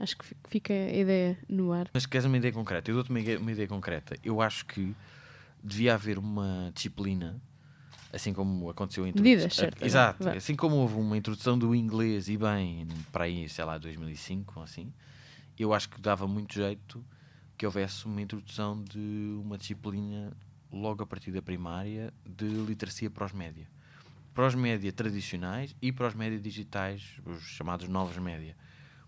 Acho 0.00 0.16
que 0.16 0.24
fi- 0.24 0.36
fica 0.48 0.72
a 0.72 0.92
ideia 0.94 1.38
no 1.48 1.72
ar. 1.72 1.88
Mas 1.92 2.06
queres 2.06 2.24
uma 2.26 2.36
ideia 2.36 2.52
concreta? 2.52 2.90
Eu 2.90 2.94
dou-te 2.96 3.10
uma, 3.10 3.20
ideia- 3.20 3.38
uma 3.38 3.52
ideia 3.52 3.68
concreta. 3.68 4.16
Eu 4.22 4.40
acho 4.40 4.64
que 4.66 4.94
devia 5.62 5.94
haver 5.94 6.18
uma 6.18 6.70
disciplina, 6.74 7.40
assim 8.12 8.32
como 8.32 8.68
aconteceu 8.70 9.06
em 9.06 9.12
Medidas, 9.14 9.54
certo, 9.54 9.84
Exato. 9.84 10.24
vá. 10.24 10.32
Assim 10.32 10.56
como 10.56 10.76
houve 10.76 10.94
uma 10.94 11.16
introdução 11.16 11.58
do 11.58 11.74
inglês 11.74 12.28
e 12.28 12.36
bem, 12.36 12.86
para 13.12 13.24
aí, 13.24 13.48
sei 13.48 13.64
lá, 13.64 13.76
2005 13.78 14.54
ou 14.56 14.62
assim, 14.62 14.92
eu 15.58 15.72
acho 15.74 15.88
que 15.90 16.00
dava 16.00 16.26
muito 16.26 16.54
jeito 16.54 17.04
que 17.60 17.66
houvesse 17.66 18.06
uma 18.06 18.22
introdução 18.22 18.82
de 18.82 19.36
uma 19.44 19.58
disciplina 19.58 20.32
logo 20.72 21.02
a 21.02 21.06
partir 21.06 21.30
da 21.30 21.42
primária 21.42 22.10
de 22.24 22.46
literacia 22.46 23.10
para 23.10 23.26
os 23.26 23.32
média. 23.32 23.68
Para 24.32 24.46
os 24.46 24.54
média 24.54 24.90
tradicionais 24.90 25.76
e 25.82 25.92
para 25.92 26.06
os 26.08 26.14
média 26.14 26.38
digitais, 26.40 27.20
os 27.26 27.42
chamados 27.42 27.86
novos 27.86 28.16
média. 28.16 28.56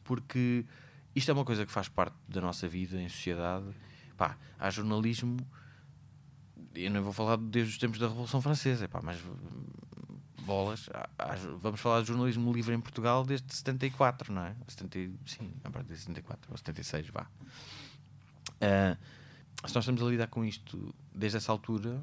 Porque 0.05 0.66
isto 1.16 1.30
é 1.30 1.32
uma 1.32 1.46
coisa 1.46 1.64
que 1.64 1.72
faz 1.72 1.88
parte 1.88 2.14
da 2.28 2.42
nossa 2.42 2.68
vida 2.68 3.00
em 3.00 3.09
sociedade. 3.09 3.64
Pá, 4.18 4.36
há 4.59 4.68
jornalismo, 4.68 5.38
eu 6.74 6.90
não 6.90 7.03
vou 7.03 7.14
falar 7.14 7.38
desde 7.38 7.72
os 7.72 7.78
tempos 7.78 7.98
da 7.98 8.07
Revolução 8.07 8.42
Francesa, 8.42 8.86
pá, 8.86 9.00
mas 9.03 9.18
hum, 9.24 9.64
bolas, 10.42 10.90
há- 10.92 11.09
há- 11.18 11.36
vamos 11.59 11.80
falar 11.80 12.03
de 12.03 12.09
jornalismo 12.09 12.53
livre 12.53 12.74
em 12.74 12.80
Portugal 12.82 13.24
desde 13.24 13.50
74, 13.55 14.30
não 14.30 14.42
é? 14.44 14.55
70, 14.68 14.98
e- 14.98 15.14
sim, 15.24 15.55
a 15.64 15.70
partir 15.70 15.94
de 15.94 16.00
74 16.00 16.50
ou 16.50 16.59
76, 16.59 17.09
vá. 17.09 17.26
Ah, 18.63 18.97
se 19.69 19.75
nós 19.75 19.83
estamos 19.83 20.03
a 20.03 20.07
lidar 20.07 20.29
com 20.29 20.45
isto 20.45 20.95
desde 21.13 21.39
essa 21.39 21.51
altura, 21.51 22.01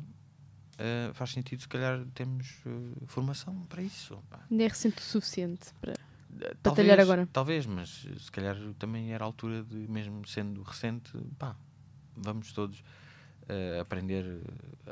ah, 0.78 1.14
faz 1.14 1.32
sentido, 1.32 1.62
se 1.62 1.68
calhar, 1.68 2.06
temos 2.14 2.58
ah, 2.66 3.06
formação 3.08 3.66
para 3.68 3.82
isso. 3.82 4.22
Ainda 4.52 4.64
é 4.64 4.68
recente 4.68 4.98
o 4.98 5.02
suficiente 5.02 5.74
para. 5.82 5.94
Talvez, 6.62 6.88
talhar 6.88 7.00
agora. 7.00 7.28
Talvez, 7.34 7.66
mas 7.66 8.08
se 8.20 8.32
calhar 8.32 8.56
também 8.78 9.14
era 9.14 9.24
a 9.24 9.28
altura 9.28 9.64
de, 9.64 9.76
mesmo 9.76 10.26
sendo 10.28 10.62
recente, 10.62 11.12
pá, 11.40 11.56
vamos 12.16 12.54
todos 12.54 12.84
aprender 13.82 14.40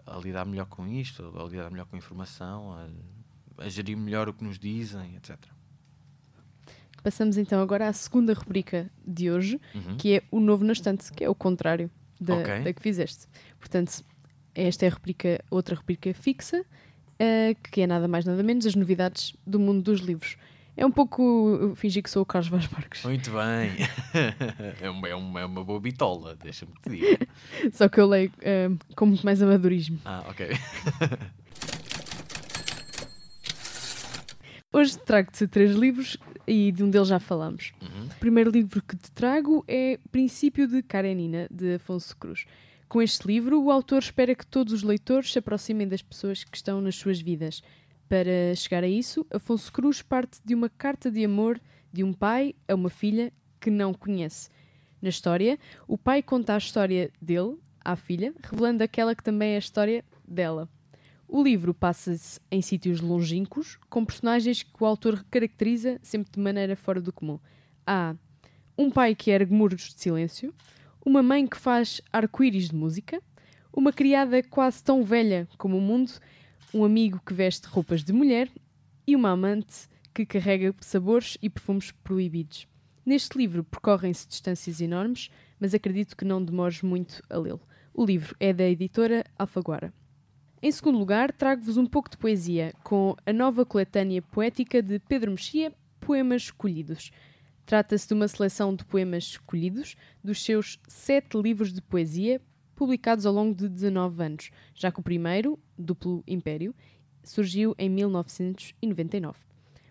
a 0.03 0.18
lidar 0.18 0.43
melhor 0.43 0.65
com 0.65 0.88
isto, 0.88 1.32
a 1.39 1.43
lidar 1.47 1.70
melhor 1.70 1.86
com 1.86 1.95
a 1.95 1.99
informação, 1.99 2.74
a, 2.74 3.63
a 3.63 3.70
gerir 3.70 3.95
melhor 3.95 4.28
o 4.28 4.34
que 4.34 4.43
nos 4.43 4.57
dizem, 4.57 5.15
etc. 5.15 5.38
Passamos 7.03 7.37
então 7.37 7.61
agora 7.61 7.87
à 7.87 7.93
segunda 7.93 8.33
rubrica 8.33 8.89
de 9.05 9.31
hoje, 9.31 9.59
Uhum. 9.73 9.95
que 9.97 10.15
é 10.17 10.23
o 10.31 10.39
novo 10.39 10.63
na 10.65 10.73
estante, 10.73 11.11
que 11.13 11.23
é 11.23 11.29
o 11.29 11.35
contrário 11.35 11.89
da, 12.19 12.35
Ok. 12.35 12.59
da 12.63 12.73
que 12.73 12.81
fizeste. 12.81 13.25
Portanto, 13.59 14.03
esta 14.53 14.85
é 14.85 14.89
a 14.89 14.91
rubrica, 14.91 15.43
outra 15.49 15.75
rubrica 15.75 16.13
fixa, 16.13 16.65
eh, 17.19 17.55
que 17.71 17.81
é 17.81 17.87
nada 17.87 18.07
mais 18.07 18.25
nada 18.25 18.41
menos 18.43 18.65
as 18.65 18.75
novidades 18.75 19.33
do 19.45 19.59
mundo 19.59 19.81
dos 19.83 20.01
livros. 20.01 20.35
É 20.75 20.85
um 20.85 20.91
pouco 20.91 21.73
fingir 21.75 22.03
que 22.03 22.09
sou 22.09 22.21
o 22.21 22.25
Carlos 22.25 22.49
Vaz 22.49 22.67
Marques, 22.67 23.03
Muito 23.03 23.31
bem. 23.31 23.71
é, 24.81 24.89
uma, 24.89 25.07
é, 25.07 25.15
uma, 25.15 25.39
é 25.41 25.45
uma 25.45 25.63
boa 25.63 25.79
bitola, 25.79 26.35
deixa-me 26.35 26.71
te 26.83 26.89
dizer. 26.89 27.27
só 27.73 27.87
que 27.89 27.99
eu 27.99 28.05
leio 28.07 28.31
eh, 28.41 28.69
com 28.95 29.05
muito 29.07 29.23
mais 29.25 29.41
amadorismo. 29.41 29.99
Ah, 30.05 30.23
ok. 30.29 30.49
Hoje 34.71 34.99
trago-te 34.99 35.47
três 35.47 35.75
livros 35.75 36.17
e 36.47 36.71
de 36.71 36.83
um 36.83 36.89
deles 36.89 37.09
já 37.09 37.19
falamos. 37.19 37.73
Uhum. 37.81 38.05
O 38.05 38.19
primeiro 38.19 38.49
livro 38.49 38.81
que 38.81 38.95
te 38.95 39.11
trago 39.11 39.63
é 39.67 39.99
Princípio 40.11 40.67
de 40.67 40.81
Karenina, 40.81 41.47
de 41.51 41.75
Afonso 41.75 42.15
Cruz. 42.15 42.45
Com 42.87 43.01
este 43.01 43.27
livro, 43.27 43.61
o 43.61 43.69
autor 43.69 43.99
espera 43.99 44.33
que 44.33 44.45
todos 44.45 44.71
os 44.71 44.81
leitores 44.81 45.31
se 45.31 45.39
aproximem 45.39 45.87
das 45.87 46.01
pessoas 46.01 46.43
que 46.43 46.55
estão 46.55 46.79
nas 46.79 46.95
suas 46.95 47.19
vidas. 47.19 47.61
Para 48.07 48.55
chegar 48.55 48.83
a 48.83 48.87
isso, 48.87 49.25
Afonso 49.29 49.71
Cruz 49.73 50.01
parte 50.01 50.39
de 50.45 50.55
uma 50.55 50.69
carta 50.69 51.11
de 51.11 51.25
amor 51.25 51.59
de 51.91 52.03
um 52.03 52.13
pai 52.13 52.55
a 52.67 52.75
uma 52.75 52.89
filha 52.89 53.33
que 53.59 53.69
não 53.69 53.93
conhece. 53.93 54.49
Na 55.01 55.09
história, 55.09 55.59
o 55.87 55.97
pai 55.97 56.23
conta 56.23 56.53
a 56.53 56.57
história 56.57 57.11
dele 57.21 57.57
à 57.83 57.95
filha, 57.95 58.33
revelando 58.41 58.83
aquela 58.83 59.13
que 59.13 59.23
também 59.23 59.51
é 59.51 59.55
a 59.55 59.59
história 59.59 60.03
dela. 60.25 60.69
O 61.30 61.43
livro 61.43 61.73
passa-se 61.73 62.39
em 62.49 62.61
sítios 62.61 63.01
longínquos, 63.01 63.78
com 63.89 64.05
personagens 64.05 64.63
que 64.63 64.82
o 64.82 64.86
autor 64.86 65.25
caracteriza 65.30 65.99
sempre 66.01 66.32
de 66.32 66.39
maneira 66.39 66.73
fora 66.73 67.01
do 67.01 67.11
comum. 67.11 67.38
Há 67.86 68.15
um 68.78 68.89
pai 68.89 69.13
que 69.13 69.30
ergue 69.30 69.53
muros 69.53 69.93
de 69.93 69.99
silêncio, 69.99 70.53
uma 71.05 71.21
mãe 71.21 71.45
que 71.45 71.57
faz 71.57 72.01
arco-íris 72.13 72.69
de 72.69 72.75
música, 72.75 73.21
uma 73.73 73.91
criada 73.91 74.41
quase 74.41 74.82
tão 74.82 75.03
velha 75.03 75.49
como 75.57 75.78
o 75.78 75.82
mundo, 75.82 76.13
um 76.73 76.86
amigo 76.86 77.21
que 77.25 77.34
veste 77.34 77.67
roupas 77.67 78.05
de 78.05 78.13
mulher 78.13 78.49
e 79.05 79.13
uma 79.13 79.32
amante 79.32 79.89
que 80.13 80.25
carrega 80.25 80.73
sabores 80.80 81.38
e 81.41 81.49
perfumes 81.49 81.91
proibidos. 81.91 82.67
Neste 83.05 83.38
livro 83.38 83.65
percorrem-se 83.65 84.28
distâncias 84.28 84.80
enormes, 84.80 85.30
mas 85.59 85.73
acredito 85.73 86.15
que 86.15 86.25
não 86.25 86.43
demores 86.43 86.82
muito 86.82 87.21
a 87.30 87.38
lê-lo. 87.38 87.61
O 87.93 88.05
livro 88.05 88.34
é 88.39 88.53
da 88.53 88.63
editora 88.63 89.25
Alfaguara. 89.38 89.93
Em 90.59 90.71
segundo 90.71 90.97
lugar, 90.97 91.31
trago-vos 91.31 91.77
um 91.77 91.85
pouco 91.85 92.09
de 92.09 92.17
poesia, 92.17 92.73
com 92.83 93.15
a 93.23 93.31
nova 93.31 93.63
coletânea 93.63 94.23
poética 94.23 94.81
de 94.81 94.97
Pedro 94.97 95.29
Mexia, 95.29 95.71
Poemas 95.99 96.43
Escolhidos. 96.43 97.11
Trata-se 97.63 98.07
de 98.07 98.15
uma 98.15 98.27
seleção 98.27 98.73
de 98.73 98.83
poemas 98.83 99.25
escolhidos 99.25 99.95
dos 100.23 100.43
seus 100.43 100.79
sete 100.87 101.39
livros 101.39 101.71
de 101.71 101.79
poesia, 101.79 102.41
publicados 102.75 103.27
ao 103.27 103.33
longo 103.33 103.53
de 103.53 103.69
19 103.69 104.23
anos, 104.23 104.49
já 104.73 104.91
que 104.91 104.99
o 104.99 105.03
primeiro, 105.03 105.59
Duplo 105.77 106.23
Império, 106.25 106.73
surgiu 107.23 107.75
em 107.77 107.87
1999. 107.87 109.37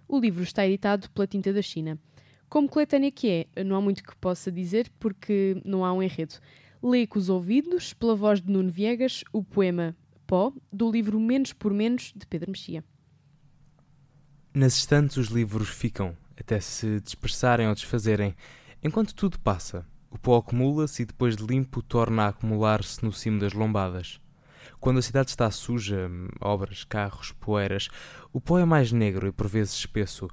O 0.09 0.19
livro 0.19 0.43
está 0.43 0.67
editado 0.67 1.09
pela 1.11 1.29
Tinta 1.29 1.53
da 1.53 1.63
China. 1.63 1.97
Como 2.49 2.69
coletânea 2.69 3.13
que 3.13 3.47
é, 3.55 3.65
não 3.65 3.77
há 3.77 3.81
muito 3.81 4.03
que 4.03 4.17
possa 4.17 4.51
dizer 4.51 4.91
porque 4.99 5.63
não 5.65 5.85
há 5.85 5.93
um 5.93 6.03
enredo. 6.03 6.35
Lê 6.83 7.07
com 7.07 7.21
os 7.21 7.29
ouvidos, 7.29 7.93
pela 7.95 8.17
voz 8.17 8.41
de 8.41 8.51
Nuno 8.51 8.71
Viegas, 8.71 9.23
o 9.33 9.45
poema 9.45 9.95
Pó, 10.27 10.53
do 10.73 10.91
livro 10.91 11.21
Menos 11.21 11.53
por 11.53 11.73
Menos, 11.73 12.13
de 12.17 12.27
Pedro 12.27 12.51
Mexia. 12.51 12.85
Nas 14.53 14.77
estantes 14.77 15.17
os 15.19 15.29
livros 15.29 15.69
ficam, 15.69 16.17
até 16.39 16.59
se 16.59 17.01
dispersarem 17.01 17.69
ou 17.69 17.75
desfazerem, 17.75 18.35
enquanto 18.83 19.15
tudo 19.15 19.39
passa. 19.39 19.87
O 20.11 20.19
pó 20.19 20.39
acumula-se 20.39 21.03
e 21.03 21.07
depois 21.07 21.37
de 21.37 21.45
limpo 21.45 21.83
torna 21.83 22.25
a 22.25 22.29
acumular-se 22.29 23.05
no 23.05 23.13
cimo 23.13 23.39
das 23.39 23.53
lombadas. 23.53 24.21
Quando 24.81 24.99
a 24.99 25.03
cidade 25.03 25.31
está 25.31 25.49
suja, 25.51 26.11
obras, 26.41 26.83
carros, 26.83 27.33
poeiras, 27.33 27.89
o 28.33 28.41
pó 28.41 28.59
é 28.59 28.65
mais 28.65 28.91
negro 28.91 29.29
e 29.29 29.33
por 29.33 29.47
vezes 29.47 29.75
espesso. 29.75 30.29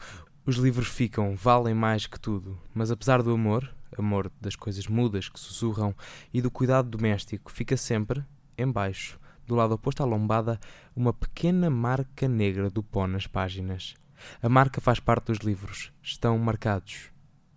Os 0.46 0.56
livros 0.56 0.88
ficam, 0.88 1.36
valem 1.36 1.74
mais 1.76 2.08
que 2.08 2.20
tudo, 2.20 2.60
mas 2.74 2.89
apesar 2.89 3.22
do 3.22 3.32
amor, 3.32 3.70
amor 3.98 4.32
das 4.41 4.56
coisas 4.56 4.88
mudas 4.88 5.30
que 5.30 5.39
sussurram 5.39 5.96
e 6.34 6.41
do 6.41 6.50
cuidado 6.50 6.89
doméstico, 6.89 7.52
fica 7.52 7.78
sempre, 7.78 8.24
embaixo, 8.58 9.20
do 9.46 9.56
lado 9.56 9.74
oposto 9.74 10.02
à 10.02 10.06
lombada, 10.06 10.60
uma 10.96 11.14
pequena 11.14 11.70
marca 11.70 12.28
negra 12.28 12.70
do 12.70 12.84
pó 12.84 13.08
nas 13.08 13.28
páginas. 13.28 13.96
A 14.41 14.50
marca 14.50 14.80
faz 14.80 15.00
parte 15.00 15.28
dos 15.28 15.39
livros. 15.39 15.91
Estão 16.02 16.38
marcados. 16.38 17.12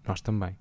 Nós 0.07 0.21
também. 0.21 0.57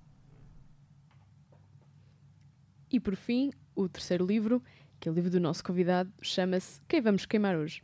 E 2.92 3.00
por 3.00 3.16
fim, 3.16 3.52
o 3.76 3.90
terceiro 3.90 4.26
livro, 4.26 4.62
que 5.00 5.10
é 5.10 5.12
o 5.12 5.16
livro 5.16 5.30
do 5.30 5.40
nosso 5.40 5.64
convidado, 5.64 6.12
chama-se 6.22 6.80
Quem 6.88 7.02
Vamos 7.02 7.26
Queimar 7.26 7.56
Hoje. 7.56 7.84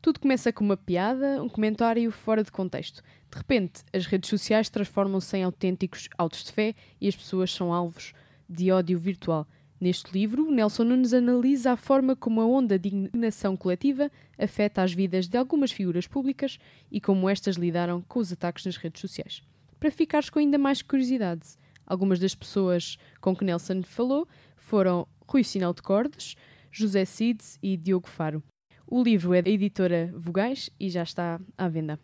Tudo 0.00 0.20
começa 0.20 0.52
com 0.52 0.64
uma 0.64 0.76
piada, 0.76 1.42
um 1.42 1.48
comentário 1.48 2.10
fora 2.12 2.42
de 2.42 2.52
contexto. 2.52 3.02
De 3.30 3.36
repente, 3.36 3.82
as 3.92 4.06
redes 4.06 4.30
sociais 4.30 4.68
transformam-se 4.68 5.36
em 5.36 5.42
autênticos 5.42 6.08
autos 6.16 6.44
de 6.44 6.52
fé 6.52 6.74
e 7.00 7.08
as 7.08 7.16
pessoas 7.16 7.52
são 7.52 7.72
alvos 7.72 8.12
de 8.48 8.70
ódio 8.70 8.98
virtual. 8.98 9.46
Neste 9.80 10.12
livro, 10.12 10.50
Nelson 10.50 10.82
Nunes 10.82 11.14
analisa 11.14 11.72
a 11.72 11.76
forma 11.76 12.16
como 12.16 12.40
a 12.40 12.46
onda 12.46 12.76
de 12.76 12.88
indignação 12.88 13.56
coletiva 13.56 14.10
afeta 14.36 14.82
as 14.82 14.92
vidas 14.92 15.28
de 15.28 15.38
algumas 15.38 15.70
figuras 15.70 16.06
públicas 16.06 16.58
e 16.90 17.00
como 17.00 17.28
estas 17.28 17.54
lidaram 17.54 18.02
com 18.02 18.18
os 18.18 18.32
ataques 18.32 18.66
nas 18.66 18.76
redes 18.76 19.00
sociais. 19.00 19.40
Para 19.78 19.92
ficares 19.92 20.30
com 20.30 20.40
ainda 20.40 20.58
mais 20.58 20.82
curiosidade, 20.82 21.56
algumas 21.86 22.18
das 22.18 22.34
pessoas 22.34 22.98
com 23.20 23.36
que 23.36 23.44
Nelson 23.44 23.82
falou 23.84 24.26
foram 24.56 25.06
Rui 25.28 25.44
Sinal 25.44 25.72
de 25.72 25.82
Cordes, 25.82 26.34
José 26.72 27.04
Cides 27.04 27.56
e 27.62 27.76
Diogo 27.76 28.08
Faro. 28.08 28.42
O 28.84 29.00
livro 29.00 29.32
é 29.32 29.42
da 29.42 29.50
editora 29.50 30.12
Vogais 30.16 30.70
e 30.80 30.90
já 30.90 31.04
está 31.04 31.40
à 31.56 31.68
venda. 31.68 32.00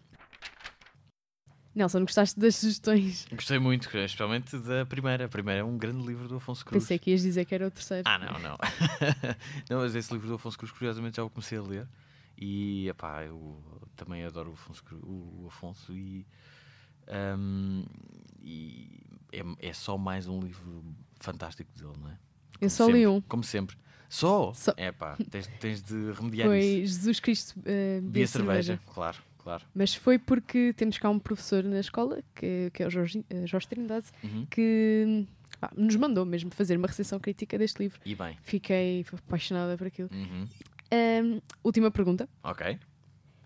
Nelson, 1.75 2.01
gostaste 2.01 2.39
das 2.39 2.57
sugestões? 2.57 3.27
Gostei 3.33 3.59
muito, 3.59 3.85
especialmente 3.85 4.57
da 4.59 4.87
primeira. 4.87 5.25
A 5.25 5.29
primeira 5.29 5.61
é 5.61 5.65
um 5.65 5.77
grande 5.77 6.07
livro 6.07 6.29
do 6.29 6.37
Afonso 6.37 6.65
Cruz. 6.65 6.85
Pensei 6.85 6.99
que 6.99 7.11
ias 7.11 7.23
dizer 7.23 7.45
que 7.45 7.55
era 7.55 7.67
o 7.67 7.71
terceiro. 7.71 8.05
Ah, 8.07 8.19
não, 8.19 8.39
não. 8.39 8.57
não, 9.69 9.79
mas 9.81 9.95
esse 9.95 10.13
livro 10.13 10.29
do 10.29 10.35
Afonso 10.35 10.57
Cruz, 10.57 10.71
curiosamente, 10.71 11.17
já 11.17 11.25
o 11.25 11.31
comecei 11.31 11.59
a 11.59 11.63
ler. 11.63 11.89
E, 12.39 12.89
epá, 12.89 13.25
eu 13.25 13.61
também 13.97 14.25
adoro 14.25 14.51
o 14.51 14.53
Afonso, 14.55 14.85
Cruz, 14.85 15.03
o 15.05 15.47
Afonso 15.49 15.93
e, 15.93 16.27
um, 17.39 17.85
e 18.41 19.01
é, 19.33 19.69
é, 19.69 19.73
só 19.73 19.97
mais 19.97 20.27
um 20.29 20.41
livro 20.41 20.85
fantástico 21.21 21.71
dele, 21.77 21.95
não 22.01 22.09
é? 22.09 22.19
Como 22.55 22.61
eu 22.61 22.71
só 22.71 22.87
sempre, 22.87 23.01
li 23.01 23.07
um. 23.07 23.21
Como 23.23 23.45
sempre. 23.45 23.77
Só? 24.09 24.53
Só. 24.53 24.73
É 24.77 24.93
pá, 24.93 25.17
tens, 25.31 25.47
tens 25.59 25.83
de 25.83 26.13
remediar 26.13 26.49
Foi 26.49 26.61
isso. 26.61 26.95
Jesus 26.95 27.21
Cristo 27.21 27.59
uh, 27.59 28.03
Bia 28.03 28.27
cerveja. 28.27 28.63
cerveja. 28.63 28.81
Claro, 28.93 29.19
claro. 29.45 29.65
Mas 29.75 29.95
foi 29.95 30.19
porque 30.19 30.73
temos 30.73 30.99
cá 30.99 31.11
um 31.11 31.19
professor 31.19 31.63
na 31.63 31.79
escola, 31.79 32.23
que, 32.35 32.71
que 32.73 32.83
é 32.83 32.87
o 32.87 32.91
Jorge, 32.91 33.19
uh, 33.19 33.47
Jorge 33.47 33.69
Trindade, 33.69 34.07
uhum. 34.25 34.47
que 34.47 35.27
ah, 35.61 35.71
nos 35.77 35.95
mandou 35.97 36.25
mesmo 36.25 36.51
fazer 36.51 36.77
uma 36.77 36.89
recensião 36.89 37.21
crítica 37.21 37.57
deste 37.59 37.79
livro. 37.79 38.01
E 38.05 38.15
bem. 38.15 38.37
Fiquei 38.43 39.05
apaixonada 39.13 39.77
por 39.77 39.87
aquilo. 39.87 40.09
Uhum. 40.11 40.49
Um, 40.93 41.41
última 41.63 41.91
pergunta. 41.91 42.29
Ok. 42.43 42.79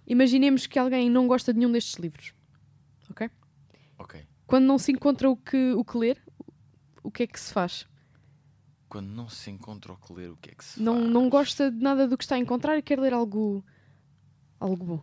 Imaginemos 0.07 0.67
que 0.67 0.79
alguém 0.79 1.11
não 1.11 1.27
gosta 1.27 1.53
de 1.53 1.59
nenhum 1.59 1.73
destes 1.73 1.97
livros. 1.97 2.33
Ok? 3.11 3.29
Ok. 3.99 4.23
Quando 4.47 4.65
não 4.65 4.79
se 4.79 4.93
encontra 4.93 5.29
o 5.29 5.37
que, 5.37 5.73
o 5.73 5.85
que 5.85 5.99
ler, 5.99 6.23
o 7.03 7.11
que 7.11 7.25
é 7.25 7.27
que 7.27 7.39
se 7.39 7.53
faz? 7.53 7.87
quando 8.89 9.09
não 9.09 9.29
se 9.29 9.51
encontra 9.51 9.93
o 9.93 9.97
que 9.97 10.13
ler, 10.13 10.31
o 10.31 10.37
que 10.37 10.51
é 10.51 10.55
que 10.55 10.65
se 10.65 10.83
não, 10.83 10.99
faz? 10.99 11.11
Não 11.11 11.29
gosta 11.29 11.71
de 11.71 11.83
nada 11.83 12.09
do 12.09 12.17
que 12.17 12.25
está 12.25 12.37
a 12.37 12.39
encontrar 12.39 12.79
e 12.79 12.83
quer 12.83 12.99
ler 12.99 13.13
algo, 13.13 13.65
algo 14.59 14.85
bom. 14.85 15.03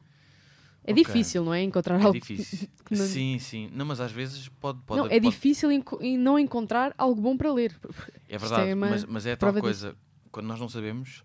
É 0.88 0.92
okay. 0.92 1.04
difícil, 1.04 1.44
não 1.44 1.52
é? 1.52 1.64
Encontrar 1.64 2.00
é 2.00 2.04
algo. 2.04 2.20
difícil. 2.20 2.70
não... 2.92 3.06
Sim, 3.06 3.40
sim. 3.40 3.70
Não, 3.74 3.86
mas 3.88 4.00
às 4.00 4.12
vezes 4.12 4.48
pode. 4.48 4.80
pode 4.84 5.02
não, 5.02 5.08
é 5.08 5.20
pode... 5.20 5.32
difícil 5.32 5.72
em 5.72 6.18
não 6.18 6.38
encontrar 6.38 6.94
algo 6.96 7.20
bom 7.20 7.36
para 7.36 7.52
ler. 7.52 7.76
É 8.30 8.38
verdade, 8.38 8.70
é 8.70 8.76
mas, 8.76 9.04
mas, 9.04 9.26
é 9.26 9.32
a 9.32 9.38
tal 9.38 9.52
coisa. 9.54 9.90
Disso. 9.90 10.00
Quando 10.32 10.46
nós 10.46 10.60
não 10.60 10.70
sabemos, 10.70 11.24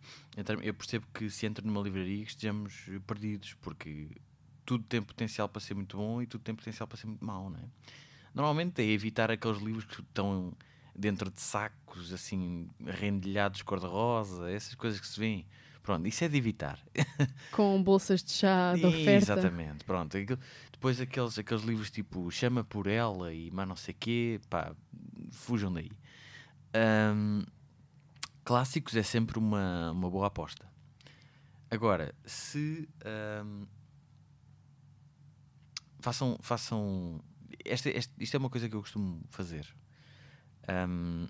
eu 0.63 0.73
percebo 0.73 1.07
que 1.13 1.29
se 1.29 1.45
entra 1.45 1.67
numa 1.67 1.83
livraria 1.83 2.25
que 2.25 2.31
estejamos 2.31 2.89
perdidos, 3.07 3.55
porque 3.61 4.09
tudo 4.65 4.85
tem 4.85 5.03
potencial 5.03 5.49
para 5.49 5.61
ser 5.61 5.75
muito 5.75 5.97
bom 5.97 6.23
e 6.23 6.27
tudo 6.27 6.43
tem 6.43 6.55
potencial 6.55 6.87
para 6.87 6.97
ser 6.97 7.09
muito 7.09 7.25
mau, 7.25 7.51
não 7.51 7.59
é? 7.59 7.65
Normalmente 8.33 8.81
é 8.81 8.87
evitar 8.87 9.31
aqueles 9.31 9.59
livros 9.59 9.85
que 9.85 10.01
estão 10.01 10.53
dentro 10.95 11.31
de 11.31 11.41
sacos 11.41 12.13
assim 12.13 12.69
rendilhados 12.87 13.63
cor-de-rosa, 13.63 14.49
essas 14.51 14.75
coisas 14.75 15.01
que 15.01 15.07
se 15.07 15.19
vêem. 15.19 15.45
Pronto, 15.91 16.07
isso 16.07 16.23
é 16.23 16.29
de 16.29 16.37
evitar. 16.37 16.79
Com 17.51 17.83
bolsas 17.83 18.23
de 18.23 18.31
chá 18.31 18.75
de 18.75 18.87
oferta. 18.87 19.11
Exatamente, 19.11 19.85
pronto. 19.85 20.17
Depois 20.71 21.01
aqueles, 21.01 21.37
aqueles 21.37 21.65
livros 21.65 21.91
tipo 21.91 22.31
Chama 22.31 22.63
por 22.63 22.87
Ela 22.87 23.35
e 23.35 23.51
mais 23.51 23.69
não 23.69 23.75
sei 23.75 23.93
quê, 23.93 24.41
pá, 24.49 24.73
fujam 25.33 25.73
daí. 25.73 25.91
Um, 27.13 27.43
clássicos 28.45 28.95
é 28.95 29.03
sempre 29.03 29.37
uma, 29.37 29.91
uma 29.91 30.09
boa 30.09 30.29
aposta. 30.29 30.65
Agora, 31.69 32.15
se 32.25 32.89
um, 33.45 33.67
façam, 35.99 36.39
façam 36.41 37.21
esta, 37.65 37.91
esta, 37.91 38.15
isto 38.23 38.37
é 38.37 38.39
uma 38.39 38.49
coisa 38.49 38.69
que 38.69 38.77
eu 38.77 38.81
costumo 38.81 39.25
fazer. 39.29 39.67
Um, 40.89 41.27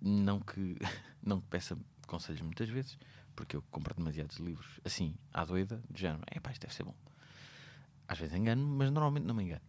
não 0.00 0.38
que 0.38 0.76
não 1.20 1.40
que 1.40 1.48
peça 1.48 1.76
conselhos 2.06 2.42
muitas 2.42 2.68
vezes, 2.68 2.96
porque 3.36 3.54
eu 3.54 3.62
compro 3.70 3.94
demasiados 3.94 4.38
livros 4.38 4.80
assim, 4.84 5.14
à 5.32 5.44
doida, 5.44 5.80
de 5.90 6.00
género, 6.00 6.24
é 6.26 6.40
pá, 6.40 6.50
isto 6.50 6.62
deve 6.62 6.74
ser 6.74 6.82
bom. 6.82 6.94
Às 8.08 8.18
vezes 8.18 8.34
engano, 8.34 8.66
mas 8.66 8.90
normalmente 8.90 9.24
não 9.24 9.34
me 9.34 9.44
engano. 9.44 9.62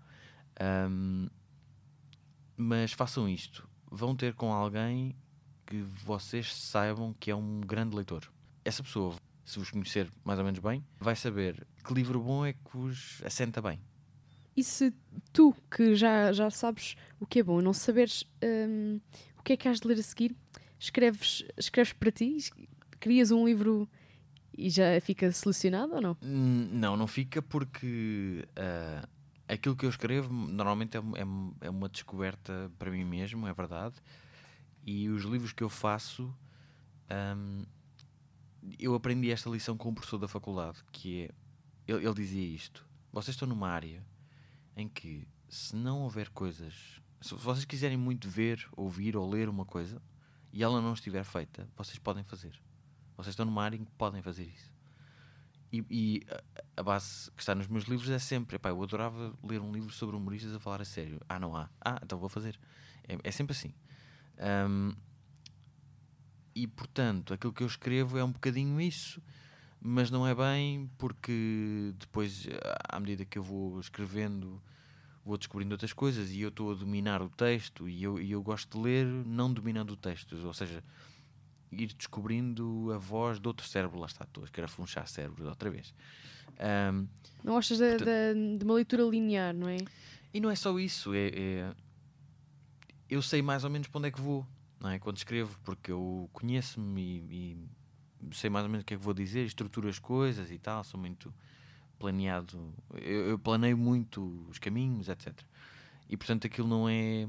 Um, 0.89 1.27
mas 2.55 2.93
façam 2.93 3.27
isto. 3.29 3.69
Vão 3.91 4.15
ter 4.15 4.33
com 4.33 4.51
alguém 4.51 5.15
que 5.65 5.81
vocês 6.03 6.55
saibam 6.55 7.13
que 7.19 7.29
é 7.29 7.35
um 7.35 7.61
grande 7.61 7.95
leitor. 7.95 8.31
Essa 8.63 8.81
pessoa, 8.81 9.15
se 9.45 9.59
vos 9.59 9.69
conhecer 9.69 10.09
mais 10.23 10.39
ou 10.39 10.45
menos 10.45 10.59
bem, 10.59 10.83
vai 10.99 11.15
saber 11.15 11.67
que 11.83 11.93
livro 11.93 12.19
bom 12.21 12.45
é 12.45 12.53
que 12.53 12.77
vos 12.77 13.21
assenta 13.23 13.61
bem. 13.61 13.79
E 14.55 14.63
se 14.63 14.91
tu, 15.31 15.53
que 15.69 15.95
já, 15.95 16.31
já 16.31 16.49
sabes 16.49 16.95
o 17.19 17.27
que 17.27 17.39
é 17.39 17.43
bom, 17.43 17.61
não 17.61 17.73
saberes 17.73 18.23
um, 18.43 18.99
o 19.37 19.43
que 19.43 19.53
é 19.53 19.57
que 19.57 19.67
has 19.67 19.79
de 19.79 19.87
ler 19.87 19.99
a 19.99 20.03
seguir, 20.03 20.35
escreves, 20.79 21.45
escreves 21.55 21.93
para 21.93 22.11
ti, 22.11 22.37
crias 22.99 23.31
um 23.31 23.45
livro 23.45 23.87
e 24.57 24.69
já 24.69 24.99
fica 24.99 25.31
selecionado 25.31 25.95
ou 25.95 26.01
não? 26.01 26.17
Não, 26.21 26.97
não 26.97 27.07
fica 27.07 27.41
porque 27.41 28.47
uh, 28.57 29.07
aquilo 29.47 29.75
que 29.75 29.85
eu 29.85 29.89
escrevo 29.89 30.33
normalmente 30.33 30.97
é, 30.97 30.99
é, 30.99 31.67
é, 31.67 31.69
uma 31.69 31.87
descoberta 31.87 32.71
para 32.77 32.91
mim 32.91 33.05
mesmo, 33.05 33.47
é 33.47 33.53
verdade. 33.53 33.95
E 34.83 35.09
os 35.09 35.23
livros 35.23 35.53
que 35.53 35.63
eu 35.63 35.69
faço, 35.69 36.33
um, 37.37 37.65
eu 38.79 38.95
aprendi 38.95 39.31
esta 39.31 39.49
lição 39.49 39.77
com 39.77 39.89
um 39.89 39.93
professor 39.93 40.17
da 40.17 40.27
faculdade, 40.27 40.79
que 40.91 41.23
é, 41.23 41.29
ele, 41.87 42.05
ele 42.05 42.13
dizia 42.15 42.43
isto: 42.43 42.85
vocês 43.11 43.35
estão 43.35 43.47
numa 43.47 43.69
área 43.69 44.03
em 44.75 44.87
que, 44.87 45.27
se 45.47 45.75
não 45.75 46.01
houver 46.01 46.29
coisas, 46.29 47.01
se 47.21 47.33
vocês 47.35 47.65
quiserem 47.65 47.97
muito 47.97 48.29
ver, 48.29 48.67
ouvir 48.75 49.15
ou 49.15 49.29
ler 49.29 49.49
uma 49.49 49.65
coisa 49.65 50.01
e 50.51 50.63
ela 50.63 50.81
não 50.81 50.93
estiver 50.93 51.23
feita, 51.23 51.67
vocês 51.75 51.97
podem 51.99 52.23
fazer. 52.23 52.59
Vocês 53.17 53.33
estão 53.33 53.45
numa 53.45 53.63
área 53.63 53.75
em 53.75 53.83
que 53.83 53.91
podem 53.93 54.21
fazer 54.21 54.45
isso. 54.45 54.71
E, 55.71 55.83
e 55.89 56.27
a, 56.77 56.83
base 56.83 57.29
que 57.31 57.41
está 57.41 57.53
nos 57.53 57.67
meus 57.67 57.85
livros 57.85 58.09
é 58.09 58.19
sempre: 58.19 58.55
epá, 58.55 58.69
eu 58.69 58.81
adorava 58.81 59.33
ler 59.43 59.59
um 59.59 59.71
livro 59.71 59.91
sobre 59.91 60.15
humoristas 60.15 60.53
a 60.53 60.59
falar 60.59 60.81
a 60.81 60.85
sério. 60.85 61.19
Ah, 61.27 61.39
não 61.39 61.55
há. 61.55 61.69
Ah, 61.81 61.99
então 62.01 62.17
vou 62.17 62.29
fazer. 62.29 62.57
É, 63.07 63.17
é 63.23 63.31
sempre 63.31 63.51
assim. 63.51 63.73
Um, 64.69 64.93
e 66.55 66.67
portanto, 66.67 67.33
aquilo 67.33 67.53
que 67.53 67.63
eu 67.63 67.67
escrevo 67.67 68.17
é 68.17 68.23
um 68.23 68.31
bocadinho 68.31 68.79
isso. 68.79 69.21
mas 69.81 70.09
não 70.09 70.25
é 70.25 70.33
bem 70.33 70.89
porque 70.97 71.93
depois, 71.97 72.47
à 72.89 72.99
medida 72.99 73.25
que 73.25 73.37
eu 73.37 73.43
vou 73.43 73.79
escrevendo, 73.79 74.61
vou 75.23 75.37
descobrindo 75.37 75.73
outras 75.73 75.93
coisas 75.93 76.31
e 76.31 76.41
eu 76.41 76.49
estou 76.49 76.71
a 76.71 76.75
dominar 76.75 77.21
o 77.21 77.29
texto 77.29 77.87
e 77.87 78.01
eu, 78.01 78.19
e 78.19 78.31
eu 78.31 78.41
gosto 78.41 78.77
de 78.77 78.83
ler 78.83 79.05
não 79.05 79.53
dominando 79.53 79.91
o 79.91 79.97
texto, 79.97 80.35
ou 80.45 80.53
seja, 80.53 80.83
ir 81.71 81.93
descobrindo 81.93 82.91
a 82.93 82.97
voz 82.97 83.39
de 83.39 83.47
outro 83.47 83.67
cérebro. 83.67 83.99
Lá 83.99 84.05
está, 84.07 84.23
estou 84.23 84.43
a 84.43 84.45
escarafunchar 84.45 85.07
cérebros 85.07 85.47
outra 85.47 85.69
vez. 85.69 85.93
Um, 86.59 87.07
Não 87.43 87.53
gostas 87.53 87.77
da- 87.79 87.97
da- 87.97 88.33
de 88.57 88.63
uma 88.63 88.73
leitura 88.73 89.03
linear, 89.03 89.53
não 89.53 89.67
é? 89.69 89.77
e 90.33 90.39
não 90.39 90.49
é 90.49 90.55
só 90.55 90.77
isso, 90.79 91.13
é, 91.13 91.27
é- 91.29 91.73
eu 93.09 93.21
sei 93.21 93.41
mais 93.41 93.63
ou 93.63 93.69
menos 93.69 93.87
para 93.87 93.99
onde 93.99 94.07
é 94.09 94.11
que 94.11 94.19
vou, 94.21 94.45
não 94.79 94.89
é? 94.89 94.99
Quando 94.99 95.17
escrevo, 95.17 95.57
porque 95.63 95.91
eu 95.91 96.29
conheço-me 96.33 97.01
e, 97.01 97.57
e 98.21 98.35
sei 98.35 98.49
mais 98.49 98.63
ou 98.65 98.69
menos 98.69 98.83
o 98.83 98.85
que 98.85 98.93
é 98.93 98.97
que 98.97 99.03
vou 99.03 99.13
dizer, 99.13 99.45
estruturo 99.45 99.87
as 99.87 99.99
coisas 99.99 100.51
e 100.51 100.57
tal, 100.57 100.83
sou 100.83 100.99
muito 100.99 101.33
planeado, 101.99 102.73
eu, 102.95 103.27
eu 103.29 103.39
planeio 103.39 103.77
muito 103.77 104.45
os 104.49 104.59
caminhos, 104.59 105.09
etc. 105.09 105.33
E 106.09 106.15
portanto 106.17 106.45
aquilo 106.47 106.67
não 106.67 106.87
é. 106.89 107.27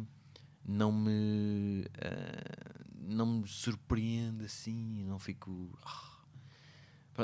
Não 0.70 0.92
me. 0.92 1.86
ah, 2.02 2.74
não 3.08 3.26
me 3.40 3.48
surpreende 3.48 4.44
assim, 4.44 5.04
não 5.04 5.18
fico. 5.18 5.76
ah. 5.84 6.16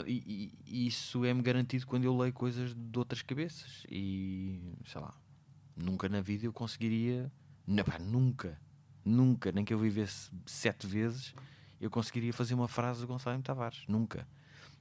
E, 0.06 0.52
e- 0.66 0.86
isso 0.88 1.24
é-me 1.24 1.40
garantido 1.40 1.86
quando 1.86 2.04
eu 2.04 2.16
leio 2.16 2.32
coisas 2.32 2.74
de 2.74 2.98
outras 2.98 3.22
cabeças. 3.22 3.86
E 3.88 4.60
sei 4.86 5.00
lá, 5.00 5.14
nunca 5.76 6.08
na 6.08 6.20
vida 6.20 6.46
eu 6.46 6.52
conseguiria. 6.52 7.30
Não, 7.66 7.84
pá, 7.84 7.98
nunca, 7.98 8.60
nunca, 9.04 9.52
nem 9.52 9.64
que 9.64 9.72
eu 9.72 9.78
vivesse 9.78 10.30
sete 10.44 10.86
vezes, 10.86 11.32
eu 11.80 11.90
conseguiria 11.90 12.32
fazer 12.32 12.54
uma 12.54 12.66
frase 12.68 13.00
do 13.00 13.06
Gonçalo 13.06 13.36
M. 13.36 13.42
Tavares. 13.42 13.84
Nunca. 13.86 14.26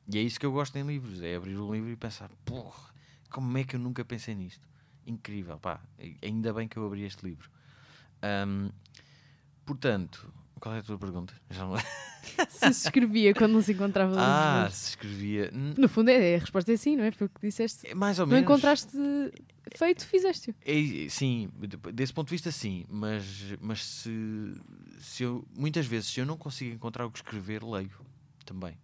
E 0.08 0.18
é 0.18 0.22
isso 0.22 0.39
que 0.39 0.45
eu 0.45 0.51
gosto 0.51 0.76
em 0.78 0.84
livros: 0.86 1.22
é 1.22 1.36
abrir 1.36 1.58
o 1.58 1.72
livro 1.72 1.89
e 1.91 1.95
pensar, 1.95 2.30
porra, 2.43 2.91
como 3.30 3.56
é 3.58 3.64
que 3.64 3.76
eu 3.76 3.80
nunca 3.80 4.04
pensei 4.04 4.34
nisto? 4.34 4.68
Incrível, 5.06 5.60
pá, 5.60 5.82
ainda 6.22 6.54
bem 6.54 6.68
que 6.68 6.78
eu 6.78 6.86
abri 6.86 7.04
este 7.04 7.24
livro. 7.26 7.49
Ahm, 8.22 8.70
portanto, 9.66 10.34
qual 10.64 10.76
é 10.76 10.80
a 10.80 10.84
tua 10.84 10.97
pergunta? 10.97 11.34
Já 11.49 11.66
não... 11.66 11.76
Se 12.49 12.74
se 12.74 12.88
escrevia 12.88 13.34
quando 13.34 13.51
não 13.51 13.61
se 13.61 13.74
encontrava 13.74 14.16
Ah, 14.18 14.70
se 14.72 14.91
escrevia. 14.91 15.51
No 15.51 15.89
fundo, 15.89 16.09
é, 16.09 16.36
a 16.36 16.39
resposta 16.39 16.72
é 16.72 16.78
sim, 16.78 16.95
não 16.95 17.03
é? 17.03 17.11
Foi 17.11 17.28
o 17.28 17.30
que 17.30 17.41
disseste. 17.45 17.86
é 17.86 17.93
Mais 17.93 18.18
ou 18.18 18.26
Não 18.26 18.32
menos. 18.36 18.43
encontraste 18.49 18.95
feito, 19.76 20.07
fizeste-o. 20.07 20.55
É, 20.66 21.09
sim, 21.09 21.49
de- 21.59 21.91
desse 21.91 22.14
ponto 22.14 22.30
de 22.30 22.32
vista, 22.36 22.49
sim. 22.49 22.86
Mas, 22.89 23.26
mas 23.59 23.84
se, 23.86 24.09
se 24.99 25.24
eu, 25.24 25.45
muitas 25.53 25.86
vezes, 25.86 26.09
se 26.11 26.22
eu 26.22 26.26
não 26.26 26.38
consigo 26.38 26.74
encontrar 26.74 27.05
o 27.05 27.11
que 27.11 27.18
escrever, 27.20 27.61
leio 27.61 27.91
também. 28.45 28.78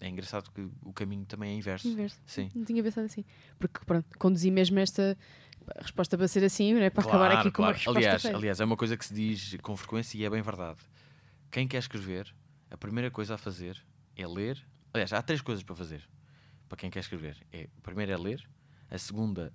É 0.00 0.08
engraçado 0.08 0.48
que 0.52 0.68
o 0.84 0.92
caminho 0.92 1.24
também 1.26 1.50
é 1.50 1.54
inverso. 1.56 1.88
Inverso. 1.88 2.20
Sim. 2.24 2.48
Não 2.54 2.64
tinha 2.64 2.80
pensado 2.82 3.06
assim. 3.06 3.24
Porque, 3.58 3.80
pronto, 3.84 4.06
conduzi 4.20 4.52
mesmo 4.52 4.78
esta 4.78 5.18
resposta 5.80 6.16
para 6.16 6.28
ser 6.28 6.44
assim, 6.44 6.72
não 6.74 6.80
é? 6.80 6.90
Para 6.90 7.02
acabar 7.06 7.32
aqui 7.32 7.50
com 7.50 7.62
uma 7.62 7.72
resposta 7.72 7.98
aliás, 7.98 8.22
feita. 8.22 8.36
aliás, 8.36 8.60
é 8.60 8.64
uma 8.64 8.76
coisa 8.76 8.96
que 8.96 9.04
se 9.04 9.12
diz 9.12 9.56
com 9.60 9.76
frequência 9.76 10.16
e 10.16 10.24
é 10.24 10.30
bem 10.30 10.40
verdade. 10.42 10.78
Quem 11.50 11.66
quer 11.66 11.78
escrever, 11.78 12.34
a 12.70 12.76
primeira 12.76 13.10
coisa 13.10 13.34
a 13.34 13.38
fazer 13.38 13.82
é 14.16 14.26
ler. 14.26 14.62
Aliás, 14.92 15.12
há 15.12 15.22
três 15.22 15.40
coisas 15.40 15.62
para 15.64 15.74
fazer 15.74 16.08
para 16.68 16.76
quem 16.76 16.90
quer 16.90 17.00
escrever. 17.00 17.36
É, 17.52 17.68
a 17.78 17.80
primeira 17.80 18.12
é 18.12 18.16
ler, 18.16 18.48
a 18.90 18.98
segunda 18.98 19.52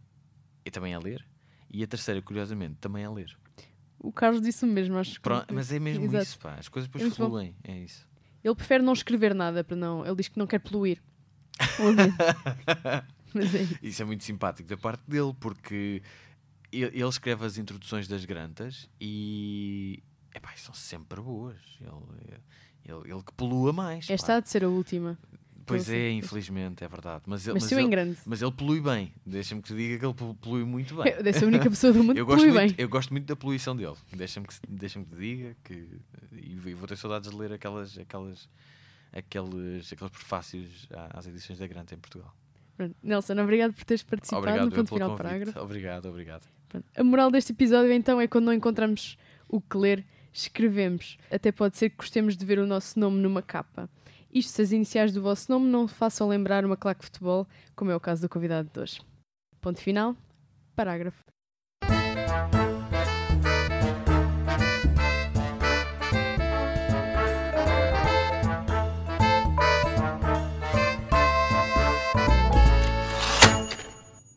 é 0.66 0.70
também 0.72 0.94
é 0.94 1.00
ler 1.00 1.26
e 1.70 1.84
a 1.84 1.88
terceira, 1.88 2.22
curiosamente, 2.22 2.76
também 2.82 3.04
é 3.04 3.10
ler. 3.10 3.38
O 4.00 4.12
Carlos 4.12 4.42
disse 4.42 4.66
o 4.66 4.68
mesmo, 4.68 4.98
acho 4.98 5.14
que. 5.14 5.22
Pronto, 5.22 5.54
mas 5.54 5.72
é 5.72 5.80
mesmo 5.80 6.04
Exato. 6.06 6.24
isso, 6.24 6.40
pá. 6.40 6.56
As 6.56 6.68
coisas 6.68 6.90
É 6.90 6.92
depois 6.92 7.18
bom. 7.18 7.30
fluem. 7.30 7.56
É 7.64 7.78
isso. 7.80 8.06
Ele 8.44 8.56
prefere 8.56 8.84
não 8.84 8.92
escrever 8.92 9.34
nada 9.34 9.64
para 9.64 9.78
não. 9.78 10.06
Ele 10.06 10.16
diz 10.16 10.28
que 10.28 10.38
não 10.38 10.46
quer 10.46 10.60
poluir. 10.60 11.02
mas 13.34 13.56
é 13.56 13.62
isso. 13.62 13.80
Isso 13.82 14.02
é 14.02 14.06
muito 14.06 14.24
simpático 14.24 14.68
da 14.68 14.76
parte 14.76 15.04
dele, 15.08 15.34
porque 15.40 16.02
ele 16.72 17.08
escreve 17.08 17.46
as 17.46 17.58
introduções 17.58 18.08
das 18.08 18.26
grantas 18.26 18.90
e 19.00 20.04
epá, 20.36 20.52
são 20.56 20.74
sempre 20.74 21.20
boas. 21.22 21.58
Ele, 21.82 22.40
ele, 22.86 23.12
ele 23.14 23.24
que 23.24 23.34
polua 23.34 23.72
mais. 23.74 24.10
Esta 24.10 24.36
há 24.36 24.40
de 24.40 24.50
ser 24.50 24.64
a 24.64 24.70
última. 24.70 25.18
Pois 25.66 25.90
é, 25.90 26.12
infelizmente, 26.12 26.84
é 26.84 26.88
verdade. 26.90 27.24
Mas 27.26 27.46
ele, 27.48 27.54
Mas 27.54 27.64
mas 27.64 27.72
ele, 27.72 27.88
grande. 27.88 28.18
mas 28.26 28.42
ele 28.42 28.52
polui 28.52 28.82
bem. 28.82 29.14
Deixa-me 29.26 29.62
que 29.62 29.70
te 29.70 29.76
diga 29.78 29.98
que 29.98 30.06
ele 30.06 30.14
pol- 30.14 30.36
polui 30.36 30.66
muito 30.66 30.94
bem. 30.96 31.06
Deve 31.24 31.32
ser 31.40 31.46
a 31.46 31.48
única 31.48 31.70
pessoa 31.70 31.94
do 31.94 32.04
mundo 32.04 32.18
Eu 32.18 32.26
polui 32.26 32.52
muito, 32.52 32.56
bem. 32.58 32.76
eu 32.78 32.90
gosto 32.90 33.12
muito 33.12 33.26
da 33.26 33.36
poluição 33.36 33.74
dele. 33.74 33.96
Deixa-me 34.12 34.46
que, 34.46 34.56
deixa 34.68 35.00
que 35.00 35.06
te 35.06 35.16
diga 35.16 35.56
que. 35.64 35.88
E 36.34 36.56
vou- 36.58 36.76
vou 36.76 36.86
ter 36.88 36.98
saudades 36.98 37.30
de 37.32 37.36
ler 37.38 37.54
aquelas, 37.54 37.98
aquelas, 37.98 38.50
aqueles, 39.14 39.94
aqueles 39.94 40.12
prefácios 40.12 40.88
às 41.14 41.28
edições 41.28 41.60
da 41.60 41.68
Granta 41.68 41.96
em 41.96 41.98
Portugal. 41.98 42.34
Pronto. 42.76 42.96
Nelson, 43.04 43.34
obrigado 43.40 43.72
por 43.74 43.86
teres 43.86 44.04
participado 44.04 44.42
Obrigado 44.42 44.66
no 44.66 44.72
eu 44.72 44.76
ponto 44.78 44.94
final 44.96 45.12
do 45.12 45.16
parágrafo. 45.18 45.60
Obrigado, 45.60 46.06
obrigado. 46.10 46.48
Pronto. 46.68 46.86
A 46.96 47.04
moral 47.04 47.32
deste 47.32 47.52
episódio 47.54 47.92
então 47.94 48.20
é 48.20 48.28
quando 48.28 48.46
não 48.46 48.54
encontramos 48.54 49.18
o 49.48 49.62
que 49.62 49.78
ler, 49.78 50.04
escrevemos. 50.34 51.18
Até 51.32 51.52
pode 51.52 51.78
ser 51.78 51.92
que 51.92 51.98
gostemos 51.98 52.36
de 52.36 52.46
ver 52.46 52.60
o 52.60 52.68
nosso 52.68 53.00
nome 53.00 53.20
numa 53.20 53.42
capa. 53.42 53.90
Isto 54.34 54.52
se 54.52 54.62
as 54.64 54.72
iniciais 54.72 55.14
do 55.14 55.22
vosso 55.22 55.52
nome 55.52 55.68
não 55.68 55.88
façam 55.88 56.28
lembrar 56.28 56.66
uma 56.66 56.76
claque 56.76 57.02
de 57.02 57.06
futebol, 57.06 57.48
como 57.76 57.92
é 57.92 57.96
o 57.96 58.00
caso 58.00 58.24
do 58.24 58.30
convidado 58.30 58.70
de 58.74 58.80
hoje. 58.80 59.02
Ponto 59.62 59.80
final. 59.80 60.16
Parágrafo. 60.76 61.24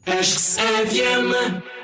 Acho 0.06 0.34
que 0.34 0.40
se. 0.40 1.75